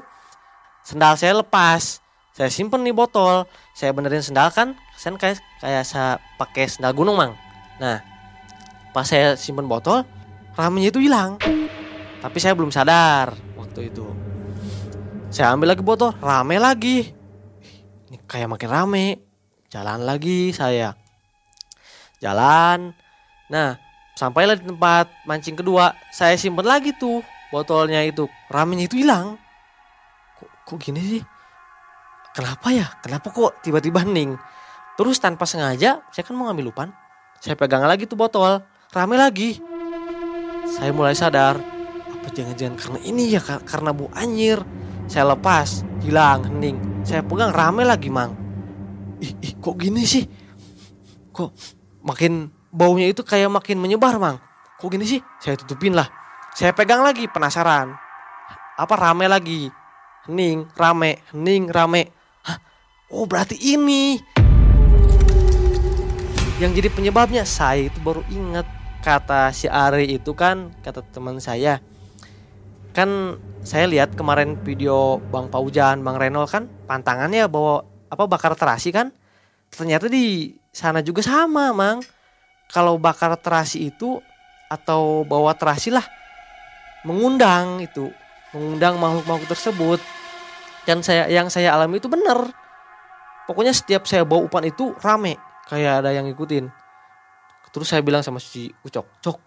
sendal 0.82 1.14
saya 1.18 1.38
lepas. 1.38 2.02
Saya 2.36 2.52
simpen 2.52 2.84
nih 2.84 2.92
botol. 2.92 3.48
Saya 3.72 3.94
benerin 3.96 4.22
sendal 4.22 4.52
kan 4.52 4.76
saya 4.96 5.16
kayak 5.16 5.38
kayak 5.60 5.84
saya 5.84 6.20
pakai 6.40 6.66
sendal 6.68 6.92
gunung 6.96 7.16
mang. 7.16 7.32
Nah 7.78 8.00
pas 8.90 9.04
saya 9.04 9.36
simpen 9.36 9.68
botol 9.68 10.04
ramenya 10.56 10.90
itu 10.90 11.00
hilang. 11.04 11.38
Tapi 12.20 12.38
saya 12.40 12.56
belum 12.56 12.72
sadar 12.72 13.36
waktu 13.54 13.92
itu. 13.92 14.06
Saya 15.30 15.52
ambil 15.52 15.76
lagi 15.76 15.84
botol 15.84 16.16
rame 16.18 16.56
lagi. 16.56 17.12
Ini 18.08 18.22
kayak 18.24 18.50
makin 18.50 18.70
rame. 18.70 19.06
Jalan 19.68 20.06
lagi 20.06 20.54
saya. 20.54 20.96
Jalan. 22.22 22.96
Nah 23.52 23.85
sampailah 24.16 24.56
di 24.56 24.64
tempat 24.64 25.12
mancing 25.28 25.54
kedua 25.54 25.92
saya 26.10 26.34
simpen 26.40 26.64
lagi 26.64 26.96
tuh 26.96 27.20
botolnya 27.52 28.00
itu 28.02 28.26
ramenya 28.48 28.88
itu 28.88 29.04
hilang 29.04 29.36
kok 30.66 30.82
gini 30.82 30.98
sih? 30.98 31.22
Kenapa 32.34 32.74
ya? 32.74 32.90
Kenapa 33.00 33.30
kok 33.30 33.62
tiba-tiba 33.62 34.02
hening? 34.02 34.34
Terus 34.98 35.22
tanpa 35.22 35.46
sengaja, 35.46 36.02
saya 36.10 36.24
kan 36.26 36.34
mau 36.34 36.50
ngambil 36.50 36.74
lupan. 36.74 36.88
Saya 37.38 37.54
pegang 37.54 37.86
lagi 37.86 38.04
tuh 38.04 38.18
botol, 38.18 38.60
rame 38.90 39.14
lagi. 39.14 39.62
Saya 40.66 40.90
mulai 40.90 41.14
sadar, 41.14 41.56
apa 42.10 42.28
jangan-jangan 42.34 42.74
karena 42.76 42.98
ini 43.06 43.38
ya 43.38 43.40
karena 43.40 43.94
bu 43.94 44.10
anjir. 44.12 44.58
Saya 45.06 45.38
lepas, 45.38 45.86
hilang, 46.02 46.42
hening. 46.50 47.06
Saya 47.06 47.22
pegang 47.22 47.54
rame 47.54 47.86
lagi, 47.86 48.10
Mang. 48.10 48.34
Ih, 49.22 49.38
ih 49.38 49.54
kok 49.62 49.78
gini 49.78 50.02
sih? 50.02 50.26
Kok 51.30 51.54
makin 52.02 52.50
baunya 52.74 53.10
itu 53.10 53.26
kayak 53.26 53.50
makin 53.50 53.78
menyebar, 53.78 54.16
Mang. 54.16 54.38
Kok 54.80 54.88
gini 54.92 55.06
sih? 55.08 55.20
Saya 55.40 55.56
tutupin 55.56 55.94
lah. 55.94 56.06
Saya 56.56 56.72
pegang 56.72 57.04
lagi, 57.04 57.28
penasaran. 57.28 57.92
Apa 58.76 58.94
rame 58.96 59.28
lagi? 59.28 59.72
hening, 60.26 60.66
rame, 60.74 61.22
hening, 61.30 61.70
rame. 61.70 62.10
Hah? 62.42 62.58
Oh 63.14 63.24
berarti 63.24 63.54
ini. 63.54 64.18
Yang 66.58 66.82
jadi 66.82 66.88
penyebabnya 66.90 67.46
saya 67.46 67.86
itu 67.86 67.98
baru 68.02 68.26
ingat 68.26 68.66
kata 69.06 69.54
si 69.54 69.70
Ari 69.70 70.18
itu 70.18 70.34
kan 70.34 70.74
kata 70.82 71.06
teman 71.14 71.38
saya. 71.38 71.78
Kan 72.90 73.38
saya 73.62 73.86
lihat 73.86 74.18
kemarin 74.18 74.58
video 74.66 75.22
Bang 75.30 75.46
Paujan, 75.52 76.02
Bang 76.02 76.18
Renol 76.18 76.48
kan 76.50 76.66
pantangannya 76.90 77.46
bawa 77.46 77.86
apa 78.10 78.24
bakar 78.26 78.58
terasi 78.58 78.90
kan. 78.90 79.14
Ternyata 79.70 80.10
di 80.10 80.56
sana 80.72 81.04
juga 81.04 81.22
sama, 81.22 81.70
Mang. 81.70 82.02
Kalau 82.66 82.98
bakar 82.98 83.34
terasi 83.38 83.90
itu 83.90 84.18
atau 84.66 85.22
bawa 85.22 85.54
terasi 85.54 85.94
lah 85.94 86.02
mengundang 87.06 87.78
itu 87.78 88.10
mengundang 88.50 88.98
makhluk-makhluk 88.98 89.48
tersebut. 89.52 90.00
Yang 90.86 91.00
saya 91.06 91.24
yang 91.30 91.50
saya 91.50 91.74
alami 91.74 91.98
itu 91.98 92.10
benar. 92.10 92.50
Pokoknya 93.46 93.70
setiap 93.74 94.06
saya 94.10 94.26
bawa 94.26 94.46
upan 94.46 94.66
itu 94.66 94.94
rame 95.02 95.38
kayak 95.70 96.02
ada 96.02 96.10
yang 96.10 96.26
ngikutin. 96.26 96.66
Terus 97.70 97.86
saya 97.92 98.00
bilang 98.00 98.24
sama 98.24 98.40
si 98.40 98.72
Ucok 98.82 99.06
Cok 99.20 99.38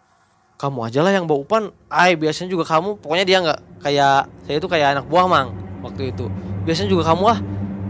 kamu 0.59 0.91
aja 0.91 0.99
lah 0.99 1.15
yang 1.15 1.23
bawa 1.23 1.39
upan 1.39 1.63
ay 1.87 2.19
biasanya 2.19 2.51
juga 2.51 2.67
kamu 2.67 2.99
pokoknya 2.99 3.25
dia 3.25 3.37
nggak 3.39 3.59
kayak 3.79 4.27
saya 4.43 4.55
itu 4.59 4.67
kayak 4.67 4.87
anak 4.99 5.05
buah 5.07 5.25
mang 5.27 5.55
waktu 5.83 6.11
itu. 6.11 6.27
Biasanya 6.67 6.91
juga 6.91 7.03
kamu 7.07 7.23
ah 7.27 7.39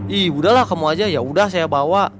ih 0.06 0.30
udahlah 0.30 0.66
kamu 0.66 0.84
aja. 0.94 1.04
Ya 1.10 1.18
udah 1.22 1.50
saya 1.50 1.66
bawa 1.66 2.14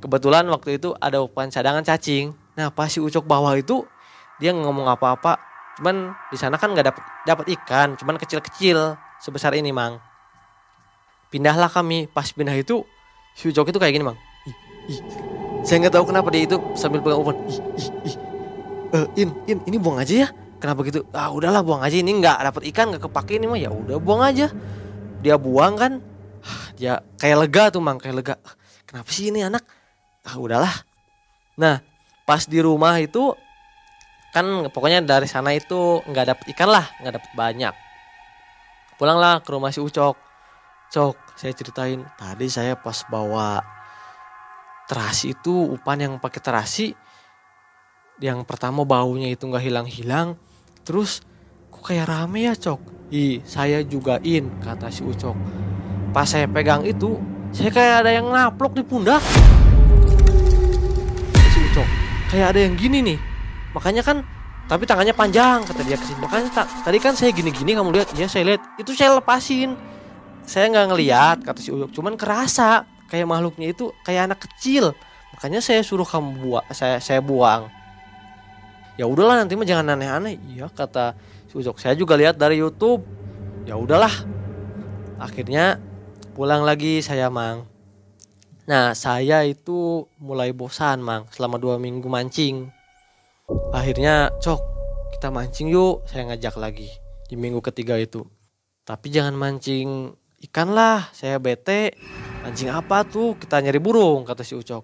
kebetulan 0.00 0.44
waktu 0.48 0.78
itu 0.78 0.92
ada 0.98 1.20
upan 1.24 1.48
cadangan 1.48 1.82
cacing. 1.82 2.32
Nah 2.56 2.72
pas 2.72 2.88
si 2.88 3.00
Ucok 3.00 3.24
bawa 3.24 3.56
itu 3.56 3.84
dia 4.40 4.52
ngomong 4.52 4.88
apa-apa. 4.88 5.40
Cuman 5.76 6.16
di 6.32 6.36
sana 6.40 6.56
kan 6.56 6.72
nggak 6.72 6.96
dapat 7.28 7.46
ikan 7.60 7.96
cuman 8.00 8.16
kecil-kecil 8.16 8.96
sebesar 9.20 9.52
ini 9.56 9.72
mang. 9.72 10.00
Pindahlah 11.28 11.68
kami. 11.68 12.08
Pas 12.08 12.28
pindah 12.32 12.56
itu 12.56 12.84
si 13.36 13.52
Ucok 13.52 13.72
itu 13.72 13.78
kayak 13.80 13.92
gini 13.96 14.04
mang. 14.06 14.18
Ih, 14.46 14.56
ih. 14.96 15.00
saya 15.66 15.82
nggak 15.82 15.94
tahu 15.98 16.04
kenapa 16.14 16.30
dia 16.30 16.46
itu 16.46 16.56
sambil 16.78 17.02
pegang 17.02 17.18
umpan 17.18 17.36
ih, 17.50 17.58
ih, 17.58 17.88
ih. 18.06 18.16
Uh, 18.94 19.06
in 19.18 19.28
in 19.50 19.58
ini 19.66 19.76
buang 19.76 19.98
aja 19.98 20.26
ya. 20.26 20.28
Kenapa 20.56 20.86
gitu? 20.88 21.04
Ah 21.12 21.28
udahlah 21.28 21.60
buang 21.60 21.82
aja. 21.84 21.96
Ini 21.98 22.12
nggak 22.22 22.36
dapat 22.52 22.62
ikan 22.72 22.94
nggak 22.94 23.02
kepake 23.10 23.36
ini 23.36 23.46
mah 23.50 23.58
ya 23.58 23.68
udah 23.68 23.98
buang 24.00 24.22
aja. 24.24 24.48
Dia 25.20 25.36
buang 25.36 25.74
kan. 25.76 25.92
Dia 26.78 27.02
kayak 27.18 27.36
lega 27.44 27.64
tuh 27.74 27.82
mang 27.82 27.98
kayak 27.98 28.16
lega. 28.22 28.36
Kenapa 28.86 29.10
sih 29.10 29.28
ini 29.34 29.42
anak 29.42 29.66
ah 30.26 30.36
udahlah. 30.36 30.74
Nah 31.56 31.80
pas 32.26 32.42
di 32.44 32.58
rumah 32.58 32.98
itu 32.98 33.32
kan 34.34 34.68
pokoknya 34.68 35.00
dari 35.00 35.30
sana 35.30 35.54
itu 35.54 36.02
nggak 36.04 36.26
dapet 36.34 36.46
ikan 36.52 36.68
lah 36.68 36.84
nggak 37.00 37.14
dapet 37.22 37.32
banyak. 37.32 37.74
Pulanglah 38.98 39.40
ke 39.40 39.48
rumah 39.54 39.70
si 39.70 39.78
Ucok. 39.78 40.18
Cok 40.90 41.38
saya 41.38 41.52
ceritain. 41.54 42.02
Tadi 42.18 42.46
saya 42.50 42.74
pas 42.74 43.06
bawa 43.06 43.62
terasi 44.90 45.34
itu 45.34 45.74
upan 45.74 45.98
yang 45.98 46.14
pakai 46.18 46.40
terasi 46.42 46.86
yang 48.16 48.46
pertama 48.48 48.86
baunya 48.86 49.28
itu 49.28 49.46
nggak 49.46 49.64
hilang-hilang. 49.64 50.40
Terus 50.82 51.22
kok 51.70 51.92
kayak 51.92 52.08
rame 52.08 52.48
ya 52.48 52.54
Cok? 52.56 52.80
Ih 53.12 53.44
saya 53.46 53.84
jugain 53.86 54.50
kata 54.64 54.90
si 54.90 55.04
Ucok. 55.04 55.36
Pas 56.10 56.26
saya 56.26 56.48
pegang 56.48 56.82
itu 56.82 57.20
saya 57.52 57.70
kayak 57.70 57.94
ada 58.04 58.10
yang 58.10 58.26
ngaplok 58.32 58.72
di 58.74 58.82
pundak 58.82 59.20
kayak 62.30 62.54
ada 62.54 62.60
yang 62.62 62.74
gini 62.74 62.98
nih. 63.02 63.18
Makanya 63.76 64.02
kan 64.02 64.24
tapi 64.66 64.82
tangannya 64.82 65.14
panjang 65.14 65.62
kata 65.62 65.82
dia 65.86 65.94
ke 65.94 66.04
sini. 66.06 66.18
Makanya 66.18 66.48
ta 66.50 66.62
tadi 66.66 66.98
kan 66.98 67.14
saya 67.14 67.30
gini-gini 67.30 67.78
kamu 67.78 67.94
lihat. 67.94 68.08
Ya 68.18 68.26
saya 68.26 68.54
lihat. 68.54 68.62
Itu 68.80 68.96
saya 68.98 69.14
lepasin. 69.14 69.78
Saya 70.46 70.70
nggak 70.70 70.86
ngeliat 70.90 71.36
kata 71.46 71.58
si 71.62 71.70
Uyuk. 71.70 71.94
Cuman 71.94 72.18
kerasa 72.18 72.86
kayak 73.06 73.26
makhluknya 73.30 73.70
itu 73.70 73.94
kayak 74.02 74.32
anak 74.32 74.42
kecil. 74.42 74.94
Makanya 75.34 75.62
saya 75.62 75.82
suruh 75.86 76.06
kamu 76.06 76.30
buang 76.42 76.66
saya 76.74 76.98
saya 76.98 77.22
buang. 77.22 77.70
Ya 78.96 79.04
udahlah 79.04 79.44
nanti 79.44 79.54
mah 79.54 79.68
jangan 79.68 79.94
aneh-aneh. 79.94 80.40
Iya 80.50 80.66
kata 80.72 81.14
si 81.46 81.54
Uyuk. 81.58 81.78
Saya 81.78 81.94
juga 81.94 82.18
lihat 82.18 82.34
dari 82.34 82.58
YouTube. 82.58 83.06
Ya 83.66 83.78
udahlah. 83.78 84.12
Akhirnya 85.22 85.78
pulang 86.34 86.66
lagi 86.66 87.00
saya 87.00 87.30
mang 87.30 87.75
Nah 88.66 88.98
saya 88.98 89.46
itu 89.46 90.10
mulai 90.18 90.50
bosan 90.50 90.98
mang 90.98 91.30
selama 91.30 91.54
dua 91.54 91.78
minggu 91.78 92.10
mancing. 92.10 92.66
Akhirnya 93.70 94.34
cok 94.42 94.60
kita 95.14 95.30
mancing 95.30 95.70
yuk 95.70 96.02
saya 96.10 96.26
ngajak 96.26 96.58
lagi 96.58 96.90
di 97.30 97.38
minggu 97.38 97.62
ketiga 97.62 97.94
itu. 97.94 98.26
Tapi 98.82 99.06
jangan 99.14 99.38
mancing 99.38 100.10
ikan 100.50 100.74
lah 100.74 101.06
saya 101.14 101.38
bete. 101.38 101.94
Mancing 102.42 102.74
apa 102.74 103.06
tuh 103.06 103.38
kita 103.38 103.62
nyari 103.62 103.78
burung 103.78 104.26
kata 104.26 104.42
si 104.42 104.58
Ucok. 104.58 104.82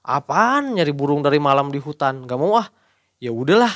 Apaan 0.00 0.80
nyari 0.80 0.96
burung 0.96 1.20
dari 1.20 1.36
malam 1.36 1.68
di 1.68 1.76
hutan 1.76 2.24
gak 2.24 2.40
mau 2.40 2.56
ah. 2.56 2.72
Ya 3.20 3.36
udahlah 3.36 3.72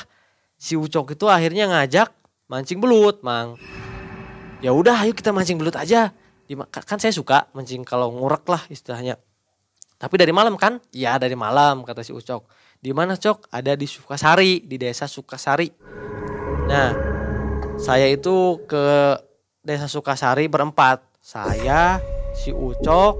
si 0.57 0.73
Ucok 0.73 1.13
itu 1.13 1.29
akhirnya 1.29 1.69
ngajak 1.69 2.09
mancing 2.49 2.81
belut 2.81 3.21
mang. 3.21 3.61
Ya 4.65 4.73
udah 4.73 5.05
ayo 5.05 5.13
kita 5.13 5.29
mancing 5.29 5.61
belut 5.61 5.77
aja. 5.77 6.17
Kan 6.69 6.97
saya 6.97 7.13
suka 7.13 7.45
mancing 7.53 7.85
kalau 7.85 8.09
ngurek 8.09 8.41
lah 8.49 8.65
istilahnya. 8.73 9.21
Tapi 9.95 10.15
dari 10.19 10.35
malam 10.35 10.59
kan? 10.59 10.83
Iya 10.91 11.15
dari 11.15 11.39
malam 11.39 11.87
kata 11.87 12.03
si 12.03 12.11
Ucok. 12.11 12.47
Di 12.85 12.91
mana 12.91 13.15
Cok? 13.15 13.49
Ada 13.49 13.73
di 13.79 13.87
Sukasari, 13.87 14.67
di 14.67 14.75
desa 14.75 15.07
Sukasari. 15.07 15.71
Nah, 16.67 16.91
saya 17.79 18.05
itu 18.11 18.61
ke 18.67 19.15
desa 19.63 19.87
Sukasari 19.87 20.51
berempat. 20.51 21.01
Saya, 21.17 21.97
si 22.37 22.53
Ucok, 22.53 23.13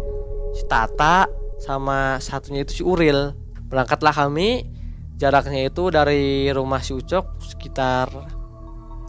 si 0.53 0.69
Tata, 0.69 1.25
sama 1.57 2.21
satunya 2.21 2.61
itu 2.61 2.77
si 2.77 2.83
Uril. 2.85 3.33
Berangkatlah 3.65 4.13
kami, 4.13 4.69
jaraknya 5.17 5.65
itu 5.65 5.89
dari 5.89 6.53
rumah 6.53 6.85
si 6.85 6.93
Ucok 6.93 7.41
sekitar 7.41 8.11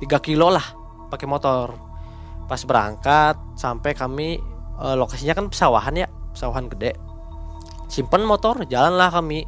3 0.01 0.09
kilo 0.25 0.49
lah 0.49 0.65
pakai 1.13 1.29
motor. 1.29 1.77
Pas 2.49 2.63
berangkat 2.65 3.37
sampai 3.59 3.93
kami 3.93 4.41
e, 4.81 4.87
lokasinya 4.97 5.37
kan 5.37 5.53
pesawahan 5.53 6.07
ya, 6.07 6.09
pesawahan 6.33 6.73
gede 6.73 7.06
simpen 7.87 8.23
motor 8.27 8.67
jalanlah 8.67 9.11
kami. 9.11 9.47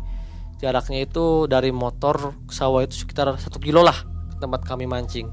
Jaraknya 0.58 1.06
itu 1.06 1.46
dari 1.46 1.70
motor 1.70 2.34
ke 2.50 2.50
sawah 2.50 2.82
itu 2.82 3.06
sekitar 3.06 3.30
satu 3.38 3.62
kilo 3.62 3.86
lah 3.86 3.94
ke 4.34 4.42
tempat 4.42 4.66
kami 4.66 4.90
mancing. 4.90 5.30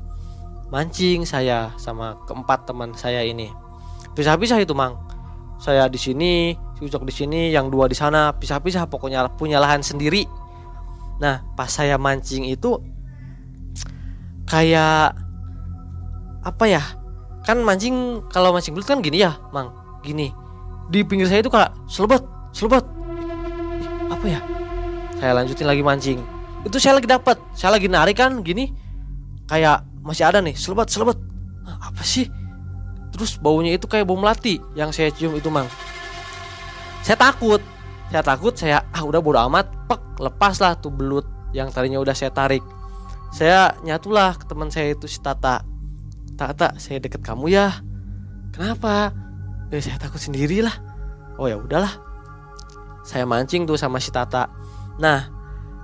Mancing 0.69 1.25
saya 1.25 1.73
sama 1.81 2.13
keempat 2.29 2.69
teman 2.69 2.93
saya 2.93 3.25
ini. 3.25 3.49
Pisah-pisah 4.13 4.61
itu 4.61 4.77
mang. 4.77 5.01
Saya 5.57 5.89
di 5.89 5.97
sini 5.97 6.53
si 6.77 6.85
Ucok 6.85 7.07
di 7.09 7.13
sini 7.15 7.49
yang 7.49 7.73
dua 7.73 7.89
di 7.89 7.97
sana 7.97 8.37
pisah-pisah 8.37 8.85
pokoknya 8.85 9.25
punya 9.33 9.57
lahan 9.57 9.81
sendiri. 9.81 10.29
Nah 11.17 11.41
pas 11.57 11.73
saya 11.73 11.97
mancing 11.97 12.45
itu 12.45 12.77
kayak 14.45 15.17
apa 16.45 16.65
ya? 16.69 16.83
Kan 17.49 17.65
mancing 17.65 18.21
kalau 18.29 18.53
mancing 18.53 18.77
belut 18.77 18.85
kan 18.85 19.01
gini 19.01 19.25
ya 19.25 19.41
mang. 19.49 19.73
Gini. 20.05 20.29
Di 20.93 21.01
pinggir 21.01 21.25
saya 21.25 21.41
itu 21.41 21.49
kayak 21.49 21.73
selebet 21.89 22.21
selebet 22.53 22.85
apa 24.16 24.26
ya? 24.32 24.39
Saya 25.20 25.32
lanjutin 25.36 25.68
lagi 25.68 25.84
mancing. 25.84 26.20
Itu 26.63 26.80
saya 26.80 26.97
lagi 26.97 27.07
dapat. 27.07 27.38
Saya 27.51 27.76
lagi 27.76 27.91
narik 27.91 28.18
kan 28.18 28.39
gini. 28.41 28.72
Kayak 29.45 29.86
masih 30.01 30.26
ada 30.26 30.41
nih 30.41 30.57
selebat 30.57 30.89
selebat 30.89 31.18
nah, 31.61 31.78
apa 31.91 32.01
sih? 32.01 32.26
Terus 33.13 33.38
baunya 33.38 33.78
itu 33.78 33.86
kayak 33.86 34.09
bau 34.09 34.18
melati 34.18 34.57
yang 34.74 34.89
saya 34.89 35.13
cium 35.13 35.38
itu 35.38 35.51
mang. 35.51 35.70
Saya 37.05 37.20
takut. 37.20 37.61
Saya 38.09 38.24
takut 38.26 38.53
saya 38.57 38.82
ah 38.89 39.03
udah 39.05 39.22
bodo 39.22 39.39
amat. 39.45 39.70
Pek 39.86 40.01
lepas 40.24 40.57
lah 40.63 40.74
tuh 40.80 40.89
belut 40.89 41.28
yang 41.53 41.70
tadinya 41.70 42.01
udah 42.01 42.16
saya 42.18 42.34
tarik. 42.34 42.63
Saya 43.30 43.76
nyatulah 43.84 44.39
ke 44.39 44.47
teman 44.47 44.72
saya 44.72 44.95
itu 44.95 45.05
si 45.05 45.20
Tata. 45.20 45.61
Tata 46.36 46.76
saya 46.82 46.97
deket 47.03 47.22
kamu 47.22 47.51
ya. 47.51 47.72
Kenapa? 48.55 49.11
Ya 49.70 49.80
saya 49.84 49.99
takut 49.99 50.20
sendirilah. 50.20 50.74
Oh 51.36 51.45
ya 51.51 51.59
udahlah 51.59 52.14
saya 53.05 53.29
mancing 53.29 53.69
tuh 53.69 53.77
sama 53.77 54.01
si 54.01 54.09
Tata. 54.09 54.49
Nah 54.97 55.29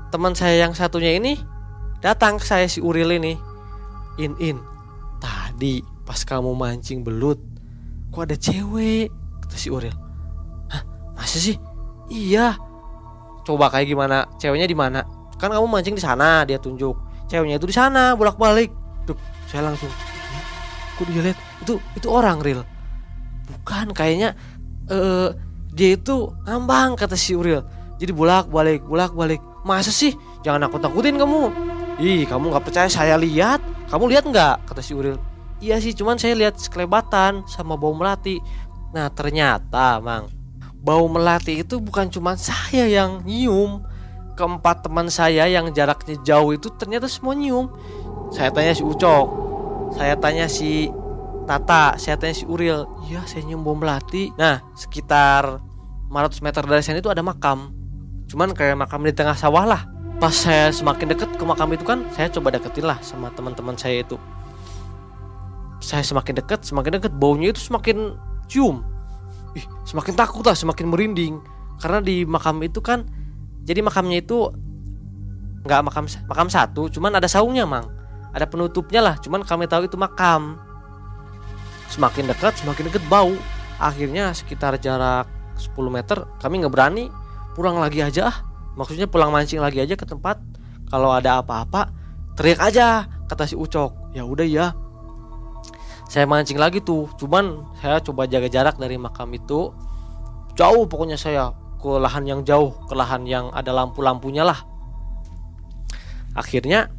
teman 0.09 0.33
saya 0.33 0.65
yang 0.65 0.73
satunya 0.73 1.15
ini 1.15 1.37
datang 2.01 2.41
ke 2.41 2.45
saya 2.49 2.65
si 2.65 2.81
Uril 2.81 3.13
ini. 3.13 3.37
In 4.17 4.33
in 4.41 4.57
tadi 5.21 5.85
pas 6.03 6.25
kamu 6.25 6.57
mancing 6.57 7.05
belut 7.05 7.37
kok 8.09 8.25
ada 8.25 8.35
cewek? 8.35 9.13
Kata 9.45 9.55
si 9.55 9.69
Uril. 9.69 9.93
Hah 10.73 10.81
masa 11.13 11.37
sih? 11.37 11.55
Iya. 12.09 12.57
Coba 13.45 13.69
kayak 13.69 13.87
gimana? 13.87 14.25
Ceweknya 14.41 14.65
di 14.65 14.75
mana? 14.75 15.05
Kan 15.37 15.53
kamu 15.53 15.69
mancing 15.69 15.93
di 15.93 16.03
sana 16.03 16.43
dia 16.43 16.57
tunjuk. 16.57 16.97
Ceweknya 17.29 17.61
itu 17.61 17.69
di 17.69 17.75
sana 17.77 18.11
bolak 18.17 18.35
balik 18.35 18.81
Duh, 19.07 19.17
saya 19.47 19.65
langsung 19.65 19.89
kok 20.99 21.07
dia 21.09 21.31
lihat? 21.31 21.37
Itu 21.63 21.81
itu 21.97 22.07
orang 22.11 22.43
real 22.43 22.61
bukan 23.49 23.91
kayaknya 23.91 24.37
eh 24.87 25.29
dia 25.71 25.95
itu 25.95 26.35
ngambang 26.43 26.99
kata 26.99 27.15
si 27.15 27.33
Uril 27.33 27.63
jadi 28.01 28.17
bolak 28.17 28.49
balik 28.49 28.81
bolak 28.81 29.13
balik. 29.13 29.41
Masa 29.61 29.93
sih? 29.93 30.17
Jangan 30.41 30.65
aku 30.65 30.81
takutin 30.81 31.21
kamu. 31.21 31.53
Ih 32.01 32.25
kamu 32.25 32.49
nggak 32.49 32.65
percaya 32.65 32.89
saya 32.89 33.13
lihat? 33.13 33.61
Kamu 33.93 34.09
lihat 34.09 34.25
nggak? 34.25 34.65
Kata 34.65 34.81
si 34.81 34.97
Uril 34.97 35.21
iya 35.61 35.77
sih 35.77 35.93
cuman 35.93 36.17
saya 36.17 36.33
lihat 36.33 36.57
sekelebatan 36.57 37.45
sama 37.45 37.77
bau 37.77 37.93
melati. 37.93 38.41
Nah 38.91 39.07
ternyata 39.13 40.01
mang 40.01 40.27
bau 40.81 41.05
melati 41.05 41.61
itu 41.61 41.77
bukan 41.77 42.09
cuma 42.09 42.33
saya 42.35 42.89
yang 42.89 43.21
nyium. 43.23 43.85
Keempat 44.33 44.89
teman 44.89 45.05
saya 45.13 45.45
yang 45.45 45.69
jaraknya 45.69 46.17
jauh 46.25 46.49
itu 46.57 46.73
ternyata 46.73 47.05
semua 47.05 47.37
nyium. 47.37 47.69
Saya 48.33 48.49
tanya 48.49 48.73
si 48.73 48.81
Ucok. 48.81 49.27
Saya 49.93 50.17
tanya 50.17 50.49
si 50.49 50.89
Tata, 51.51 51.99
saya 51.99 52.15
tanya 52.15 52.31
si 52.31 52.47
Uril, 52.47 52.87
iya 53.11 53.27
saya 53.27 53.43
nyium 53.43 53.59
bom 53.59 53.75
melati. 53.75 54.31
Nah, 54.39 54.63
sekitar 54.71 55.59
500 56.07 56.39
meter 56.39 56.63
dari 56.63 56.79
sana 56.79 57.03
itu 57.03 57.11
ada 57.11 57.19
makam. 57.19 57.75
Cuman 58.31 58.55
kayak 58.55 58.79
makam 58.79 59.03
di 59.03 59.11
tengah 59.11 59.35
sawah 59.35 59.67
lah. 59.67 59.83
Pas 60.15 60.31
saya 60.31 60.71
semakin 60.71 61.11
deket 61.11 61.27
ke 61.35 61.43
makam 61.43 61.67
itu 61.75 61.83
kan, 61.83 62.07
saya 62.15 62.31
coba 62.31 62.55
deketin 62.55 62.87
lah 62.87 63.03
sama 63.03 63.35
teman-teman 63.35 63.75
saya 63.75 63.99
itu. 63.99 64.15
Saya 65.83 66.07
semakin 66.07 66.39
deket, 66.39 66.63
semakin 66.63 67.03
deket, 67.03 67.11
baunya 67.19 67.51
itu 67.51 67.59
semakin 67.59 68.15
cium. 68.47 68.87
Ih, 69.51 69.67
semakin 69.83 70.15
takut 70.15 70.47
lah, 70.47 70.55
semakin 70.55 70.87
merinding. 70.87 71.43
Karena 71.83 71.99
di 71.99 72.23
makam 72.23 72.63
itu 72.63 72.79
kan, 72.79 73.03
jadi 73.67 73.83
makamnya 73.83 74.23
itu 74.23 74.55
nggak 75.67 75.81
makam 75.83 76.07
makam 76.31 76.47
satu, 76.47 76.87
cuman 76.87 77.19
ada 77.19 77.27
saungnya 77.27 77.67
mang, 77.67 77.91
ada 78.31 78.47
penutupnya 78.47 79.03
lah. 79.03 79.19
Cuman 79.19 79.43
kami 79.43 79.67
tahu 79.67 79.91
itu 79.91 79.99
makam 79.99 80.70
semakin 81.91 82.31
dekat 82.31 82.55
semakin 82.57 82.87
dekat 82.87 83.03
bau. 83.11 83.35
Akhirnya 83.77 84.31
sekitar 84.31 84.79
jarak 84.79 85.27
10 85.59 85.75
meter 85.91 86.23
kami 86.39 86.63
nggak 86.63 86.73
berani. 86.73 87.11
Pulang 87.51 87.77
lagi 87.77 87.99
aja 87.99 88.31
ah. 88.31 88.37
Maksudnya 88.79 89.11
pulang 89.11 89.35
mancing 89.35 89.59
lagi 89.59 89.83
aja 89.83 89.99
ke 89.99 90.07
tempat. 90.07 90.39
Kalau 90.87 91.11
ada 91.11 91.43
apa-apa 91.43 91.91
teriak 92.39 92.63
aja 92.63 93.05
kata 93.27 93.43
si 93.43 93.59
Ucok. 93.59 94.15
Ya 94.15 94.23
udah 94.23 94.47
ya 94.47 94.71
saya 96.11 96.27
mancing 96.27 96.59
lagi 96.59 96.83
tuh. 96.83 97.11
Cuman 97.19 97.63
saya 97.79 97.99
coba 98.03 98.27
jaga 98.27 98.47
jarak 98.51 98.75
dari 98.79 98.95
makam 98.99 99.31
itu. 99.31 99.71
Jauh 100.59 100.83
pokoknya 100.87 101.15
saya 101.15 101.55
ke 101.79 101.91
lahan 101.99 102.27
yang 102.27 102.41
jauh 102.43 102.75
ke 102.87 102.93
lahan 102.95 103.23
yang 103.23 103.47
ada 103.55 103.71
lampu-lampunya 103.71 104.43
lah. 104.43 104.59
Akhirnya 106.35 106.91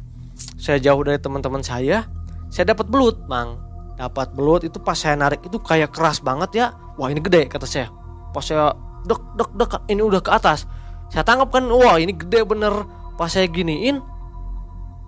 saya 0.57 0.81
jauh 0.81 1.01
dari 1.05 1.21
teman-teman 1.21 1.61
saya 1.61 2.05
saya 2.49 2.73
dapat 2.73 2.89
belut 2.89 3.25
mang 3.29 3.57
dapat 3.93 4.33
belut 4.33 4.65
itu 4.65 4.81
pas 4.81 4.97
saya 4.97 5.13
narik 5.13 5.45
itu 5.45 5.57
kayak 5.61 5.93
keras 5.93 6.19
banget 6.19 6.49
ya. 6.53 6.65
Wah 6.97 7.09
ini 7.09 7.21
gede 7.21 7.49
kata 7.49 7.65
saya. 7.69 7.89
Pas 8.33 8.41
saya 8.41 8.73
dek 9.05 9.21
dek 9.37 9.51
dek 9.53 9.71
ini 9.89 10.01
udah 10.01 10.21
ke 10.21 10.31
atas. 10.33 10.65
Saya 11.13 11.21
tangkap 11.21 11.53
kan 11.53 11.65
wah 11.69 12.01
ini 12.01 12.13
gede 12.13 12.41
bener. 12.45 12.73
Pas 13.13 13.29
saya 13.29 13.45
giniin 13.45 14.01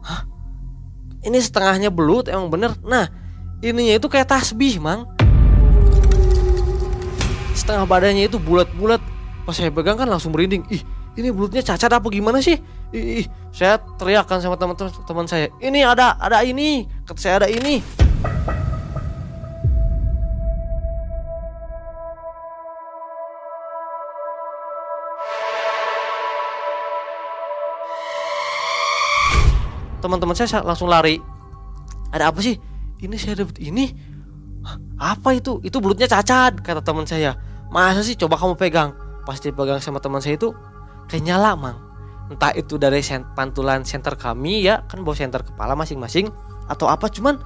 Hah? 0.06 0.22
ini 1.26 1.42
setengahnya 1.42 1.90
belut 1.90 2.30
emang 2.30 2.54
bener? 2.54 2.78
Nah 2.86 3.10
ininya 3.66 3.98
itu 3.98 4.06
kayak 4.06 4.30
tasbih 4.30 4.78
mang. 4.78 5.10
Setengah 7.58 7.90
badannya 7.90 8.30
itu 8.30 8.38
bulat-bulat. 8.38 9.02
Pas 9.50 9.58
saya 9.58 9.74
pegang 9.74 9.98
kan 9.98 10.06
langsung 10.06 10.30
merinding. 10.30 10.62
Ih 10.70 10.86
ini 11.16 11.34
belutnya 11.34 11.66
cacat 11.66 11.90
apa 11.90 12.06
gimana 12.12 12.44
sih? 12.44 12.60
Ih, 12.94 13.24
ih. 13.24 13.28
saya 13.50 13.82
teriakkan 13.98 14.44
sama 14.44 14.60
teman-teman 14.60 14.94
teman 15.10 15.26
saya. 15.26 15.50
Ini 15.58 15.90
ada 15.90 16.14
ada 16.22 16.46
ini. 16.46 16.86
Kata 17.08 17.18
saya 17.18 17.36
ada 17.42 17.50
ini 17.50 18.05
teman-teman 30.06 30.38
saya 30.38 30.62
langsung 30.62 30.86
lari. 30.86 31.18
Ada 32.14 32.30
apa 32.30 32.38
sih? 32.45 32.53
Ini 33.01 33.18
saya 33.18 33.41
dapat 33.41 33.58
ini? 33.58 33.89
Apa 35.01 35.34
itu? 35.34 35.58
Itu 35.66 35.82
belutnya 35.82 36.06
cacat 36.06 36.62
kata 36.62 36.86
teman 36.86 37.10
saya. 37.10 37.34
Masa 37.74 38.06
sih? 38.06 38.14
Coba 38.14 38.38
kamu 38.38 38.53
pegang. 38.53 38.93
Pasti 39.26 39.49
pegang 39.49 39.82
sama 39.82 39.97
teman 39.97 40.22
saya 40.22 40.38
itu 40.38 40.53
kayak 41.10 41.26
nyala 41.26 41.58
mang. 41.58 41.78
Entah 42.30 42.53
itu 42.53 42.78
dari 42.78 43.01
sen 43.01 43.26
pantulan 43.34 43.82
center 43.82 44.14
kami 44.14 44.66
ya 44.66 44.86
kan 44.86 45.01
bawa 45.01 45.18
center 45.18 45.41
kepala 45.41 45.78
masing-masing 45.78 46.30
atau 46.66 46.89
apa 46.89 47.06
cuman 47.10 47.38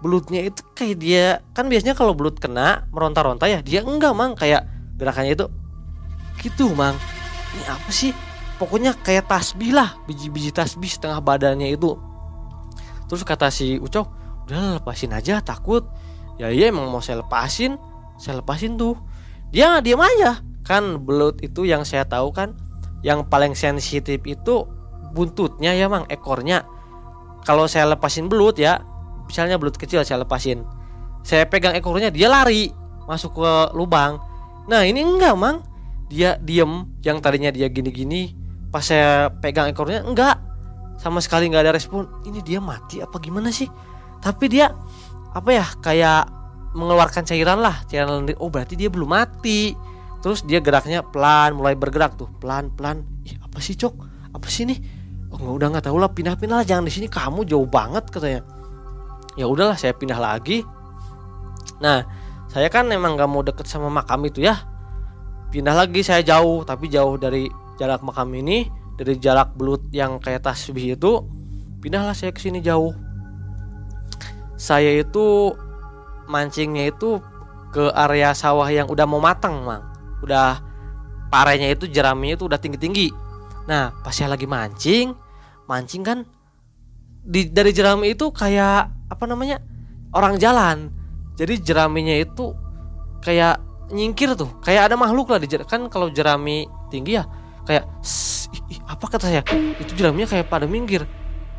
belutnya 0.00 0.48
itu 0.48 0.64
kayak 0.72 0.96
dia 0.96 1.26
kan 1.52 1.68
biasanya 1.68 1.92
kalau 1.92 2.16
belut 2.16 2.40
kena 2.40 2.88
meronta-ronta 2.92 3.48
ya 3.48 3.64
dia 3.64 3.80
enggak 3.80 4.12
mang. 4.12 4.36
Kayak 4.36 4.68
gerakannya 5.00 5.32
itu 5.36 5.46
gitu 6.44 6.72
mang. 6.76 6.96
Ini 7.56 7.64
apa 7.68 7.90
sih 7.92 8.31
pokoknya 8.62 8.94
kayak 9.02 9.26
tasbih 9.26 9.74
lah 9.74 9.98
biji-biji 10.06 10.54
tasbih 10.54 10.86
setengah 10.86 11.18
badannya 11.18 11.74
itu. 11.74 11.98
Terus 13.10 13.26
kata 13.26 13.50
si 13.50 13.82
Ucok 13.82 14.06
udah 14.46 14.78
lepasin 14.78 15.10
aja 15.10 15.42
takut. 15.42 15.82
Ya 16.38 16.54
iya 16.54 16.70
emang 16.70 16.86
mau 16.86 17.02
saya 17.02 17.26
lepasin. 17.26 17.74
Saya 18.22 18.38
lepasin 18.38 18.78
tuh. 18.78 18.94
Dia 19.50 19.82
diam 19.82 19.98
aja. 19.98 20.38
Kan 20.62 21.02
belut 21.02 21.42
itu 21.42 21.66
yang 21.66 21.82
saya 21.82 22.06
tahu 22.06 22.30
kan 22.30 22.54
yang 23.02 23.26
paling 23.26 23.58
sensitif 23.58 24.22
itu 24.22 24.62
buntutnya 25.10 25.74
ya 25.74 25.90
mang 25.90 26.06
ekornya. 26.06 26.62
Kalau 27.42 27.66
saya 27.66 27.90
lepasin 27.90 28.30
belut 28.30 28.62
ya 28.62 28.78
misalnya 29.26 29.58
belut 29.58 29.74
kecil 29.74 30.06
saya 30.06 30.22
lepasin 30.22 30.62
saya 31.26 31.46
pegang 31.46 31.74
ekornya 31.78 32.10
dia 32.10 32.30
lari 32.30 32.70
masuk 33.06 33.42
ke 33.42 33.50
lubang. 33.74 34.18
Nah 34.70 34.86
ini 34.86 35.02
enggak 35.02 35.34
mang. 35.34 35.58
Dia 36.12 36.36
diem 36.36 36.84
yang 37.00 37.24
tadinya 37.24 37.48
dia 37.48 37.72
gini-gini 37.72 38.41
pas 38.72 38.80
saya 38.80 39.28
pegang 39.28 39.68
ekornya 39.68 40.00
enggak. 40.02 40.40
Sama 40.96 41.20
sekali 41.20 41.52
nggak 41.52 41.68
ada 41.68 41.72
respon. 41.76 42.08
Ini 42.24 42.40
dia 42.40 42.58
mati 42.58 43.04
apa 43.04 43.20
gimana 43.20 43.52
sih? 43.52 43.68
Tapi 44.24 44.48
dia 44.48 44.72
apa 45.36 45.50
ya 45.52 45.66
kayak 45.84 46.30
mengeluarkan 46.72 47.28
cairan 47.28 47.60
lah 47.60 47.84
cairan 47.84 48.24
lendir. 48.24 48.40
Oh 48.40 48.48
berarti 48.48 48.74
dia 48.80 48.88
belum 48.88 49.12
mati. 49.12 49.76
Terus 50.24 50.46
dia 50.46 50.62
geraknya 50.62 51.04
pelan 51.04 51.58
mulai 51.58 51.76
bergerak 51.76 52.16
tuh. 52.16 52.32
Pelan 52.40 52.72
pelan. 52.72 53.04
Ih 53.28 53.36
apa 53.44 53.60
sih 53.60 53.76
cok? 53.76 53.94
Apa 54.32 54.48
sih 54.48 54.64
nih 54.64 54.78
oh 55.28 55.36
nggak 55.36 55.54
udah 55.58 55.68
nggak 55.76 55.84
tahu 55.90 55.96
lah. 56.00 56.10
Pindah 56.14 56.38
pindah 56.40 56.62
lah. 56.62 56.66
Jangan 56.66 56.88
di 56.88 56.92
sini. 56.94 57.06
Kamu 57.12 57.44
jauh 57.44 57.68
banget 57.68 58.08
katanya. 58.08 58.40
Ya 59.36 59.50
udahlah 59.50 59.76
saya 59.76 59.92
pindah 59.92 60.16
lagi. 60.16 60.64
Nah 61.82 62.06
saya 62.48 62.70
kan 62.70 62.88
emang 62.94 63.18
nggak 63.18 63.28
mau 63.28 63.42
deket 63.42 63.66
sama 63.68 63.90
makam 63.90 64.22
itu 64.22 64.40
ya. 64.40 64.54
Pindah 65.50 65.74
lagi 65.74 66.06
saya 66.06 66.22
jauh. 66.22 66.62
Tapi 66.62 66.86
jauh 66.86 67.18
dari 67.18 67.50
jarak 67.80 68.04
makam 68.04 68.28
ini 68.36 68.68
dari 68.98 69.16
jarak 69.16 69.56
belut 69.56 69.84
yang 69.92 70.20
kayak 70.20 70.44
tasbih 70.44 70.96
itu 70.96 71.24
pindahlah 71.80 72.16
saya 72.16 72.30
ke 72.30 72.40
sini 72.40 72.60
jauh. 72.60 72.92
Saya 74.58 75.02
itu 75.02 75.56
mancingnya 76.30 76.92
itu 76.92 77.18
ke 77.74 77.90
area 77.96 78.30
sawah 78.36 78.68
yang 78.68 78.86
udah 78.86 79.06
mau 79.08 79.18
matang 79.18 79.64
mang. 79.64 79.82
Udah 80.22 80.62
parenya 81.32 81.72
itu 81.72 81.88
jeraminya 81.88 82.36
itu 82.36 82.44
udah 82.44 82.60
tinggi 82.60 82.76
tinggi 82.76 83.08
nah 83.62 83.94
pas 84.02 84.12
saya 84.12 84.34
lagi 84.34 84.44
mancing 84.44 85.14
mancing 85.70 86.02
kan 86.02 86.26
di 87.22 87.46
dari 87.48 87.70
jerami 87.70 88.12
itu 88.12 88.34
kayak 88.34 88.90
apa 89.06 89.24
namanya 89.30 89.62
orang 90.10 90.36
jalan. 90.42 90.90
Jadi 91.38 91.62
jeraminya 91.62 92.12
itu 92.18 92.50
kayak 93.22 93.62
nyingkir 93.94 94.34
tuh. 94.34 94.50
Kayak 94.60 94.90
ada 94.90 94.98
makhluk 94.98 95.30
lah 95.30 95.38
di 95.38 95.46
kan 95.62 95.86
kalau 95.86 96.10
jerami 96.10 96.66
tinggi 96.90 97.22
ya 97.22 97.24
kayak 97.66 97.84
"Sss, 98.02 98.50
ih, 98.52 98.62
ih, 98.76 98.80
apa 98.86 99.04
kata 99.06 99.30
saya? 99.30 99.42
Itu 99.78 99.94
jeraminya 99.94 100.28
kayak 100.28 100.50
pada 100.50 100.66
minggir. 100.66 101.06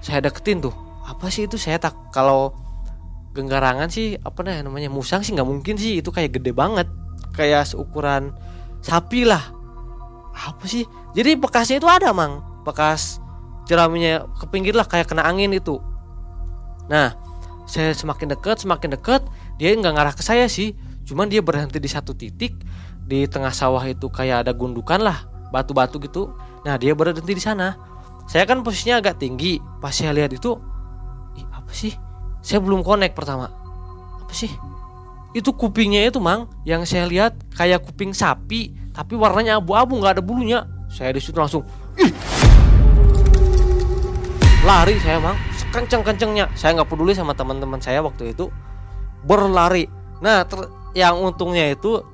Saya 0.03 0.23
deketin 0.23 0.59
tuh. 0.59 0.75
Apa 1.03 1.31
sih 1.31 1.47
itu? 1.47 1.55
Saya 1.55 1.79
tak 1.79 1.95
kalau 2.11 2.55
genggarangan 3.33 3.89
sih 3.89 4.13
apa 4.21 4.45
nih 4.45 4.61
namanya 4.61 4.93
musang 4.93 5.25
sih 5.25 5.33
nggak 5.33 5.47
mungkin 5.47 5.75
sih. 5.79 6.03
Itu 6.03 6.11
kayak 6.11 6.39
gede 6.39 6.51
banget. 6.51 6.87
Kayak 7.33 7.71
seukuran 7.71 8.35
sapi 8.83 9.23
lah. 9.23 9.41
Apa 10.33 10.67
sih? 10.67 10.83
Jadi 11.15 11.39
bekasnya 11.39 11.79
itu 11.79 11.87
ada 11.87 12.11
mang. 12.11 12.43
Bekas 12.67 13.23
jeraminya 13.63 14.27
ke 14.35 14.45
pinggir 14.51 14.75
lah 14.75 14.83
kayak 14.83 15.07
kena 15.07 15.23
angin 15.23 15.55
itu. 15.55 15.79
Nah 16.91 17.15
saya 17.63 17.95
semakin 17.95 18.35
dekat 18.35 18.59
semakin 18.59 18.99
dekat 18.99 19.23
dia 19.55 19.71
nggak 19.71 19.93
ngarah 19.95 20.13
ke 20.15 20.23
saya 20.23 20.51
sih. 20.51 20.75
Cuman 21.03 21.27
dia 21.27 21.43
berhenti 21.43 21.83
di 21.83 21.89
satu 21.91 22.15
titik 22.15 22.55
di 23.03 23.27
tengah 23.27 23.51
sawah 23.51 23.83
itu 23.83 24.07
kayak 24.07 24.47
ada 24.47 24.55
gundukan 24.55 25.03
lah 25.03 25.32
batu-batu 25.53 26.01
gitu. 26.01 26.33
Nah 26.65 26.81
dia 26.81 26.97
berhenti 26.97 27.29
di 27.29 27.43
sana. 27.43 27.77
Saya 28.25 28.49
kan 28.49 28.65
posisinya 28.65 28.97
agak 28.97 29.21
tinggi. 29.21 29.61
Pas 29.77 29.93
saya 29.93 30.09
lihat 30.09 30.33
itu 30.33 30.57
ih 31.37 31.45
apa 31.53 31.69
sih? 31.69 31.93
Saya 32.41 32.57
belum 32.57 32.81
connect 32.81 33.13
pertama. 33.13 33.53
Apa 34.25 34.33
sih? 34.33 34.49
Itu 35.37 35.53
kupingnya 35.53 36.09
itu 36.09 36.17
mang. 36.17 36.49
Yang 36.65 36.89
saya 36.89 37.05
lihat 37.05 37.37
kayak 37.53 37.85
kuping 37.85 38.17
sapi 38.17 38.73
tapi 38.97 39.13
warnanya 39.13 39.61
abu-abu 39.61 40.01
nggak 40.01 40.17
ada 40.17 40.23
bulunya. 40.25 40.65
Saya 40.89 41.13
di 41.13 41.21
situ 41.21 41.37
langsung 41.37 41.61
ih! 42.01 42.09
Lari 44.65 44.97
saya 45.05 45.21
mang. 45.21 45.37
Sekenceng-kencengnya. 45.61 46.49
Saya 46.57 46.81
nggak 46.81 46.89
peduli 46.89 47.13
sama 47.13 47.37
teman-teman 47.37 47.77
saya 47.77 48.01
waktu 48.01 48.33
itu. 48.33 48.49
Berlari. 49.21 49.85
Nah 50.23 50.47
yang 50.93 51.19
untungnya 51.19 51.73
itu 51.73 52.12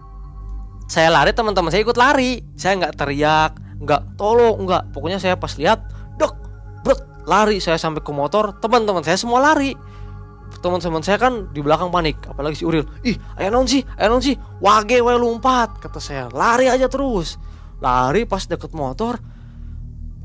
saya 0.90 1.14
lari 1.14 1.30
teman-teman 1.38 1.70
saya 1.70 1.86
ikut 1.86 2.02
lari. 2.02 2.42
Saya 2.58 2.82
nggak 2.82 2.98
teriak 2.98 3.52
nggak 3.80 4.18
tolong 4.18 4.66
nggak. 4.66 4.90
Pokoknya 4.90 5.22
saya 5.22 5.38
pas 5.38 5.54
lihat 5.54 5.86
dek 6.18 6.34
bret 6.82 6.98
lari. 7.30 7.62
Saya 7.62 7.78
sampai 7.78 8.02
ke 8.02 8.10
motor 8.10 8.58
teman-teman 8.58 9.06
saya 9.06 9.14
semua 9.14 9.38
lari. 9.38 9.78
Teman-teman 10.66 11.06
saya 11.06 11.22
kan 11.22 11.54
di 11.54 11.62
belakang 11.62 11.94
panik 11.94 12.18
apalagi 12.26 12.58
si 12.58 12.66
Uril. 12.66 12.90
Ih 13.06 13.16
ayo 13.38 13.54
non 13.54 13.70
sih? 13.70 13.86
Ayo 14.02 14.10
non 14.10 14.26
sih? 14.26 14.34
Wage 14.66 14.98
wae 14.98 15.14
lompat 15.14 15.78
kata 15.78 16.02
saya. 16.02 16.26
Lari 16.34 16.74
aja 16.74 16.90
terus. 16.90 17.38
Lari 17.80 18.26
pas 18.26 18.50
deket 18.50 18.74
motor 18.74 19.22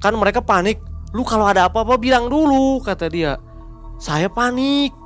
kan 0.01 0.17
mereka 0.17 0.41
panik. 0.41 0.81
Lu 1.13 1.29
kalau 1.29 1.45
ada 1.45 1.69
apa-apa 1.69 2.01
bilang 2.01 2.33
dulu 2.33 2.81
kata 2.81 3.13
dia. 3.13 3.37
Saya 4.01 4.33
panik. 4.33 4.97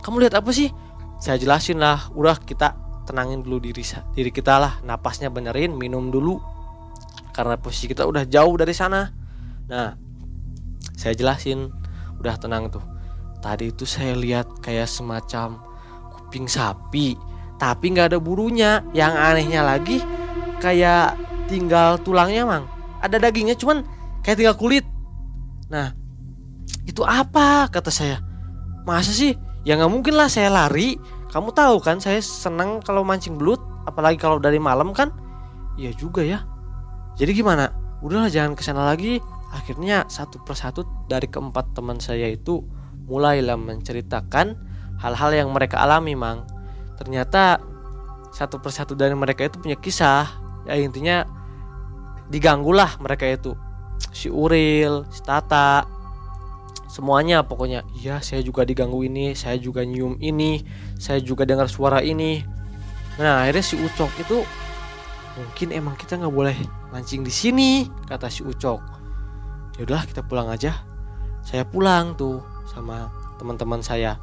Kamu 0.00 0.24
lihat 0.24 0.40
apa 0.40 0.48
sih? 0.56 0.72
Saya 1.20 1.36
jelasin 1.36 1.76
lah. 1.76 2.08
Udah 2.16 2.40
kita 2.40 2.89
tenangin 3.08 3.44
dulu 3.44 3.62
diri 3.62 3.82
diri 4.14 4.30
kita 4.30 4.56
lah. 4.60 4.72
Napasnya 4.84 5.32
benerin 5.32 5.76
minum 5.76 6.08
dulu. 6.08 6.40
Karena 7.30 7.56
posisi 7.56 7.86
kita 7.88 8.04
udah 8.04 8.26
jauh 8.26 8.54
dari 8.58 8.74
sana. 8.74 9.10
Nah 9.68 9.94
saya 10.96 11.14
jelasin. 11.16 11.70
Udah 12.20 12.36
tenang 12.36 12.68
tuh. 12.68 12.84
Tadi 13.40 13.72
itu 13.72 13.88
saya 13.88 14.12
lihat 14.12 14.60
kayak 14.60 14.84
semacam 14.84 15.56
kuping 16.12 16.44
sapi 16.44 17.16
tapi 17.56 17.92
nggak 17.92 18.16
ada 18.16 18.18
burunya. 18.20 18.84
Yang 18.92 19.14
anehnya 19.16 19.60
lagi 19.64 20.00
kayak 20.60 21.16
tinggal 21.48 21.96
tulangnya 22.00 22.44
mang. 22.44 22.64
Ada 23.00 23.16
dagingnya 23.16 23.56
cuman 23.56 23.84
kayak 24.20 24.36
tinggal 24.40 24.56
kulit. 24.56 24.84
Nah 25.72 25.96
itu 26.84 27.00
apa? 27.04 27.68
Kata 27.72 27.88
saya. 27.88 28.20
Masa 28.84 29.12
sih? 29.12 29.36
Ya 29.64 29.76
nggak 29.76 29.92
mungkin 29.92 30.16
lah 30.16 30.32
saya 30.32 30.48
lari 30.48 30.96
kamu 31.30 31.54
tahu 31.54 31.78
kan 31.78 32.02
saya 32.02 32.18
senang 32.18 32.82
kalau 32.82 33.06
mancing 33.06 33.38
belut 33.38 33.62
apalagi 33.86 34.18
kalau 34.18 34.42
dari 34.42 34.58
malam 34.58 34.90
kan? 34.90 35.14
Iya 35.78 35.94
juga 35.94 36.26
ya. 36.26 36.42
Jadi 37.14 37.30
gimana? 37.38 37.70
Udahlah 38.02 38.26
jangan 38.26 38.58
ke 38.58 38.62
sana 38.66 38.82
lagi. 38.82 39.22
Akhirnya 39.54 40.06
satu 40.10 40.42
persatu 40.42 40.82
dari 41.06 41.26
keempat 41.30 41.74
teman 41.74 41.98
saya 42.02 42.30
itu 42.30 42.62
mulailah 43.06 43.58
menceritakan 43.58 44.54
hal-hal 44.98 45.30
yang 45.34 45.48
mereka 45.50 45.82
alami 45.82 46.18
mang. 46.18 46.46
Ternyata 46.98 47.58
satu 48.30 48.62
persatu 48.62 48.94
dari 48.98 49.14
mereka 49.14 49.46
itu 49.46 49.58
punya 49.58 49.78
kisah. 49.78 50.26
Ya 50.66 50.78
intinya 50.78 51.26
diganggulah 52.30 52.98
mereka 53.02 53.26
itu. 53.26 53.54
Si 54.10 54.26
Uril, 54.30 55.06
si 55.10 55.22
Tata, 55.22 55.86
semuanya 56.90 57.46
pokoknya. 57.46 57.86
Iya, 57.94 58.18
saya 58.18 58.42
juga 58.42 58.66
diganggu 58.66 59.06
ini, 59.06 59.38
saya 59.38 59.54
juga 59.62 59.86
nyium 59.86 60.18
ini, 60.18 60.66
saya 60.98 61.22
juga 61.22 61.46
dengar 61.46 61.70
suara 61.70 62.02
ini. 62.02 62.42
Nah, 63.22 63.46
akhirnya 63.46 63.62
si 63.62 63.78
Ucok 63.78 64.10
itu 64.18 64.42
mungkin 65.38 65.70
emang 65.70 65.94
kita 65.94 66.18
nggak 66.18 66.34
boleh 66.34 66.58
mancing 66.90 67.22
di 67.22 67.30
sini, 67.30 67.86
kata 68.10 68.26
si 68.26 68.42
Ucok. 68.42 68.82
Ya 69.78 69.86
udahlah 69.86 70.04
kita 70.10 70.26
pulang 70.26 70.50
aja. 70.50 70.82
Saya 71.46 71.62
pulang 71.62 72.18
tuh 72.18 72.42
sama 72.66 73.08
teman-teman 73.38 73.80
saya. 73.86 74.18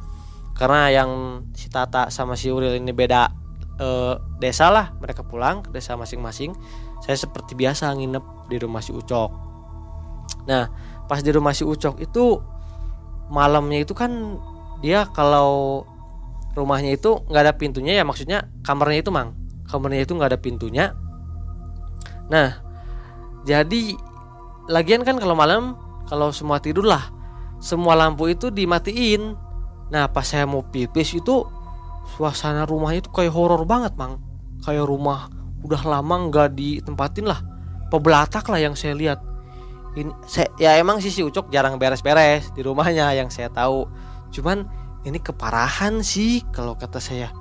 Karena 0.54 0.92
yang 0.92 1.42
si 1.56 1.72
Tata 1.72 2.12
sama 2.12 2.36
si 2.36 2.52
Uril 2.52 2.82
ini 2.82 2.92
beda 2.92 3.32
eh, 3.80 4.16
desa 4.42 4.68
lah, 4.68 4.92
mereka 5.00 5.24
pulang 5.24 5.64
ke 5.64 5.72
desa 5.72 5.96
masing-masing. 5.96 6.52
Saya 7.00 7.16
seperti 7.16 7.56
biasa 7.56 7.94
nginep 7.96 8.52
di 8.52 8.58
rumah 8.60 8.82
si 8.84 8.92
Ucok. 8.92 9.32
Nah, 10.50 10.66
pas 11.06 11.22
di 11.24 11.32
rumah 11.32 11.54
si 11.54 11.64
Ucok 11.64 12.02
itu 12.02 12.57
malamnya 13.28 13.84
itu 13.84 13.94
kan 13.94 14.40
dia 14.80 15.10
kalau 15.12 15.84
rumahnya 16.54 16.98
itu 16.98 17.22
nggak 17.30 17.44
ada 17.44 17.54
pintunya 17.54 17.94
ya 17.98 18.04
maksudnya 18.08 18.48
kamarnya 18.66 19.00
itu 19.06 19.12
mang. 19.14 19.36
Kamarnya 19.68 20.08
itu 20.08 20.14
nggak 20.16 20.30
ada 20.36 20.40
pintunya. 20.40 20.86
Nah 22.32 22.60
jadi 23.48 23.96
lagian 24.68 25.04
kan 25.08 25.20
kalau 25.20 25.36
malam 25.36 25.76
kalau 26.08 26.32
semua 26.32 26.60
tidur 26.60 26.88
lah 26.88 27.08
semua 27.60 27.94
lampu 27.98 28.32
itu 28.32 28.50
dimatiin. 28.50 29.36
Nah 29.92 30.10
pas 30.12 30.28
saya 30.28 30.48
mau 30.48 30.64
pipis 30.66 31.16
itu 31.16 31.46
suasana 32.16 32.64
rumahnya 32.64 33.08
itu 33.08 33.12
kayak 33.12 33.34
horor 33.34 33.68
banget 33.68 33.94
mang. 34.00 34.20
Kayak 34.64 34.90
rumah 34.90 35.30
udah 35.62 35.82
lama 35.84 36.16
nggak 36.30 36.54
ditempatin 36.54 37.26
lah 37.28 37.40
pebelatak 37.90 38.46
lah 38.52 38.60
yang 38.62 38.76
saya 38.76 38.94
lihat 38.94 39.20
ini 39.96 40.12
saya 40.28 40.50
ya 40.60 40.76
emang 40.76 41.00
sih 41.00 41.14
si 41.14 41.24
Ucok 41.24 41.54
jarang 41.54 41.80
beres-beres 41.80 42.52
di 42.54 42.62
rumahnya 42.66 43.14
yang 43.16 43.32
saya 43.32 43.48
tahu. 43.48 43.88
Cuman 44.34 44.68
ini 45.08 45.18
keparahan 45.22 46.04
sih 46.04 46.44
kalau 46.52 46.76
kata 46.76 47.00
saya. 47.00 47.32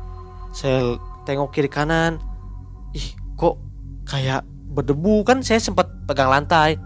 Saya 0.55 0.97
tengok 1.27 1.53
kiri 1.53 1.69
kanan 1.69 2.23
ih 2.95 3.17
kok 3.35 3.59
kayak 4.09 4.47
berdebu. 4.73 5.27
Kan 5.27 5.43
saya 5.43 5.59
sempat 5.59 5.91
pegang 6.07 6.31
lantai. 6.31 6.79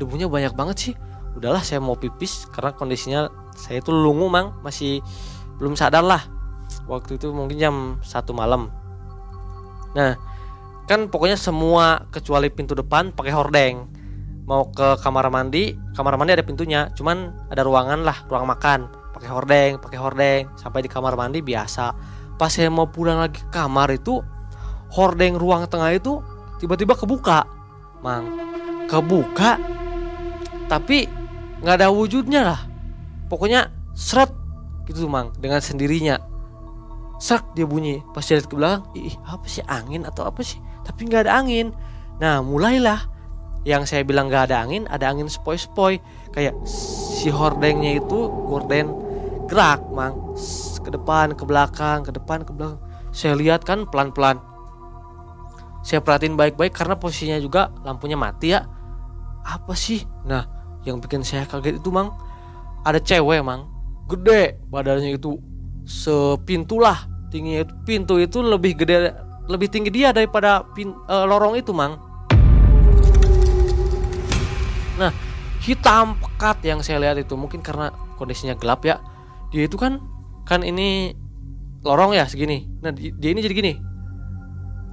Debunya 0.00 0.26
banyak 0.26 0.56
banget 0.56 0.76
sih. 0.78 0.94
Udahlah 1.36 1.62
saya 1.62 1.78
mau 1.78 1.94
pipis 1.94 2.48
karena 2.50 2.72
kondisinya 2.74 3.30
saya 3.54 3.78
itu 3.78 3.92
lungu 3.92 4.26
mang. 4.26 4.58
Masih 4.64 5.04
belum 5.60 5.78
sadar 5.78 6.02
lah. 6.02 6.24
Waktu 6.88 7.20
itu 7.20 7.30
mungkin 7.30 7.60
jam 7.60 7.76
satu 8.02 8.34
malam. 8.34 8.72
Nah 9.94 10.18
kan 10.90 11.06
pokoknya 11.06 11.38
semua 11.38 12.10
kecuali 12.10 12.50
pintu 12.50 12.74
depan 12.74 13.14
pakai 13.14 13.30
hordeng 13.30 13.86
mau 14.42 14.66
ke 14.74 14.98
kamar 14.98 15.30
mandi 15.30 15.78
kamar 15.94 16.18
mandi 16.18 16.34
ada 16.34 16.42
pintunya 16.42 16.90
cuman 16.98 17.30
ada 17.46 17.62
ruangan 17.62 18.02
lah 18.02 18.26
ruang 18.26 18.50
makan 18.50 18.90
pakai 19.14 19.28
hordeng 19.30 19.72
pakai 19.78 19.98
hordeng 20.00 20.42
sampai 20.58 20.82
di 20.82 20.90
kamar 20.90 21.14
mandi 21.14 21.38
biasa. 21.44 21.94
Pas 22.40 22.50
saya 22.50 22.72
mau 22.72 22.90
pulang 22.90 23.22
lagi 23.22 23.38
ke 23.38 23.48
kamar 23.54 23.92
itu 23.94 24.18
hordeng 24.90 25.38
ruang 25.38 25.68
tengah 25.70 25.94
itu 25.94 26.18
tiba-tiba 26.58 26.98
kebuka 26.98 27.46
mang. 28.02 28.26
Kebuka 28.90 29.62
tapi 30.66 31.06
nggak 31.62 31.76
ada 31.78 31.88
wujudnya 31.94 32.42
lah. 32.42 32.60
Pokoknya 33.30 33.70
seret 33.94 34.32
gitu 34.90 35.06
mang 35.06 35.30
dengan 35.38 35.62
sendirinya. 35.62 36.18
Serak 37.22 37.54
dia 37.54 37.62
bunyi. 37.68 38.02
Pas 38.10 38.26
dia 38.26 38.40
lihat 38.40 38.50
ke 38.50 38.58
belakang 38.58 38.82
ih 38.98 39.14
apa 39.22 39.46
sih 39.46 39.62
angin 39.70 40.02
atau 40.02 40.26
apa 40.26 40.42
sih? 40.42 40.58
Tapi 40.82 41.06
nggak 41.06 41.30
ada 41.30 41.38
angin. 41.38 41.70
Nah 42.18 42.42
mulailah 42.42 43.11
yang 43.62 43.86
saya 43.86 44.02
bilang 44.02 44.26
nggak 44.26 44.50
ada 44.50 44.66
angin 44.66 44.90
ada 44.90 45.06
angin 45.06 45.30
spoi-spoi 45.30 46.02
kayak 46.34 46.54
si 46.66 47.30
hordengnya 47.30 48.02
itu 48.02 48.26
gorden 48.50 48.90
gerak 49.46 49.84
mang. 49.92 50.34
Ke 50.82 50.90
depan 50.90 51.36
ke 51.36 51.44
belakang 51.46 52.02
ke 52.02 52.10
depan 52.10 52.42
ke 52.42 52.50
belakang. 52.50 52.80
Saya 53.14 53.38
lihat 53.38 53.62
kan 53.62 53.86
pelan-pelan. 53.86 54.40
Saya 55.84 56.02
perhatiin 56.02 56.34
baik-baik 56.34 56.74
karena 56.74 56.98
posisinya 56.98 57.38
juga 57.38 57.70
lampunya 57.86 58.18
mati 58.18 58.56
ya. 58.56 58.66
Apa 59.46 59.76
sih? 59.78 60.02
Nah 60.26 60.48
yang 60.82 60.98
bikin 60.98 61.22
saya 61.22 61.46
kaget 61.46 61.78
itu 61.78 61.90
mang 61.94 62.10
ada 62.82 62.98
cewek 62.98 63.44
mang. 63.46 63.70
Gede 64.10 64.58
badannya 64.72 65.14
itu. 65.14 65.38
Sepintulah 65.86 67.06
tingginya 67.30 67.62
itu. 67.68 67.72
Pintu 67.86 68.18
itu 68.18 68.42
lebih 68.42 68.74
gede 68.74 69.14
lebih 69.46 69.68
tinggi 69.70 69.90
dia 69.90 70.14
daripada 70.14 70.62
pin, 70.74 70.94
uh, 71.10 71.26
lorong 71.26 71.58
itu 71.58 71.74
mang 71.74 72.11
nah 75.00 75.10
hitam 75.62 76.18
pekat 76.18 76.58
yang 76.66 76.82
saya 76.82 76.98
lihat 76.98 77.22
itu 77.22 77.38
mungkin 77.38 77.62
karena 77.62 77.94
kondisinya 78.18 78.58
gelap 78.58 78.82
ya. 78.82 78.98
Dia 79.54 79.70
itu 79.70 79.78
kan 79.78 80.02
kan 80.42 80.66
ini 80.66 81.14
lorong 81.86 82.18
ya 82.18 82.26
segini. 82.26 82.66
Nah 82.82 82.90
dia 82.94 83.30
ini 83.30 83.40
jadi 83.40 83.54
gini. 83.54 83.72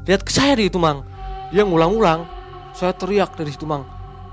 Lihat 0.06 0.22
ke 0.26 0.32
saya 0.34 0.58
di 0.58 0.70
itu 0.70 0.78
mang. 0.82 1.06
Dia 1.54 1.66
ngulang-ulang. 1.66 2.26
Saya 2.74 2.94
teriak 2.94 3.34
dari 3.34 3.54
situ 3.54 3.66
mang. 3.66 3.86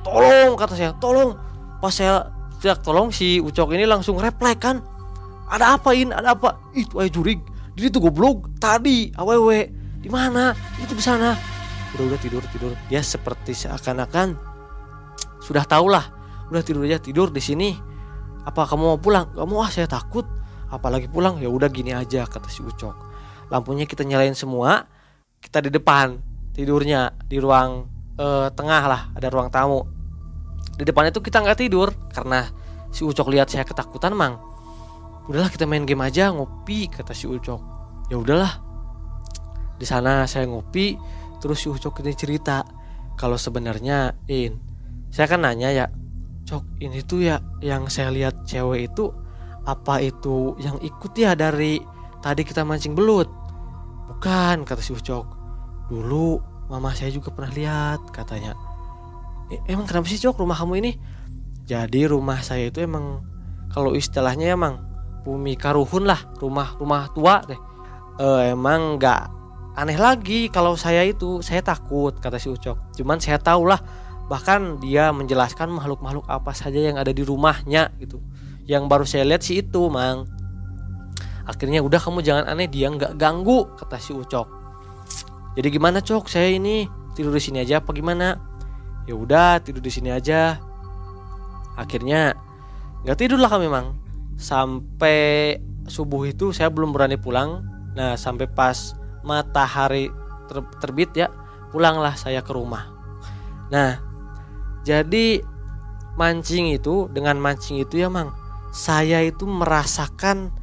Tolong 0.05 0.57
kata 0.57 0.77
saya. 0.77 0.93
Tolong. 0.97 1.37
Pas 1.81 1.93
saya 1.93 2.33
teriak 2.61 2.81
tolong 2.85 3.13
si 3.13 3.41
ucok 3.41 3.77
ini 3.77 3.89
langsung 3.89 4.21
refleks 4.21 4.61
kan. 4.61 4.81
Ada 5.49 5.79
apa 5.79 5.93
ini 5.97 6.13
ada 6.13 6.37
apa? 6.37 6.57
Itu 6.77 7.01
ayo 7.01 7.09
jurig. 7.13 7.41
Dia 7.77 7.89
tuh 7.89 8.09
goblok. 8.09 8.53
Tadi 8.61 9.13
awewe. 9.17 9.73
Di 10.01 10.09
mana? 10.13 10.53
Itu 10.81 10.93
di 10.97 11.05
sana. 11.05 11.37
Udah 11.97 12.05
udah 12.13 12.21
tidur 12.21 12.43
tidur. 12.53 12.73
Dia 12.89 13.01
seperti 13.01 13.53
seakan-akan 13.57 14.46
sudah 15.47 15.63
tahu 15.63 15.95
lah 15.95 16.11
udah 16.51 16.63
tidur 16.63 16.83
aja 16.83 16.99
tidur 16.99 17.31
di 17.31 17.39
sini. 17.39 17.71
Apa 18.47 18.67
kamu 18.67 18.95
mau 18.95 18.99
pulang? 18.99 19.31
Kamu 19.35 19.55
ah 19.63 19.71
saya 19.71 19.87
takut. 19.87 20.27
Apalagi 20.67 21.07
pulang 21.07 21.39
ya 21.39 21.47
udah 21.47 21.71
gini 21.71 21.95
aja 21.95 22.27
kata 22.27 22.51
si 22.51 22.67
ucok. 22.67 22.95
Lampunya 23.51 23.87
kita 23.87 24.03
nyalain 24.03 24.35
semua. 24.35 24.87
Kita 25.39 25.63
di 25.63 25.71
depan 25.71 26.19
tidurnya 26.51 27.15
di 27.23 27.39
ruang 27.39 27.87
eh, 28.19 28.49
tengah 28.51 28.83
lah 28.91 29.03
ada 29.15 29.27
ruang 29.31 29.47
tamu. 29.51 29.87
Di 30.75 30.83
depan 30.83 31.15
itu 31.15 31.23
kita 31.23 31.43
nggak 31.43 31.59
tidur 31.63 31.95
karena 32.11 32.51
si 32.91 33.07
ucok 33.07 33.31
lihat 33.31 33.47
saya 33.47 33.63
ketakutan 33.63 34.19
mang 34.19 34.43
udahlah 35.27 35.51
kita 35.51 35.67
main 35.67 35.83
game 35.83 36.03
aja 36.07 36.31
ngopi 36.35 36.91
kata 36.91 37.15
si 37.15 37.31
ucok. 37.31 37.61
Ya 38.11 38.19
udahlah. 38.19 38.63
Di 39.79 39.87
sana 39.87 40.27
saya 40.27 40.51
ngopi 40.51 40.99
terus 41.39 41.63
si 41.63 41.71
ucok 41.71 42.03
ini 42.03 42.15
cerita 42.19 42.67
kalau 43.15 43.39
sebenarnya 43.39 44.15
in 44.27 44.66
saya 45.17 45.33
kan 45.33 45.41
nanya 45.41 45.73
ya 45.73 45.87
cok 46.45 46.77
ini 46.85 47.01
tuh 47.01 47.25
ya 47.25 47.41
yang 47.65 47.89
saya 47.89 48.13
lihat 48.13 48.45
cewek 48.45 48.93
itu 48.93 49.09
apa 49.65 50.05
itu 50.05 50.53
yang 50.61 50.77
ikut 50.85 51.17
ya 51.17 51.33
dari 51.33 51.81
tadi 52.21 52.45
kita 52.45 52.69
mancing 52.69 52.93
belut? 52.93 53.27
Bukan 54.13 54.69
kata 54.69 54.85
si 54.85 54.93
ucok. 54.93 55.25
Dulu 55.89 56.39
mama 56.69 56.93
saya 56.93 57.09
juga 57.11 57.33
pernah 57.33 57.51
lihat 57.51 58.13
katanya. 58.13 58.53
E, 59.49 59.57
emang 59.73 59.89
kenapa 59.89 60.05
sih 60.07 60.21
cok 60.21 60.37
rumah 60.37 60.55
kamu 60.55 60.85
ini? 60.85 60.93
Jadi 61.65 62.07
rumah 62.07 62.45
saya 62.45 62.69
itu 62.69 62.85
emang 62.85 63.25
kalau 63.73 63.97
istilahnya 63.97 64.53
emang 64.53 64.85
bumi 65.25 65.59
karuhun 65.59 66.07
lah 66.07 66.29
rumah 66.39 66.77
rumah 66.77 67.09
tua 67.17 67.41
deh. 67.43 67.59
E, 68.21 68.55
emang 68.55 69.01
nggak 69.01 69.23
aneh 69.81 69.97
lagi 69.99 70.53
kalau 70.53 70.79
saya 70.79 71.03
itu 71.09 71.41
saya 71.41 71.65
takut 71.65 72.15
kata 72.23 72.37
si 72.37 72.53
ucok. 72.53 72.95
Cuman 72.95 73.19
saya 73.19 73.43
tahu 73.43 73.67
lah 73.67 73.83
bahkan 74.27 74.83
dia 74.83 75.15
menjelaskan 75.15 75.71
makhluk-makhluk 75.71 76.27
apa 76.27 76.51
saja 76.51 76.83
yang 76.83 76.99
ada 76.99 77.15
di 77.15 77.23
rumahnya 77.23 77.95
gitu. 78.03 78.19
Yang 78.67 78.83
baru 78.91 79.05
saya 79.07 79.25
lihat 79.27 79.43
sih 79.47 79.63
itu 79.63 79.87
mang. 79.87 80.27
Akhirnya 81.47 81.79
udah 81.79 82.03
kamu 82.03 82.27
jangan 82.27 82.45
aneh 82.51 82.67
dia 82.67 82.91
nggak 82.91 83.15
ganggu 83.15 83.71
kata 83.79 84.03
si 84.03 84.11
ucok. 84.11 84.51
Jadi 85.55 85.69
gimana 85.71 86.03
cok? 86.03 86.27
Saya 86.27 86.51
ini 86.51 86.91
tidur 87.15 87.31
di 87.31 87.41
sini 87.41 87.63
aja 87.63 87.79
apa 87.79 87.95
gimana? 87.95 88.35
Ya 89.07 89.15
udah 89.15 89.63
tidur 89.63 89.79
di 89.79 89.89
sini 89.95 90.11
aja. 90.11 90.59
Akhirnya 91.79 92.35
nggak 93.07 93.17
tidur 93.17 93.39
lah 93.39 93.49
kami 93.49 93.71
mang. 93.71 93.95
Sampai 94.35 95.55
subuh 95.87 96.27
itu 96.27 96.51
saya 96.51 96.67
belum 96.67 96.91
berani 96.91 97.15
pulang. 97.15 97.63
Nah 97.95 98.19
sampai 98.19 98.51
pas 98.51 98.99
matahari 99.23 100.11
ter 100.51 100.59
terbit 100.83 101.15
ya 101.15 101.31
pulanglah 101.71 102.19
saya 102.19 102.43
ke 102.43 102.51
rumah. 102.51 102.91
Nah 103.71 104.06
jadi 104.87 105.43
mancing 106.15 106.71
itu 106.71 107.11
dengan 107.11 107.35
mancing 107.43 107.83
itu 107.83 107.99
ya 107.99 108.07
mang 108.07 108.31
saya 108.71 109.19
itu 109.27 109.43
merasakan 109.43 110.55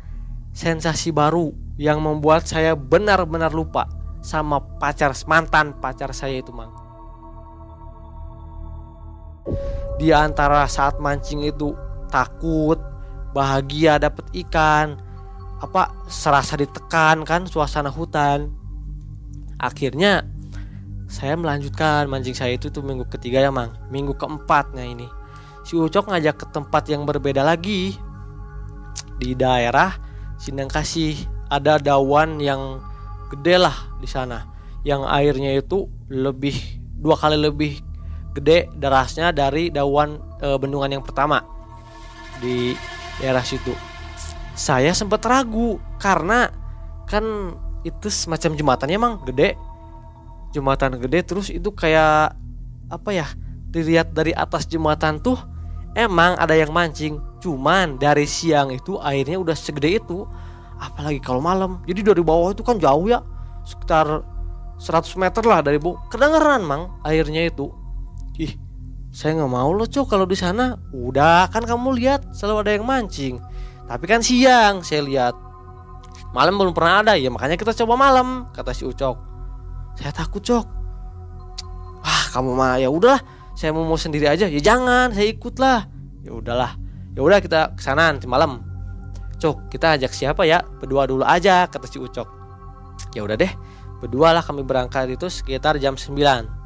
sensasi 0.56 1.12
baru 1.12 1.52
yang 1.76 2.00
membuat 2.00 2.48
saya 2.48 2.78
benar-benar 2.78 3.52
lupa 3.52 3.90
sama 4.24 4.64
pacar 4.80 5.12
mantan 5.28 5.76
pacar 5.84 6.16
saya 6.16 6.40
itu 6.40 6.56
mang. 6.56 6.72
Di 10.00 10.16
antara 10.16 10.64
saat 10.72 11.04
mancing 11.04 11.44
itu 11.44 11.76
takut 12.08 12.80
bahagia 13.36 14.00
dapat 14.00 14.24
ikan 14.48 14.96
apa 15.60 15.92
serasa 16.08 16.56
ditekan 16.56 17.28
kan 17.28 17.44
suasana 17.44 17.92
hutan. 17.92 18.54
Akhirnya 19.60 20.33
saya 21.14 21.38
melanjutkan 21.38 22.09
mancing 22.09 22.34
saya 22.34 22.57
itu 22.57 22.74
tuh 22.74 22.82
minggu 22.82 23.05
ketiga 23.05 23.38
ya 23.38 23.53
mang. 23.53 23.78
Minggu 23.93 24.18
keempatnya 24.18 24.82
ini. 24.82 25.05
Si 25.61 25.78
Ucok 25.78 26.09
ngajak 26.09 26.41
ke 26.41 26.45
tempat 26.49 26.89
yang 26.89 27.05
berbeda 27.05 27.45
lagi. 27.45 27.93
Di 29.22 29.38
daerah 29.38 29.93
Sindang 30.41 30.74
Kasih 30.74 31.14
ada 31.53 31.78
dawan 31.78 32.41
yang 32.41 32.82
gede 33.30 33.61
lah 33.61 33.78
di 34.01 34.09
sana. 34.09 34.41
Yang 34.82 35.05
airnya 35.05 35.51
itu 35.53 35.86
lebih 36.09 36.57
dua 36.97 37.14
kali 37.14 37.38
lebih 37.38 37.78
gede 38.34 38.74
derasnya 38.74 39.30
dari 39.30 39.70
dawan 39.70 40.18
e, 40.41 40.57
bendungan 40.57 40.97
yang 40.97 41.05
pertama 41.05 41.45
di 42.41 42.74
daerah 43.22 43.45
situ. 43.45 43.70
Saya 44.57 44.97
sempat 44.97 45.22
ragu 45.30 45.78
karena 46.01 46.49
kan 47.05 47.53
itu 47.86 48.09
semacam 48.09 48.57
jembatannya 48.57 48.97
emang 48.97 49.16
gede 49.30 49.53
jembatan 50.54 51.01
gede 51.01 51.20
terus 51.26 51.49
itu 51.49 51.74
kayak 51.74 52.38
apa 52.93 53.10
ya 53.10 53.28
dilihat 53.74 54.14
dari 54.14 54.32
atas 54.38 54.70
jembatan 54.70 55.18
tuh 55.18 55.36
emang 55.97 56.38
ada 56.38 56.54
yang 56.54 56.70
mancing. 56.70 57.18
Cuman 57.41 57.97
dari 57.97 58.30
siang 58.30 58.70
itu 58.70 59.01
airnya 59.01 59.41
udah 59.41 59.58
segede 59.58 59.97
itu 59.97 60.24
apalagi 60.78 61.18
kalau 61.18 61.41
malam. 61.41 61.82
Jadi 61.89 62.06
dari 62.06 62.22
bawah 62.22 62.54
itu 62.54 62.62
kan 62.62 62.78
jauh 62.78 63.10
ya 63.10 63.26
sekitar 63.66 64.22
100 64.78 65.18
meter 65.18 65.43
lah 65.49 65.66
dari 65.66 65.82
bawah. 65.82 65.97
Kedengeran 66.14 66.62
mang 66.62 67.01
airnya 67.01 67.49
itu. 67.49 67.74
Ih 68.38 68.54
saya 69.14 69.38
nggak 69.38 69.51
mau 69.51 69.74
loh 69.74 69.89
cok 69.89 70.06
kalau 70.06 70.30
di 70.30 70.38
sana. 70.38 70.78
Udah 70.93 71.49
kan 71.49 71.66
kamu 71.66 71.97
lihat 71.97 72.30
selalu 72.38 72.70
ada 72.70 72.72
yang 72.78 72.86
mancing. 72.86 73.41
Tapi 73.89 74.06
kan 74.06 74.22
siang 74.22 74.86
saya 74.86 75.01
lihat. 75.01 75.34
Malam 76.34 76.58
belum 76.58 76.74
pernah 76.74 77.06
ada 77.06 77.14
ya 77.14 77.30
makanya 77.30 77.58
kita 77.58 77.78
coba 77.86 77.93
malam 77.93 78.49
kata 78.58 78.74
si 78.74 78.89
ucok 78.89 79.33
saya 79.98 80.12
takut 80.14 80.41
cok. 80.41 80.66
Ah 82.04 82.24
kamu 82.34 82.52
mah 82.54 82.82
ya 82.82 82.89
udahlah. 82.89 83.22
Saya 83.54 83.70
mau 83.72 83.86
mau 83.86 84.00
sendiri 84.00 84.26
aja. 84.26 84.50
Ya 84.50 84.60
jangan 84.60 85.14
saya 85.14 85.30
ikut 85.30 85.56
lah 85.62 85.86
ya 86.26 86.34
udahlah. 86.34 86.76
Ya 87.14 87.22
udah 87.22 87.39
kita 87.39 87.78
ke 87.78 87.82
sana 87.82 88.10
nanti 88.10 88.26
malam. 88.26 88.66
Cok 89.38 89.70
kita 89.70 90.00
ajak 90.00 90.12
siapa 90.16 90.44
ya? 90.48 90.66
Berdua 90.82 91.06
dulu 91.06 91.22
aja 91.22 91.70
kata 91.70 91.86
si 91.86 92.02
ucok. 92.02 92.28
Ya 93.14 93.22
udah 93.22 93.38
deh. 93.38 93.54
Berdua 94.02 94.36
lah 94.36 94.44
kami 94.44 94.66
berangkat 94.66 95.08
itu 95.14 95.32
sekitar 95.32 95.80
jam 95.80 95.96
9 95.96 96.64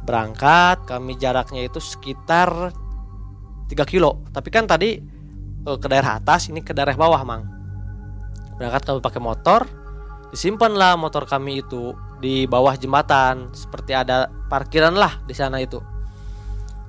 berangkat 0.00 0.88
kami 0.88 1.14
jaraknya 1.14 1.68
itu 1.68 1.78
sekitar 1.78 2.74
3 3.70 3.78
kilo. 3.86 4.24
Tapi 4.34 4.48
kan 4.50 4.66
tadi 4.66 4.98
eh, 5.62 5.78
ke 5.78 5.86
daerah 5.86 6.18
atas 6.18 6.50
ini 6.50 6.64
ke 6.64 6.74
daerah 6.74 6.96
bawah 6.96 7.22
mang. 7.22 7.46
Berangkat 8.58 8.90
kami 8.90 8.98
pakai 8.98 9.22
motor. 9.22 9.60
Disimpanlah 10.34 10.94
motor 10.94 11.26
kami 11.26 11.62
itu 11.62 11.94
di 12.20 12.44
bawah 12.44 12.76
jembatan. 12.76 13.50
Seperti 13.56 13.96
ada 13.96 14.28
parkiran 14.52 14.94
lah 14.94 15.18
di 15.24 15.32
sana 15.32 15.58
itu. 15.58 15.80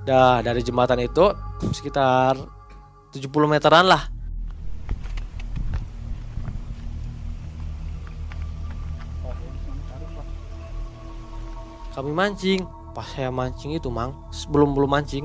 Dah 0.04 0.44
dari 0.44 0.60
jembatan 0.60 1.00
itu 1.00 1.32
sekitar 1.72 2.36
70 3.10 3.26
meteran 3.48 3.88
lah. 3.88 4.12
Kami 11.92 12.12
mancing. 12.12 12.64
Pas 12.92 13.08
saya 13.08 13.32
mancing 13.32 13.72
itu 13.72 13.88
mang 13.88 14.12
sebelum 14.28 14.76
belum 14.76 14.92
mancing 14.92 15.24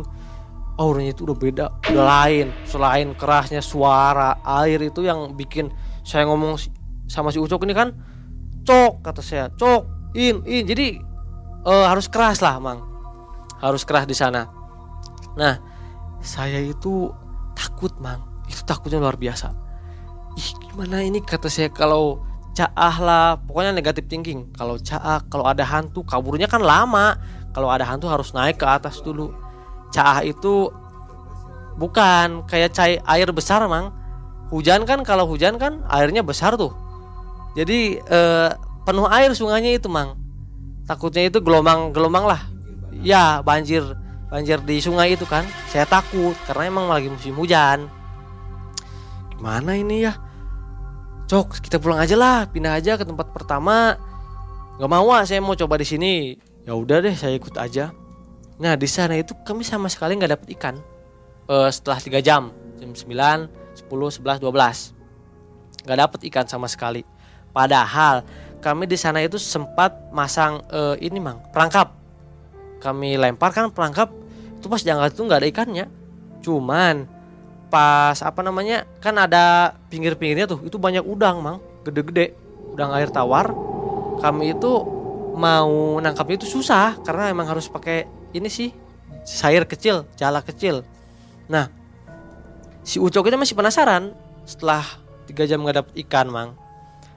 auranya 0.79 1.11
itu 1.11 1.27
udah 1.27 1.35
beda. 1.35 1.65
Udah 1.91 2.05
lain. 2.05 2.55
Selain 2.63 3.11
kerasnya 3.11 3.59
suara 3.59 4.39
air 4.63 4.79
itu 4.79 5.03
yang 5.03 5.35
bikin 5.35 5.67
saya 6.07 6.23
ngomong 6.29 6.55
sama 7.11 7.33
si 7.33 7.39
Ucok 7.43 7.67
ini 7.67 7.75
kan 7.75 7.91
cok 8.63 9.03
kata 9.03 9.19
saya. 9.19 9.51
Cok 9.51 9.96
in 10.15 10.43
in 10.47 10.63
jadi 10.67 11.01
uh, 11.67 11.85
harus 11.91 12.07
keras 12.07 12.39
lah 12.39 12.59
mang. 12.61 12.83
Harus 13.59 13.83
keras 13.83 14.05
di 14.05 14.13
sana. 14.13 14.47
Nah 15.35 15.59
saya 16.23 16.61
itu 16.61 17.11
takut 17.57 17.91
mang. 17.99 18.23
Itu 18.47 18.63
takutnya 18.63 19.01
luar 19.01 19.19
biasa. 19.19 19.51
Ih 20.37 20.49
gimana 20.61 21.01
ini 21.01 21.19
kata 21.19 21.49
saya 21.49 21.73
kalau 21.73 22.21
caah 22.53 22.95
lah 23.01 23.25
pokoknya 23.41 23.73
negatif 23.75 24.05
thinking. 24.07 24.53
Kalau 24.55 24.79
caah 24.79 25.25
kalau 25.27 25.45
ada 25.49 25.65
hantu 25.65 26.05
kaburnya 26.05 26.47
kan 26.47 26.61
lama. 26.63 27.17
Kalau 27.51 27.73
ada 27.73 27.83
hantu 27.89 28.05
harus 28.05 28.31
naik 28.37 28.61
ke 28.61 28.67
atas 28.69 29.01
dulu. 29.01 29.33
Caah 29.89 30.21
itu 30.21 30.69
bukan 31.77 32.45
kayak 32.45 32.73
cair 32.73 32.99
air 33.05 33.29
besar 33.33 33.65
mang. 33.65 33.93
Hujan 34.53 34.87
kan 34.87 35.03
kalau 35.03 35.27
hujan 35.27 35.59
kan 35.59 35.83
airnya 35.89 36.21
besar 36.21 36.55
tuh. 36.55 36.71
Jadi 37.57 37.97
eh, 37.97 38.49
penuh 38.87 39.03
air 39.11 39.35
sungainya 39.35 39.75
itu 39.75 39.91
mang. 39.91 40.15
Takutnya 40.87 41.27
itu 41.27 41.43
gelombang 41.43 41.91
gelombang 41.91 42.23
lah. 42.23 42.47
Ya 43.03 43.43
banjir 43.43 43.83
banjir 44.31 44.63
di 44.63 44.79
sungai 44.79 45.19
itu 45.19 45.27
kan. 45.27 45.43
Saya 45.67 45.83
takut 45.83 46.39
karena 46.47 46.71
emang 46.71 46.87
lagi 46.87 47.11
musim 47.11 47.35
hujan. 47.35 47.91
Gimana 49.35 49.75
ini 49.75 50.07
ya? 50.07 50.15
Cok 51.27 51.59
kita 51.59 51.83
pulang 51.83 51.99
aja 51.99 52.15
lah. 52.15 52.47
Pindah 52.47 52.79
aja 52.79 52.95
ke 52.95 53.03
tempat 53.03 53.27
pertama. 53.35 53.99
Nggak 54.79 54.87
mau 54.87 55.11
ah 55.11 55.27
saya 55.27 55.43
mau 55.43 55.59
coba 55.59 55.75
di 55.75 55.83
sini. 55.83 56.39
Ya 56.63 56.71
udah 56.71 57.03
deh 57.03 57.11
saya 57.11 57.35
ikut 57.35 57.59
aja. 57.59 57.91
Nah 58.55 58.79
di 58.79 58.87
sana 58.87 59.19
itu 59.19 59.35
kami 59.43 59.67
sama 59.67 59.91
sekali 59.91 60.15
nggak 60.15 60.31
dapet 60.31 60.47
ikan. 60.55 60.79
Uh, 61.51 61.67
setelah 61.67 61.99
tiga 61.99 62.19
jam 62.19 62.51
jam 62.75 62.91
9 62.91 63.07
10 63.07 63.87
11 63.87 64.43
12 64.43 65.83
nggak 65.83 65.99
dapet 65.99 66.19
ikan 66.31 66.47
sama 66.47 66.71
sekali. 66.71 67.03
Padahal 67.51 68.23
kami 68.59 68.89
di 68.89 68.97
sana 68.97 69.21
itu 69.21 69.37
sempat 69.37 69.93
masang 70.09 70.65
uh, 70.73 70.97
ini 70.97 71.21
mang 71.21 71.39
perangkap. 71.53 71.93
Kami 72.81 73.17
lempar 73.17 73.53
kan 73.53 73.69
perangkap 73.69 74.09
itu 74.57 74.65
pas 74.65 74.81
jangka 74.81 75.13
itu 75.13 75.21
nggak 75.25 75.39
ada 75.41 75.49
ikannya. 75.49 75.85
Cuman 76.41 77.05
pas 77.67 78.17
apa 78.23 78.39
namanya 78.41 78.87
kan 79.03 79.13
ada 79.19 79.75
pinggir-pinggirnya 79.91 80.47
tuh 80.47 80.63
itu 80.63 80.79
banyak 80.79 81.03
udang 81.03 81.43
mang 81.43 81.57
gede-gede 81.85 82.33
udang 82.73 82.93
air 82.97 83.09
tawar. 83.13 83.53
Kami 84.17 84.57
itu 84.57 84.71
mau 85.37 86.01
nangkapnya 86.01 86.41
itu 86.41 86.49
susah 86.49 86.97
karena 87.05 87.29
emang 87.29 87.45
harus 87.45 87.69
pakai 87.69 88.09
ini 88.33 88.49
sih 88.49 88.73
sayur 89.21 89.69
kecil 89.69 90.09
jala 90.17 90.41
kecil. 90.41 90.81
Nah 91.45 91.69
si 92.81 92.97
ucok 92.97 93.29
itu 93.29 93.37
masih 93.37 93.53
penasaran 93.53 94.15
setelah 94.47 94.81
tiga 95.29 95.45
jam 95.45 95.61
nggak 95.61 95.85
dapet 95.85 95.93
ikan 96.07 96.27
mang. 96.31 96.49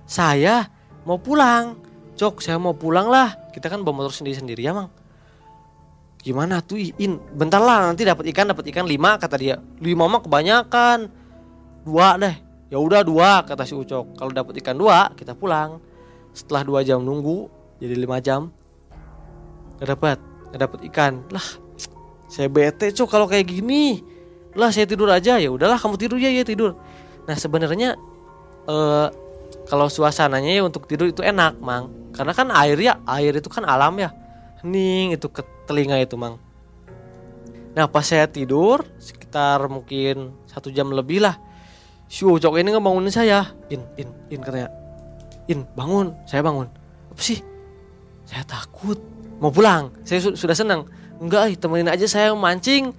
Saya 0.04 0.68
mau 1.04 1.16
pulang. 1.20 1.78
Cok 2.16 2.44
saya 2.44 2.60
mau 2.60 2.76
pulang 2.76 3.08
lah. 3.08 3.32
Kita 3.50 3.72
kan 3.72 3.80
bawa 3.80 4.04
motor 4.04 4.12
sendiri-sendiri 4.12 4.60
ya 4.60 4.76
mang. 4.76 4.92
Gimana 6.20 6.60
tuh 6.60 6.76
in 7.00 7.16
bentar 7.32 7.64
lah 7.64 7.88
nanti 7.88 8.04
dapat 8.04 8.28
ikan 8.28 8.52
dapat 8.52 8.68
ikan 8.68 8.84
lima 8.84 9.16
kata 9.16 9.36
dia. 9.40 9.56
Lima 9.80 10.04
mah 10.04 10.20
kebanyakan. 10.20 11.08
Dua 11.84 12.20
deh. 12.20 12.36
Ya 12.68 12.76
udah 12.76 13.00
dua 13.00 13.40
kata 13.48 13.64
si 13.64 13.72
ucok. 13.72 14.20
Kalau 14.20 14.30
dapat 14.30 14.60
ikan 14.60 14.76
dua 14.76 15.08
kita 15.16 15.32
pulang. 15.32 15.80
Setelah 16.36 16.62
dua 16.62 16.80
jam 16.84 17.00
nunggu 17.00 17.48
jadi 17.80 17.96
lima 17.96 18.20
jam 18.20 18.52
nggak 19.80 19.88
dapat 19.96 20.18
nggak 20.52 20.60
dapat 20.60 20.80
ikan. 20.92 21.12
Lah 21.32 21.46
saya 22.28 22.52
bete 22.52 22.92
cok 22.92 23.08
kalau 23.08 23.24
kayak 23.24 23.48
gini. 23.48 24.04
Lah 24.52 24.68
saya 24.68 24.84
tidur 24.84 25.08
aja. 25.08 25.40
Ya 25.40 25.48
udahlah 25.48 25.80
kamu 25.80 25.96
tidur 25.96 26.20
ya 26.20 26.28
ya 26.28 26.44
tidur. 26.44 26.76
Nah 27.24 27.36
sebenarnya 27.40 27.96
eh, 28.68 29.08
kalau 29.70 29.86
suasananya 29.86 30.58
ya 30.58 30.62
untuk 30.66 30.90
tidur 30.90 31.06
itu 31.06 31.22
enak 31.22 31.62
mang. 31.62 31.94
Karena 32.10 32.34
kan 32.34 32.50
air 32.50 32.74
ya 32.82 32.98
air 33.06 33.38
itu 33.38 33.46
kan 33.46 33.62
alam 33.62 33.94
ya. 34.02 34.10
Hening 34.58 35.14
itu 35.14 35.30
ke 35.30 35.46
telinga 35.70 35.94
itu 36.02 36.18
mang. 36.18 36.42
Nah 37.78 37.86
pas 37.86 38.02
saya 38.02 38.26
tidur 38.26 38.82
sekitar 38.98 39.62
mungkin 39.70 40.34
satu 40.50 40.74
jam 40.74 40.90
lebih 40.90 41.22
lah. 41.22 41.38
Si 42.10 42.26
Ucok 42.26 42.58
ini 42.58 42.74
ngebangunin 42.74 43.14
saya. 43.14 43.54
In 43.70 43.86
in 43.94 44.10
in 44.34 44.42
katanya. 44.42 44.74
In 45.46 45.62
bangun 45.78 46.18
saya 46.26 46.42
bangun. 46.42 46.66
Apa 47.14 47.22
sih? 47.22 47.38
Saya 48.26 48.42
takut. 48.42 48.98
Mau 49.38 49.54
pulang. 49.54 49.94
Saya 50.02 50.18
su 50.18 50.34
sudah 50.34 50.58
senang. 50.58 50.90
Enggak 51.22 51.54
temenin 51.62 51.86
aja 51.86 52.10
saya 52.10 52.34
mancing. 52.34 52.90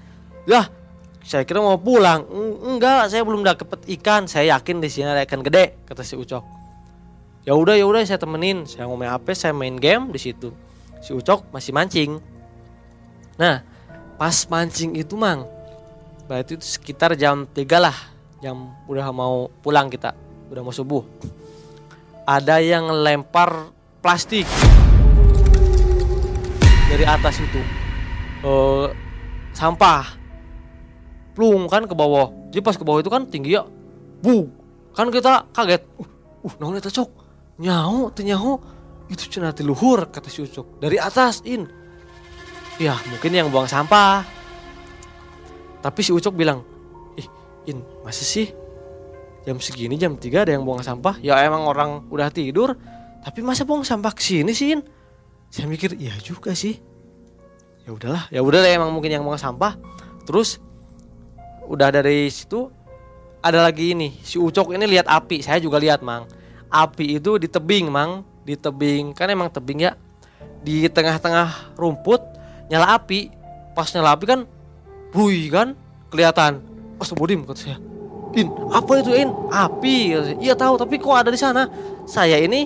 Ya 0.47 0.71
saya 1.19 1.43
kira 1.43 1.59
mau 1.59 1.75
pulang. 1.75 2.23
Enggak 2.63 3.11
saya 3.11 3.27
belum 3.27 3.43
dapet 3.43 3.83
ikan. 3.99 4.23
Saya 4.31 4.55
yakin 4.55 4.79
di 4.79 4.87
sini 4.87 5.11
ada 5.11 5.27
ikan 5.27 5.43
gede 5.43 5.83
kata 5.83 6.07
si 6.07 6.15
Ucok 6.15 6.60
ya 7.41 7.57
udah 7.57 7.73
ya 7.77 7.85
udah 7.85 8.01
saya 8.05 8.21
temenin. 8.21 8.69
Saya 8.69 8.85
main 8.89 9.09
HP 9.09 9.27
saya 9.33 9.53
main 9.55 9.77
game 9.77 10.13
di 10.13 10.19
situ. 10.21 10.53
Si 11.01 11.11
Ucok 11.13 11.49
masih 11.49 11.73
mancing. 11.73 12.21
Nah, 13.41 13.65
pas 14.21 14.45
mancing 14.45 14.93
itu 14.93 15.17
mang, 15.17 15.49
berarti 16.29 16.53
itu 16.53 16.61
sekitar 16.61 17.17
jam 17.17 17.49
3 17.49 17.65
lah, 17.81 17.97
jam 18.37 18.69
udah 18.85 19.09
mau 19.09 19.49
pulang 19.65 19.89
kita, 19.89 20.13
udah 20.53 20.61
mau 20.61 20.69
subuh. 20.69 21.01
Ada 22.29 22.61
yang 22.61 22.85
lempar 23.01 23.73
plastik 23.97 24.45
dari 26.85 27.01
atas 27.01 27.41
itu, 27.41 27.61
uh, 28.45 28.93
sampah, 29.57 30.05
plung 31.33 31.65
kan 31.65 31.89
ke 31.89 31.97
bawah. 31.97 32.29
Jadi 32.53 32.61
pas 32.61 32.77
ke 32.77 32.85
bawah 32.85 33.01
itu 33.01 33.09
kan 33.09 33.25
tinggi 33.25 33.57
ya, 33.57 33.65
bu, 34.21 34.53
kan 34.93 35.09
kita 35.09 35.49
kaget. 35.49 35.81
Uh, 35.97 36.05
uh, 36.45 36.53
naon 36.61 36.77
eta 36.77 36.93
cok, 36.93 37.09
nyaho, 37.61 38.09
teu 38.09 38.25
nyaho, 38.25 38.57
itu 39.11 39.27
cenah 39.27 39.53
luhur 39.61 40.09
kata 40.09 40.31
si 40.31 40.41
Ucok 40.41 40.81
dari 40.81 40.97
atas 40.97 41.45
in. 41.45 41.69
Ya 42.81 42.97
mungkin 43.11 43.35
yang 43.35 43.53
buang 43.53 43.69
sampah. 43.69 44.25
Tapi 45.83 45.99
si 46.01 46.09
Ucok 46.15 46.33
bilang 46.33 46.65
ih 47.19 47.27
in 47.69 47.85
masih 48.01 48.25
sih? 48.25 48.47
Jam 49.45 49.57
segini 49.61 49.97
jam 49.97 50.17
3 50.17 50.47
ada 50.47 50.51
yang 50.55 50.65
buang 50.65 50.81
sampah. 50.81 51.21
Ya 51.21 51.37
emang 51.45 51.67
orang 51.67 52.09
udah 52.09 52.31
tidur. 52.33 52.73
Tapi 53.21 53.45
masa 53.45 53.67
buang 53.67 53.85
sampah 53.85 54.15
ke 54.15 54.21
sini 54.23 54.55
sih 54.55 54.79
in? 54.79 54.81
Saya 55.51 55.67
mikir 55.69 55.93
iya 55.99 56.15
juga 56.23 56.55
sih. 56.57 56.79
Ya 57.85 57.91
udahlah 57.91 58.31
ya 58.31 58.41
udah 58.41 58.63
deh 58.63 58.73
emang 58.73 58.89
mungkin 58.89 59.13
yang 59.13 59.27
buang 59.27 59.41
sampah. 59.41 59.77
Terus 60.25 60.57
udah 61.67 61.91
dari 61.91 62.31
situ 62.31 62.71
ada 63.43 63.59
lagi 63.59 63.91
ini. 63.91 64.15
Si 64.23 64.39
Ucok 64.39 64.73
ini 64.73 64.87
lihat 64.87 65.11
api 65.11 65.43
saya 65.43 65.59
juga 65.59 65.77
lihat 65.77 65.99
mang 65.99 66.40
api 66.71 67.19
itu 67.19 67.37
di 67.37 67.51
tebing 67.51 67.91
mang. 67.91 68.23
Di 68.41 68.57
tebing 68.57 69.13
kan 69.13 69.29
emang 69.29 69.51
tebing 69.51 69.85
ya. 69.85 69.93
Di 70.63 70.87
tengah-tengah 70.87 71.75
rumput 71.77 72.23
nyala 72.71 72.95
api. 72.97 73.29
Pas 73.75 73.91
nyala 73.93 74.15
api 74.15 74.25
kan 74.25 74.39
bui 75.11 75.51
kan 75.51 75.75
kelihatan. 76.09 76.63
Astagfirullahaladzim 76.97 77.45
kata 77.45 77.59
saya. 77.59 77.77
In 78.31 78.47
apa 78.71 78.91
itu 79.03 79.11
In 79.11 79.29
api 79.51 80.15
iya 80.39 80.55
tahu 80.55 80.79
tapi 80.79 80.95
kok 80.95 81.11
ada 81.11 81.29
di 81.29 81.39
sana? 81.39 81.67
Saya 82.07 82.39
ini 82.39 82.63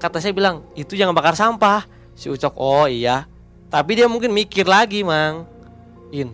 kata 0.00 0.24
saya 0.24 0.32
bilang 0.32 0.64
itu 0.72 0.96
yang 0.96 1.12
bakar 1.12 1.36
sampah. 1.36 1.84
Si 2.16 2.32
Ucok 2.32 2.56
oh 2.56 2.88
iya. 2.88 3.28
Tapi 3.68 3.96
dia 3.96 4.08
mungkin 4.08 4.32
mikir 4.32 4.64
lagi 4.64 5.04
mang. 5.04 5.44
In 6.12 6.32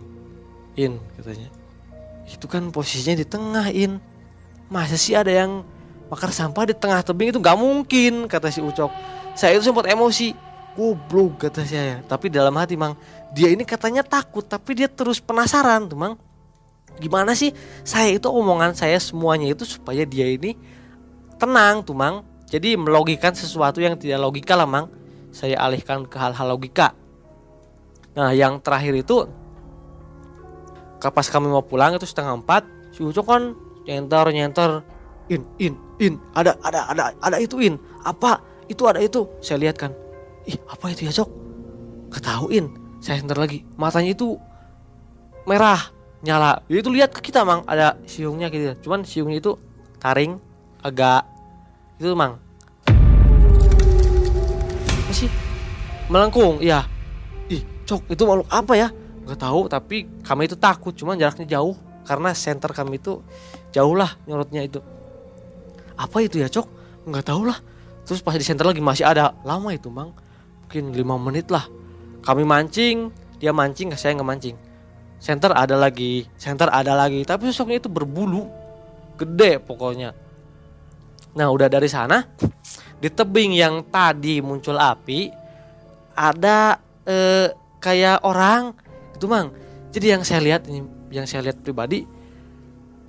In 0.79 0.99
katanya. 1.19 1.51
Itu 2.29 2.45
kan 2.47 2.71
posisinya 2.71 3.19
di 3.19 3.25
tengah 3.27 3.67
In 3.73 3.99
masa 4.69 4.95
sih 4.95 5.17
ada 5.17 5.33
yang 5.33 5.65
bakar 6.09 6.33
sampah 6.33 6.65
di 6.67 6.75
tengah 6.75 7.05
tebing 7.05 7.29
itu 7.29 7.39
nggak 7.39 7.57
mungkin 7.57 8.25
kata 8.25 8.49
si 8.49 8.59
Ucok. 8.59 8.89
Saya 9.37 9.55
itu 9.55 9.69
sempat 9.69 9.87
emosi. 9.87 10.35
Goblok 10.73 11.49
kata 11.49 11.65
saya 11.65 11.99
tapi 12.07 12.31
dalam 12.31 12.55
hati 12.55 12.79
mang 12.79 12.95
dia 13.35 13.51
ini 13.51 13.67
katanya 13.67 13.99
takut 13.99 14.45
tapi 14.45 14.79
dia 14.79 14.87
terus 14.89 15.21
penasaran 15.21 15.85
tuh 15.85 15.97
mang. 15.97 16.13
Gimana 16.99 17.37
sih 17.37 17.53
saya 17.85 18.11
itu 18.15 18.27
omongan 18.27 18.75
saya 18.75 18.95
semuanya 18.99 19.53
itu 19.53 19.63
supaya 19.63 20.03
dia 20.03 20.29
ini 20.29 20.57
tenang 21.37 21.85
tuh 21.85 21.93
mang. 21.93 22.25
Jadi 22.49 22.73
melogikan 22.73 23.35
sesuatu 23.35 23.77
yang 23.77 23.93
tidak 23.93 24.23
logika 24.23 24.57
lah 24.57 24.65
mang. 24.65 24.89
Saya 25.29 25.61
alihkan 25.61 26.09
ke 26.09 26.17
hal-hal 26.17 26.47
logika. 26.57 26.97
Nah 28.17 28.33
yang 28.33 28.57
terakhir 28.57 28.97
itu 28.97 29.29
pas 30.99 31.27
kami 31.31 31.47
mau 31.47 31.63
pulang 31.63 31.95
itu 31.95 32.03
setengah 32.03 32.35
empat 32.35 32.67
si 32.91 32.99
Ucok 33.07 33.23
kan 33.23 33.55
nyenter 33.87 34.25
nyenter 34.35 34.71
in 35.29 35.45
in 35.61 35.73
in. 36.01 36.17
Ada 36.33 36.57
ada 36.65 36.89
ada 36.89 37.03
ada 37.21 37.37
itu 37.37 37.61
in. 37.61 37.77
Apa? 38.03 38.41
Itu 38.65 38.89
ada 38.89 38.99
itu. 38.99 39.29
Saya 39.39 39.61
lihat 39.61 39.77
kan. 39.77 39.93
Ih 40.49 40.57
apa 40.65 40.89
itu 40.89 41.05
ya 41.05 41.13
Cok 41.13 41.29
ketahuin 42.09 42.73
saya 42.99 43.21
enter 43.21 43.37
lagi. 43.37 43.63
Matanya 43.77 44.17
itu 44.17 44.35
merah 45.45 45.93
nyala. 46.25 46.65
Ya 46.67 46.81
itu 46.81 46.89
lihat 46.89 47.13
ke 47.13 47.21
kita 47.21 47.45
mang. 47.45 47.63
Ada 47.69 48.01
siungnya 48.09 48.49
gitu 48.49 48.89
cuman 48.89 49.05
siungnya 49.05 49.37
itu 49.39 49.55
taring 50.01 50.41
agak. 50.81 51.23
Itu 52.01 52.17
mang. 52.17 52.41
Masih 55.07 55.29
melengkung 56.09 56.57
iya. 56.59 56.85
Ih 57.49 57.61
cok 57.85 58.09
itu 58.09 58.23
makhluk 58.25 58.49
apa 58.49 58.73
ya? 58.73 58.87
Nggak 59.29 59.39
tahu 59.39 59.61
tapi 59.69 60.09
kami 60.25 60.49
itu 60.49 60.57
takut. 60.57 60.91
Cuman 60.97 61.15
jaraknya 61.15 61.45
jauh. 61.45 61.77
Karena 61.99 62.33
center 62.33 62.73
kami 62.73 62.97
itu 62.97 63.21
jauh 63.69 63.93
lah 63.93 64.17
nyorotnya 64.25 64.65
itu 64.65 64.81
apa 65.99 66.23
itu 66.23 66.39
ya 66.39 66.47
cok? 66.47 66.67
Nggak 67.11 67.25
tahu 67.27 67.51
lah. 67.51 67.59
Terus 68.07 68.23
pas 68.23 68.31
di 68.39 68.45
center 68.47 68.63
lagi 68.63 68.79
masih 68.79 69.03
ada. 69.03 69.35
Lama 69.43 69.75
itu 69.75 69.91
bang. 69.91 70.15
Mungkin 70.65 70.95
lima 70.95 71.19
menit 71.19 71.51
lah. 71.51 71.67
Kami 72.23 72.47
mancing. 72.47 73.11
Dia 73.43 73.51
mancing 73.51 73.91
saya 73.99 74.15
nggak 74.15 74.29
mancing. 74.31 74.55
Center 75.19 75.51
ada 75.51 75.75
lagi. 75.75 76.23
Center 76.39 76.71
ada 76.71 76.95
lagi. 76.95 77.27
Tapi 77.27 77.51
sosoknya 77.51 77.83
itu 77.83 77.91
berbulu. 77.91 78.47
Gede 79.19 79.59
pokoknya. 79.59 80.15
Nah 81.35 81.47
udah 81.51 81.67
dari 81.67 81.91
sana 81.91 82.23
di 82.99 83.07
tebing 83.11 83.55
yang 83.55 83.83
tadi 83.87 84.39
muncul 84.39 84.79
api 84.79 85.27
ada 86.15 86.79
eh, 87.03 87.51
kayak 87.83 88.23
orang. 88.23 88.71
Itu 89.19 89.27
mang. 89.27 89.51
Jadi 89.91 90.15
yang 90.15 90.23
saya 90.23 90.39
lihat 90.39 90.63
ini 90.71 90.79
yang 91.11 91.27
saya 91.27 91.43
lihat 91.49 91.59
pribadi 91.59 92.05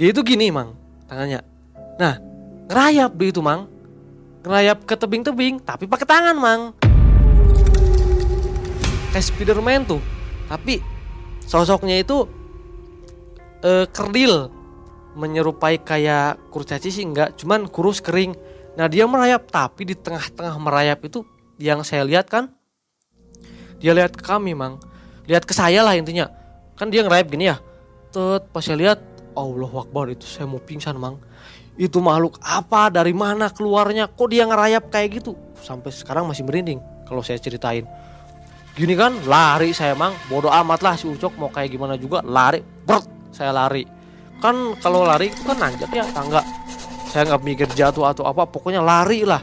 dia 0.00 0.08
itu 0.10 0.24
gini 0.24 0.48
mang 0.50 0.74
tangannya. 1.06 1.44
Nah 2.00 2.29
ngerayap 2.70 3.10
dia 3.18 3.28
itu 3.34 3.42
mang. 3.42 3.66
Ngerayap 4.46 4.86
ke 4.86 4.94
tebing-tebing 4.94 5.58
tapi 5.58 5.90
pakai 5.90 6.06
tangan 6.06 6.36
mang. 6.38 6.62
Kayak 9.10 9.26
Spiderman 9.26 9.82
tuh. 9.82 9.98
Tapi 10.46 10.78
sosoknya 11.42 11.98
itu 11.98 12.30
eh, 13.66 13.90
kerdil. 13.90 14.54
Menyerupai 15.10 15.82
kayak 15.82 16.38
kurcaci 16.54 16.94
sih 16.94 17.02
enggak 17.02 17.34
cuman 17.34 17.66
kurus 17.66 17.98
kering. 17.98 18.38
Nah 18.78 18.86
dia 18.86 19.10
merayap 19.10 19.50
tapi 19.50 19.82
di 19.82 19.98
tengah-tengah 19.98 20.54
merayap 20.62 21.02
itu 21.02 21.26
yang 21.58 21.82
saya 21.82 22.06
lihat 22.06 22.30
kan 22.30 22.54
dia 23.82 23.90
lihat 23.90 24.14
ke 24.14 24.22
kami 24.22 24.54
mang. 24.54 24.78
Lihat 25.26 25.42
ke 25.42 25.50
saya 25.50 25.82
lah 25.82 25.98
intinya. 25.98 26.30
Kan 26.78 26.94
dia 26.94 27.02
ngerayap 27.02 27.26
gini 27.26 27.50
ya. 27.50 27.58
Tet, 28.14 28.46
pas 28.54 28.62
saya 28.62 28.78
lihat 28.78 28.98
Allah 29.34 29.72
Akbar 29.74 30.06
itu 30.14 30.26
saya 30.26 30.46
mau 30.46 30.62
pingsan 30.62 30.94
mang 30.94 31.18
itu 31.80 31.96
makhluk 32.04 32.36
apa? 32.44 32.92
Dari 32.92 33.16
mana 33.16 33.48
keluarnya? 33.48 34.04
Kok 34.04 34.28
dia 34.28 34.44
ngerayap 34.44 34.92
kayak 34.92 35.24
gitu? 35.24 35.32
Sampai 35.64 35.88
sekarang 35.96 36.28
masih 36.28 36.44
merinding 36.44 36.76
kalau 37.08 37.24
saya 37.24 37.40
ceritain. 37.40 37.88
Gini 38.76 38.92
kan 38.92 39.16
lari 39.24 39.72
saya 39.72 39.96
mang. 39.96 40.12
Bodoh 40.28 40.52
amat 40.52 40.84
lah 40.84 40.94
si 41.00 41.08
Ucok 41.08 41.40
mau 41.40 41.48
kayak 41.48 41.72
gimana 41.72 41.96
juga. 41.96 42.20
Lari 42.20 42.60
bert 42.60 43.08
saya 43.32 43.56
lari. 43.56 43.88
Kan 44.44 44.76
kalau 44.84 45.08
lari 45.08 45.32
itu 45.32 45.40
kan 45.48 45.56
nanjak 45.56 45.88
ya 45.88 46.04
tangga. 46.12 46.44
Saya 47.08 47.32
nggak 47.32 47.42
mikir 47.42 47.68
jatuh 47.72 48.12
atau 48.12 48.28
apa 48.28 48.44
pokoknya 48.44 48.84
lari 48.84 49.24
lah. 49.24 49.40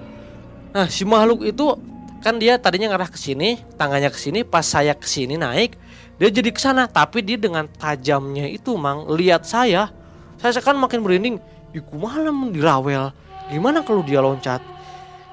Nah 0.77 0.85
si 0.87 1.09
makhluk 1.09 1.41
itu 1.41 1.73
kan 2.21 2.37
dia 2.37 2.61
tadinya 2.61 2.93
ngarah 2.93 3.09
ke 3.09 3.17
sini, 3.17 3.61
tangannya 3.77 4.13
ke 4.13 4.19
sini, 4.19 4.41
pas 4.45 4.65
saya 4.65 4.93
ke 4.97 5.05
sini 5.05 5.37
naik, 5.37 5.77
dia 6.17 6.29
jadi 6.33 6.49
ke 6.49 6.57
sana, 6.57 6.89
tapi 6.89 7.21
dia 7.21 7.37
dengan 7.37 7.69
tajamnya 7.69 8.49
itu 8.49 8.73
mang 8.73 9.05
lihat 9.13 9.45
saya. 9.45 9.93
Saya 10.41 10.61
kan 10.61 10.77
makin 10.77 11.05
merinding, 11.05 11.37
iku 11.71 11.97
malam 11.99 12.51
dirawel. 12.51 13.11
Gimana 13.47 13.83
kalau 13.83 14.03
dia 14.03 14.19
loncat? 14.19 14.59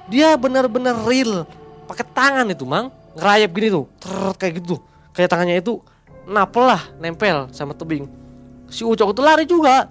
Dia 0.07 0.39
benar-benar 0.39 1.03
real, 1.03 1.43
pakai 1.89 2.05
tangan 2.13 2.47
itu 2.47 2.63
mang, 2.63 2.93
ngerayap 3.17 3.49
gini 3.51 3.67
tuh, 3.73 3.85
ter 3.99 4.13
kayak 4.39 4.53
gitu. 4.63 4.75
Kayak 5.11 5.29
tangannya 5.33 5.57
itu 5.59 5.81
napel 6.29 6.65
lah, 6.69 6.81
nempel 7.01 7.49
sama 7.51 7.73
tebing. 7.73 8.05
Si 8.69 8.85
Ucok 8.85 9.11
itu 9.11 9.21
lari 9.21 9.45
juga. 9.49 9.89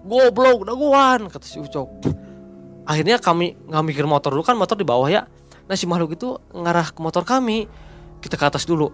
Goblok, 0.00 0.64
daguan 0.64 1.28
kata 1.28 1.44
si 1.44 1.60
Ucok. 1.60 1.88
Akhirnya 2.88 3.20
kami 3.20 3.54
nggak 3.68 3.84
mikir 3.84 4.04
motor 4.08 4.32
dulu 4.32 4.42
kan 4.42 4.56
motor 4.56 4.74
di 4.74 4.88
bawah 4.88 5.06
ya 5.06 5.28
Nah 5.70 5.78
si 5.78 5.86
makhluk 5.86 6.18
itu 6.18 6.34
ngarah 6.50 6.90
ke 6.90 6.98
motor 6.98 7.22
kami. 7.22 7.70
Kita 8.18 8.34
ke 8.34 8.42
atas 8.42 8.66
dulu. 8.66 8.90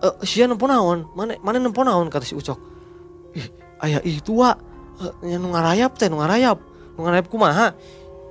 Eh, 0.00 0.24
sia 0.24 0.48
nempo 0.48 0.64
naon? 0.64 1.12
Mana 1.12 1.36
mana 1.44 1.60
nempo 1.60 1.84
naon 1.84 2.08
kata 2.08 2.24
si 2.24 2.32
Ucok. 2.32 2.56
Ih, 3.36 3.52
ayah 3.84 4.00
itu 4.00 4.40
wa 4.40 4.56
yang 5.24 5.44
ngarayap 5.46 5.96
teh 5.96 6.08
ngarayap. 6.08 6.58
Ngarayap 6.96 7.26
kumaha? 7.28 7.76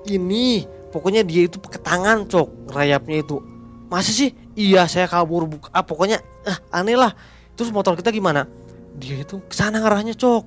Ini 0.05 0.66
pokoknya 0.89 1.26
dia 1.26 1.49
itu 1.49 1.57
pakai 1.61 1.82
tangan 1.82 2.26
cok 2.30 2.72
ngerayapnya 2.72 3.18
itu. 3.22 3.41
Masa 3.89 4.09
sih? 4.09 4.34
Iya 4.57 4.89
saya 4.89 5.05
kabur 5.05 5.45
buka. 5.45 5.70
Ah, 5.74 5.86
pokoknya 5.86 6.22
ah, 6.45 6.57
aneh 6.74 6.97
lah. 6.97 7.13
Terus 7.53 7.70
motor 7.70 7.93
kita 7.95 8.09
gimana? 8.09 8.49
Dia 8.97 9.22
itu 9.22 9.41
ke 9.45 9.53
sana 9.53 9.82
ngarahnya 9.82 10.18
cok. 10.18 10.43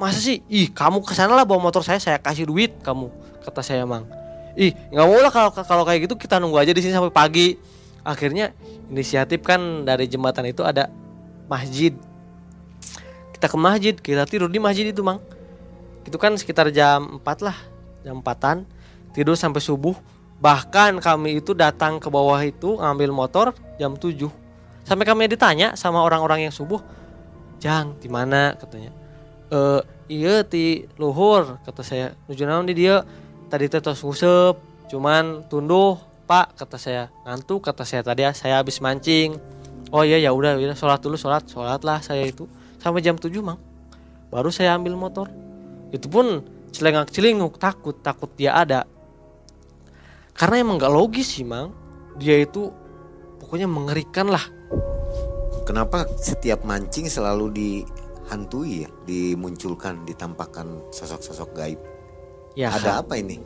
Masa 0.00 0.20
sih? 0.20 0.40
Ih 0.48 0.72
kamu 0.72 1.04
ke 1.04 1.12
sana 1.12 1.36
lah 1.36 1.44
bawa 1.44 1.68
motor 1.68 1.84
saya 1.84 2.00
saya 2.00 2.16
kasih 2.16 2.48
duit 2.48 2.80
kamu 2.80 3.12
kata 3.40 3.64
saya 3.64 3.84
mang 3.88 4.04
ih 4.58 4.74
nggak 4.92 5.06
mau 5.06 5.18
lah 5.20 5.32
kalau 5.32 5.50
kalau 5.54 5.82
kayak 5.86 6.10
gitu 6.10 6.14
kita 6.18 6.42
nunggu 6.42 6.58
aja 6.58 6.72
di 6.74 6.82
sini 6.82 6.92
sampai 6.94 7.12
pagi 7.12 7.56
akhirnya 8.02 8.52
inisiatif 8.90 9.44
kan 9.44 9.86
dari 9.86 10.10
jembatan 10.10 10.48
itu 10.48 10.66
ada 10.66 10.90
masjid 11.46 11.94
kita 13.36 13.46
ke 13.46 13.56
masjid 13.56 13.94
kita 13.96 14.26
tidur 14.26 14.50
di 14.50 14.58
masjid 14.58 14.90
itu 14.90 15.00
mang 15.00 15.22
itu 16.04 16.16
kan 16.16 16.36
sekitar 16.36 16.72
jam 16.72 17.20
4 17.20 17.46
lah 17.46 17.56
jam 18.00 18.20
4an 18.20 18.64
tidur 19.12 19.36
sampai 19.36 19.60
subuh. 19.60 19.96
Bahkan 20.40 21.04
kami 21.04 21.36
itu 21.36 21.52
datang 21.52 22.00
ke 22.00 22.08
bawah 22.08 22.40
itu 22.40 22.80
ngambil 22.80 23.12
motor 23.12 23.46
jam 23.76 23.92
7 23.92 24.32
sampai 24.88 25.04
kami 25.04 25.28
ditanya 25.28 25.76
sama 25.76 26.00
orang-orang 26.00 26.48
yang 26.48 26.54
subuh 26.54 26.80
jang 27.60 27.94
di 28.00 28.08
mana? 28.08 28.56
katanya. 28.56 28.90
E, 29.52 29.58
iya 30.08 30.40
di 30.40 30.88
luhur 30.96 31.60
kata 31.62 31.84
saya. 31.84 32.16
Nuju 32.24 32.42
naon 32.48 32.64
di 32.64 32.74
dia? 32.74 33.04
Tadi 33.52 33.68
teh 33.68 33.78
ngusep 33.84 34.56
cuman 34.88 35.44
tunduh 35.52 36.00
pak 36.24 36.56
kata 36.56 36.80
saya. 36.80 37.04
Ngantuk 37.28 37.60
kata 37.60 37.84
saya. 37.84 38.00
Tadi 38.00 38.24
ya 38.24 38.32
saya 38.32 38.64
habis 38.64 38.80
mancing. 38.80 39.36
Oh 39.92 40.06
iya 40.06 40.16
ya 40.16 40.32
udah 40.32 40.56
udah 40.56 40.78
sholat 40.78 41.04
dulu 41.04 41.20
sholat. 41.20 41.44
Sholat 41.44 41.84
lah 41.84 42.00
saya 42.00 42.24
itu. 42.24 42.48
Sampai 42.80 43.04
jam 43.04 43.20
7 43.20 43.28
mang. 43.44 43.60
Baru 44.32 44.48
saya 44.48 44.72
ambil 44.72 44.96
motor 44.96 45.28
itu 45.90 46.06
pun 46.06 46.46
celengak 46.70 47.10
celinguk 47.10 47.58
takut 47.58 47.98
takut 48.00 48.30
dia 48.38 48.54
ada. 48.54 48.86
Karena 50.34 50.62
emang 50.62 50.80
gak 50.80 50.94
logis 50.94 51.36
sih 51.36 51.44
mang. 51.44 51.74
Dia 52.16 52.40
itu 52.40 52.70
pokoknya 53.42 53.68
mengerikan 53.68 54.30
lah. 54.30 54.42
Kenapa 55.66 56.08
setiap 56.18 56.64
mancing 56.64 57.10
selalu 57.10 57.52
dihantui 57.52 58.86
ya? 58.86 58.90
Dimunculkan 59.04 60.06
ditampakkan 60.08 60.90
sosok-sosok 60.94 61.50
gaib? 61.52 61.80
Ya 62.56 62.72
ada 62.72 63.04
apa 63.04 63.20
ini? 63.20 63.38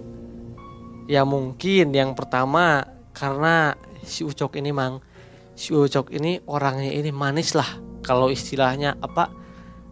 Ya 1.11 1.27
mungkin. 1.27 1.93
Yang 1.93 2.15
pertama 2.15 2.87
karena 3.13 3.75
si 4.07 4.23
Ucok 4.23 4.57
ini 4.61 4.71
mang. 4.71 5.03
Si 5.59 5.75
Ucok 5.75 6.15
ini 6.15 6.41
orangnya 6.47 6.95
ini 6.95 7.11
manis 7.11 7.59
lah. 7.59 7.69
Kalau 8.05 8.31
istilahnya 8.31 8.97
apa? 9.01 9.33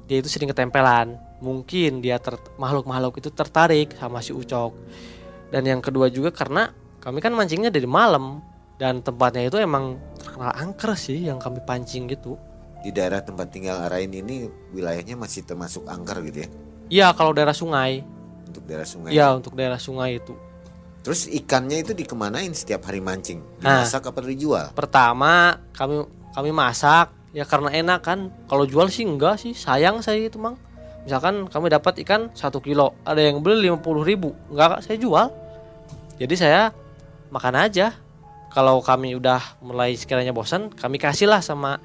Dia 0.07 0.21
itu 0.21 0.29
sering 0.29 0.53
ketempelan 0.53 1.32
mungkin 1.43 1.99
dia 1.99 2.22
makhluk-makhluk 2.57 3.18
itu 3.18 3.34
tertarik 3.34 3.99
sama 3.99 4.22
si 4.22 4.30
Ucok 4.30 4.72
dan 5.51 5.66
yang 5.66 5.82
kedua 5.82 6.07
juga 6.09 6.30
karena 6.30 6.70
kami 7.03 7.18
kan 7.18 7.34
mancingnya 7.34 7.74
dari 7.74 7.84
malam 7.84 8.38
dan 8.78 9.03
tempatnya 9.03 9.51
itu 9.51 9.59
emang 9.59 9.99
terkenal 10.16 10.55
angker 10.55 10.95
sih 10.95 11.26
yang 11.26 11.43
kami 11.43 11.59
pancing 11.66 12.07
gitu 12.07 12.38
di 12.82 12.95
daerah 12.95 13.18
tempat 13.22 13.51
tinggal 13.51 13.82
Arain 13.90 14.11
ini 14.11 14.47
wilayahnya 14.70 15.18
masih 15.18 15.43
termasuk 15.43 15.82
angker 15.90 16.22
gitu 16.30 16.38
ya 16.47 16.49
iya 16.88 17.07
kalau 17.11 17.34
daerah 17.34 17.55
sungai 17.55 18.07
untuk 18.47 18.62
daerah 18.64 18.86
sungai 18.86 19.11
iya 19.11 19.34
untuk 19.34 19.53
daerah 19.59 19.82
sungai 19.82 20.22
itu 20.22 20.34
Terus 21.03 21.26
ikannya 21.26 21.82
itu 21.82 21.93
dikemanain 21.99 22.55
setiap 22.55 22.86
hari 22.86 23.03
mancing? 23.03 23.43
Dimasak 23.59 24.07
nah, 24.07 24.11
apa 24.14 24.18
dijual? 24.22 24.66
Pertama 24.70 25.59
kami 25.74 26.07
kami 26.30 26.51
masak 26.55 27.11
ya 27.34 27.43
karena 27.43 27.74
enak 27.74 28.01
kan. 28.07 28.30
Kalau 28.47 28.64
jual 28.64 28.86
sih 28.86 29.03
enggak 29.03 29.43
sih 29.43 29.51
sayang 29.51 29.99
saya 29.99 30.22
itu 30.22 30.38
mang. 30.38 30.55
Misalkan 31.03 31.51
kami 31.51 31.67
dapat 31.67 31.99
ikan 32.07 32.31
satu 32.35 32.63
kilo, 32.63 32.95
ada 33.03 33.19
yang 33.19 33.43
beli 33.43 33.67
lima 33.67 33.79
puluh 33.79 34.07
ribu, 34.07 34.35
enggak 34.49 34.87
saya 34.87 34.97
jual. 34.99 35.29
Jadi 36.17 36.35
saya 36.39 36.71
makan 37.35 37.59
aja. 37.59 37.97
Kalau 38.53 38.85
kami 38.85 39.17
udah 39.17 39.41
mulai 39.65 39.97
sekiranya 39.97 40.37
bosan, 40.37 40.69
kami 40.69 41.01
kasihlah 41.01 41.41
sama 41.41 41.81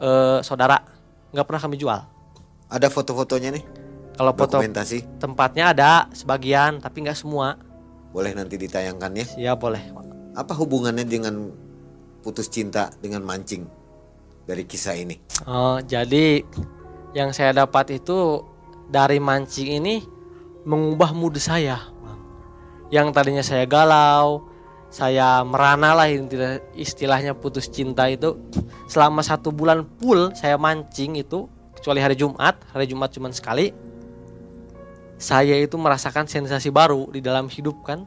uh, 0.00 0.40
saudara. 0.40 0.80
Nggak 1.30 1.46
pernah 1.46 1.62
kami 1.62 1.76
jual. 1.76 2.00
Ada 2.72 2.88
foto-fotonya 2.88 3.52
nih? 3.52 3.64
Kalau 4.16 4.32
foto 4.34 4.58
tempatnya 5.20 5.76
ada 5.76 6.08
sebagian, 6.10 6.80
tapi 6.82 7.06
nggak 7.06 7.14
semua 7.14 7.60
boleh 8.08 8.32
nanti 8.32 8.56
ditayangkan 8.56 9.12
ya? 9.14 9.26
Ya 9.36 9.52
boleh. 9.52 9.84
Apa 10.32 10.56
hubungannya 10.56 11.04
dengan 11.04 11.52
putus 12.24 12.48
cinta 12.48 12.88
dengan 13.04 13.20
mancing? 13.20 13.68
dari 14.48 14.64
kisah 14.64 14.96
ini? 14.96 15.20
Oh, 15.44 15.76
jadi 15.84 16.40
yang 17.16 17.32
saya 17.32 17.56
dapat 17.56 18.00
itu 18.00 18.44
dari 18.88 19.20
mancing 19.20 19.80
ini 19.80 20.04
mengubah 20.64 21.12
mood 21.16 21.36
saya. 21.40 21.80
Yang 22.88 23.06
tadinya 23.12 23.44
saya 23.44 23.64
galau, 23.68 24.48
saya 24.88 25.44
merana 25.44 25.92
lah 25.92 26.08
istilahnya 26.72 27.36
putus 27.36 27.68
cinta 27.68 28.08
itu 28.08 28.40
selama 28.88 29.20
satu 29.20 29.52
bulan 29.52 29.84
full 30.00 30.32
saya 30.32 30.56
mancing 30.56 31.20
itu 31.20 31.44
kecuali 31.76 32.00
hari 32.00 32.16
Jumat, 32.16 32.56
hari 32.72 32.88
Jumat 32.88 33.12
cuma 33.12 33.28
sekali. 33.30 33.70
Saya 35.18 35.58
itu 35.58 35.74
merasakan 35.76 36.30
sensasi 36.30 36.70
baru 36.70 37.10
di 37.10 37.18
dalam 37.20 37.50
hidup 37.50 37.84
kan. 37.84 38.06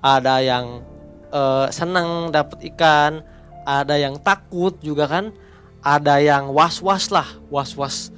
Ada 0.00 0.40
yang 0.42 0.82
eh, 1.30 1.66
senang 1.70 2.32
dapat 2.32 2.64
ikan, 2.74 3.22
ada 3.62 3.94
yang 3.94 4.18
takut 4.18 4.74
juga 4.82 5.06
kan, 5.06 5.30
ada 5.84 6.18
yang 6.18 6.50
was-was 6.50 7.12
lah, 7.12 7.28
was-was. 7.52 8.10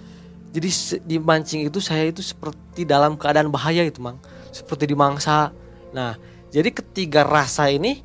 Jadi 0.52 0.68
di 1.08 1.16
mancing 1.16 1.64
itu 1.64 1.80
saya 1.80 2.12
itu 2.12 2.20
seperti 2.20 2.84
dalam 2.84 3.16
keadaan 3.16 3.48
bahaya 3.48 3.82
itu, 3.88 4.04
Mang. 4.04 4.20
Seperti 4.52 4.84
dimangsa. 4.84 5.48
Nah, 5.96 6.20
jadi 6.52 6.68
ketiga 6.68 7.24
rasa 7.24 7.72
ini 7.72 8.04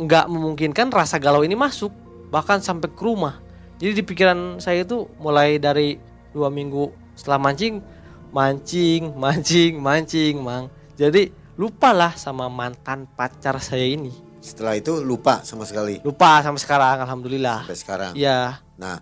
nggak 0.00 0.24
memungkinkan 0.32 0.88
rasa 0.88 1.20
galau 1.20 1.44
ini 1.44 1.52
masuk, 1.52 1.92
bahkan 2.32 2.64
sampai 2.64 2.88
ke 2.88 3.02
rumah. 3.04 3.44
Jadi 3.76 4.00
di 4.00 4.02
pikiran 4.04 4.56
saya 4.56 4.88
itu 4.88 5.04
mulai 5.20 5.60
dari 5.60 6.00
dua 6.32 6.48
minggu 6.48 6.88
setelah 7.12 7.36
mancing, 7.36 7.84
mancing, 8.32 9.12
mancing, 9.12 9.76
mancing, 9.76 10.34
Mang. 10.40 10.72
Jadi 10.96 11.28
lupalah 11.60 12.16
sama 12.16 12.48
mantan 12.48 13.04
pacar 13.12 13.60
saya 13.60 13.84
ini. 13.84 14.12
Setelah 14.42 14.74
itu 14.74 14.98
lupa 14.98 15.38
sama 15.46 15.62
sekali 15.62 16.02
Lupa 16.02 16.42
sampai 16.42 16.58
sekarang, 16.58 16.96
alhamdulillah. 17.06 17.62
sampai 17.62 17.78
sekarang. 17.78 18.12
Ya, 18.18 18.58
Nah, 18.74 18.98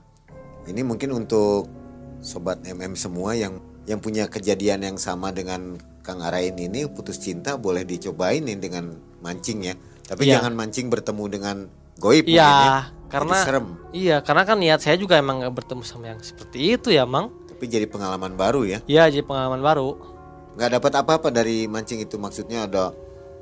ini 0.68 0.84
mungkin 0.84 1.16
untuk 1.16 1.64
sobat 2.20 2.60
MM 2.62 2.94
semua 2.94 3.32
yang 3.32 3.58
yang 3.84 3.98
punya 3.98 4.26
kejadian 4.26 4.84
yang 4.84 4.96
sama 4.96 5.30
dengan 5.30 5.76
Kang 6.00 6.20
Arain 6.20 6.54
ini 6.54 6.86
putus 6.86 7.18
cinta 7.18 7.56
boleh 7.56 7.82
dicobain 7.82 8.40
nih 8.40 8.56
dengan 8.56 8.92
mancing 9.20 9.60
ya. 9.62 9.74
Tapi 10.04 10.24
Iya. 10.24 10.38
jangan 10.38 10.52
mancing 10.54 10.86
bertemu 10.88 11.24
dengan 11.26 11.56
goib 11.96 12.24
mungkin 12.24 12.34
ya. 12.34 12.48
iya, 12.50 12.76
karena 13.06 13.34
Jadi 13.34 13.46
serem. 13.46 13.66
iya, 13.92 14.16
karena 14.20 14.42
kan 14.42 14.56
niat 14.56 14.80
saya 14.80 14.96
juga 14.96 15.16
emang 15.16 15.38
nggak 15.38 15.54
bertemu 15.54 15.82
sama 15.82 16.04
yang 16.08 16.20
seperti 16.20 16.58
itu 16.72 16.88
ya, 16.88 17.04
Mang. 17.04 17.28
Tapi 17.46 17.64
jadi 17.66 17.84
pengalaman 17.84 18.32
baru 18.34 18.64
ya. 18.64 18.78
Iya, 18.86 19.08
jadi 19.10 19.22
pengalaman 19.22 19.60
baru. 19.60 19.90
nggak 20.50 20.70
dapat 20.76 20.92
apa-apa 20.98 21.28
dari 21.30 21.64
mancing 21.64 22.00
itu 22.00 22.16
maksudnya 22.16 22.66
ada 22.66 22.90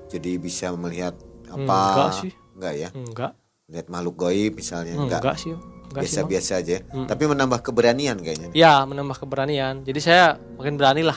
jadi 0.07 0.37
bisa 0.37 0.69
melihat 0.73 1.17
apa 1.49 1.57
Enggak 1.57 2.11
sih. 2.15 2.33
Enggak 2.53 2.75
ya 2.75 2.89
Enggak, 2.93 3.33
lihat 3.67 3.87
makhluk 3.89 4.15
goib 4.19 4.53
misalnya 4.55 4.93
enggak, 4.95 5.25
enggak, 5.25 5.37
sih. 5.37 5.57
Biasa-biasa 5.91 6.61
aja 6.61 6.85
tapi 7.07 7.25
menambah 7.25 7.61
keberanian 7.61 8.21
kayaknya 8.21 8.49
Ya, 8.53 8.85
menambah 8.85 9.19
keberanian. 9.19 9.83
Jadi 9.83 9.99
saya 9.99 10.37
makin 10.57 10.77
berani 10.77 11.03
lah. 11.03 11.17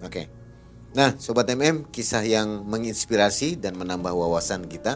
oke 0.00 0.22
nah 0.92 1.10
sobat 1.16 1.50
MM 1.50 1.90
kisah 1.90 2.22
yang 2.22 2.62
menginspirasi 2.64 3.58
dan 3.58 3.74
menambah 3.74 4.14
wawasan 4.14 4.66
kita 4.66 4.94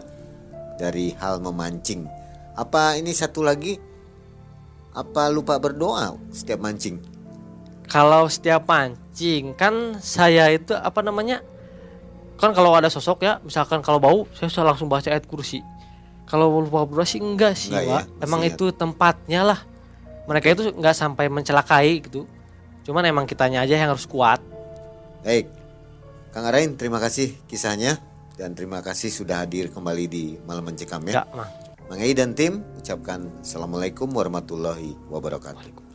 dari 0.76 1.10
hal 1.18 1.42
memancing 1.42 2.06
apa 2.54 2.94
ini 2.94 3.10
satu 3.10 3.42
lagi 3.42 3.74
apa 4.90 5.26
lupa 5.26 5.58
berdoa 5.58 6.14
setiap 6.30 6.58
mancing 6.58 6.98
Kalau 7.86 8.28
setiap 8.28 8.68
mancing 8.68 9.56
kan 9.56 9.96
saya 9.98 10.52
itu 10.52 10.76
apa 10.76 11.00
namanya? 11.00 11.40
Kan 12.36 12.52
kalau 12.52 12.76
ada 12.76 12.86
sosok 12.86 13.24
ya, 13.24 13.40
misalkan 13.40 13.80
kalau 13.80 13.96
bau 13.96 14.18
saya 14.30 14.52
langsung 14.60 14.86
baca 14.86 15.08
ayat 15.08 15.24
kursi. 15.24 15.64
Kalau 16.28 16.60
lupa 16.60 16.84
berdoa 16.84 17.08
sih 17.08 17.24
enggak 17.24 17.56
sih, 17.56 17.72
Enggak 17.72 17.84
ya, 17.88 17.94
Wak. 18.04 18.04
Emang 18.20 18.40
itu 18.44 18.68
tempatnya 18.76 19.40
lah. 19.48 19.60
Mereka 20.28 20.52
itu 20.52 20.62
enggak 20.76 20.92
sampai 20.92 21.32
mencelakai 21.32 22.04
gitu. 22.04 22.28
Cuman 22.84 23.00
emang 23.08 23.24
kitanya 23.24 23.64
aja 23.64 23.80
yang 23.80 23.96
harus 23.96 24.04
kuat. 24.04 24.44
Baik, 25.24 25.48
Kang 26.32 26.44
Arain 26.44 26.76
terima 26.76 27.00
kasih 27.00 27.32
kisahnya 27.48 27.96
dan 28.36 28.52
terima 28.52 28.84
kasih 28.84 29.08
sudah 29.08 29.42
hadir 29.42 29.72
kembali 29.72 30.04
di 30.04 30.36
Malam 30.44 30.68
Mencekam 30.68 31.00
ya. 31.08 31.24
Mang. 31.32 31.48
Mang 31.88 32.00
Ei 32.04 32.12
dan 32.12 32.36
tim 32.36 32.60
ucapkan 32.76 33.32
Assalamualaikum 33.40 34.12
warahmatullahi 34.12 34.92
wabarakatuh. 35.08 35.87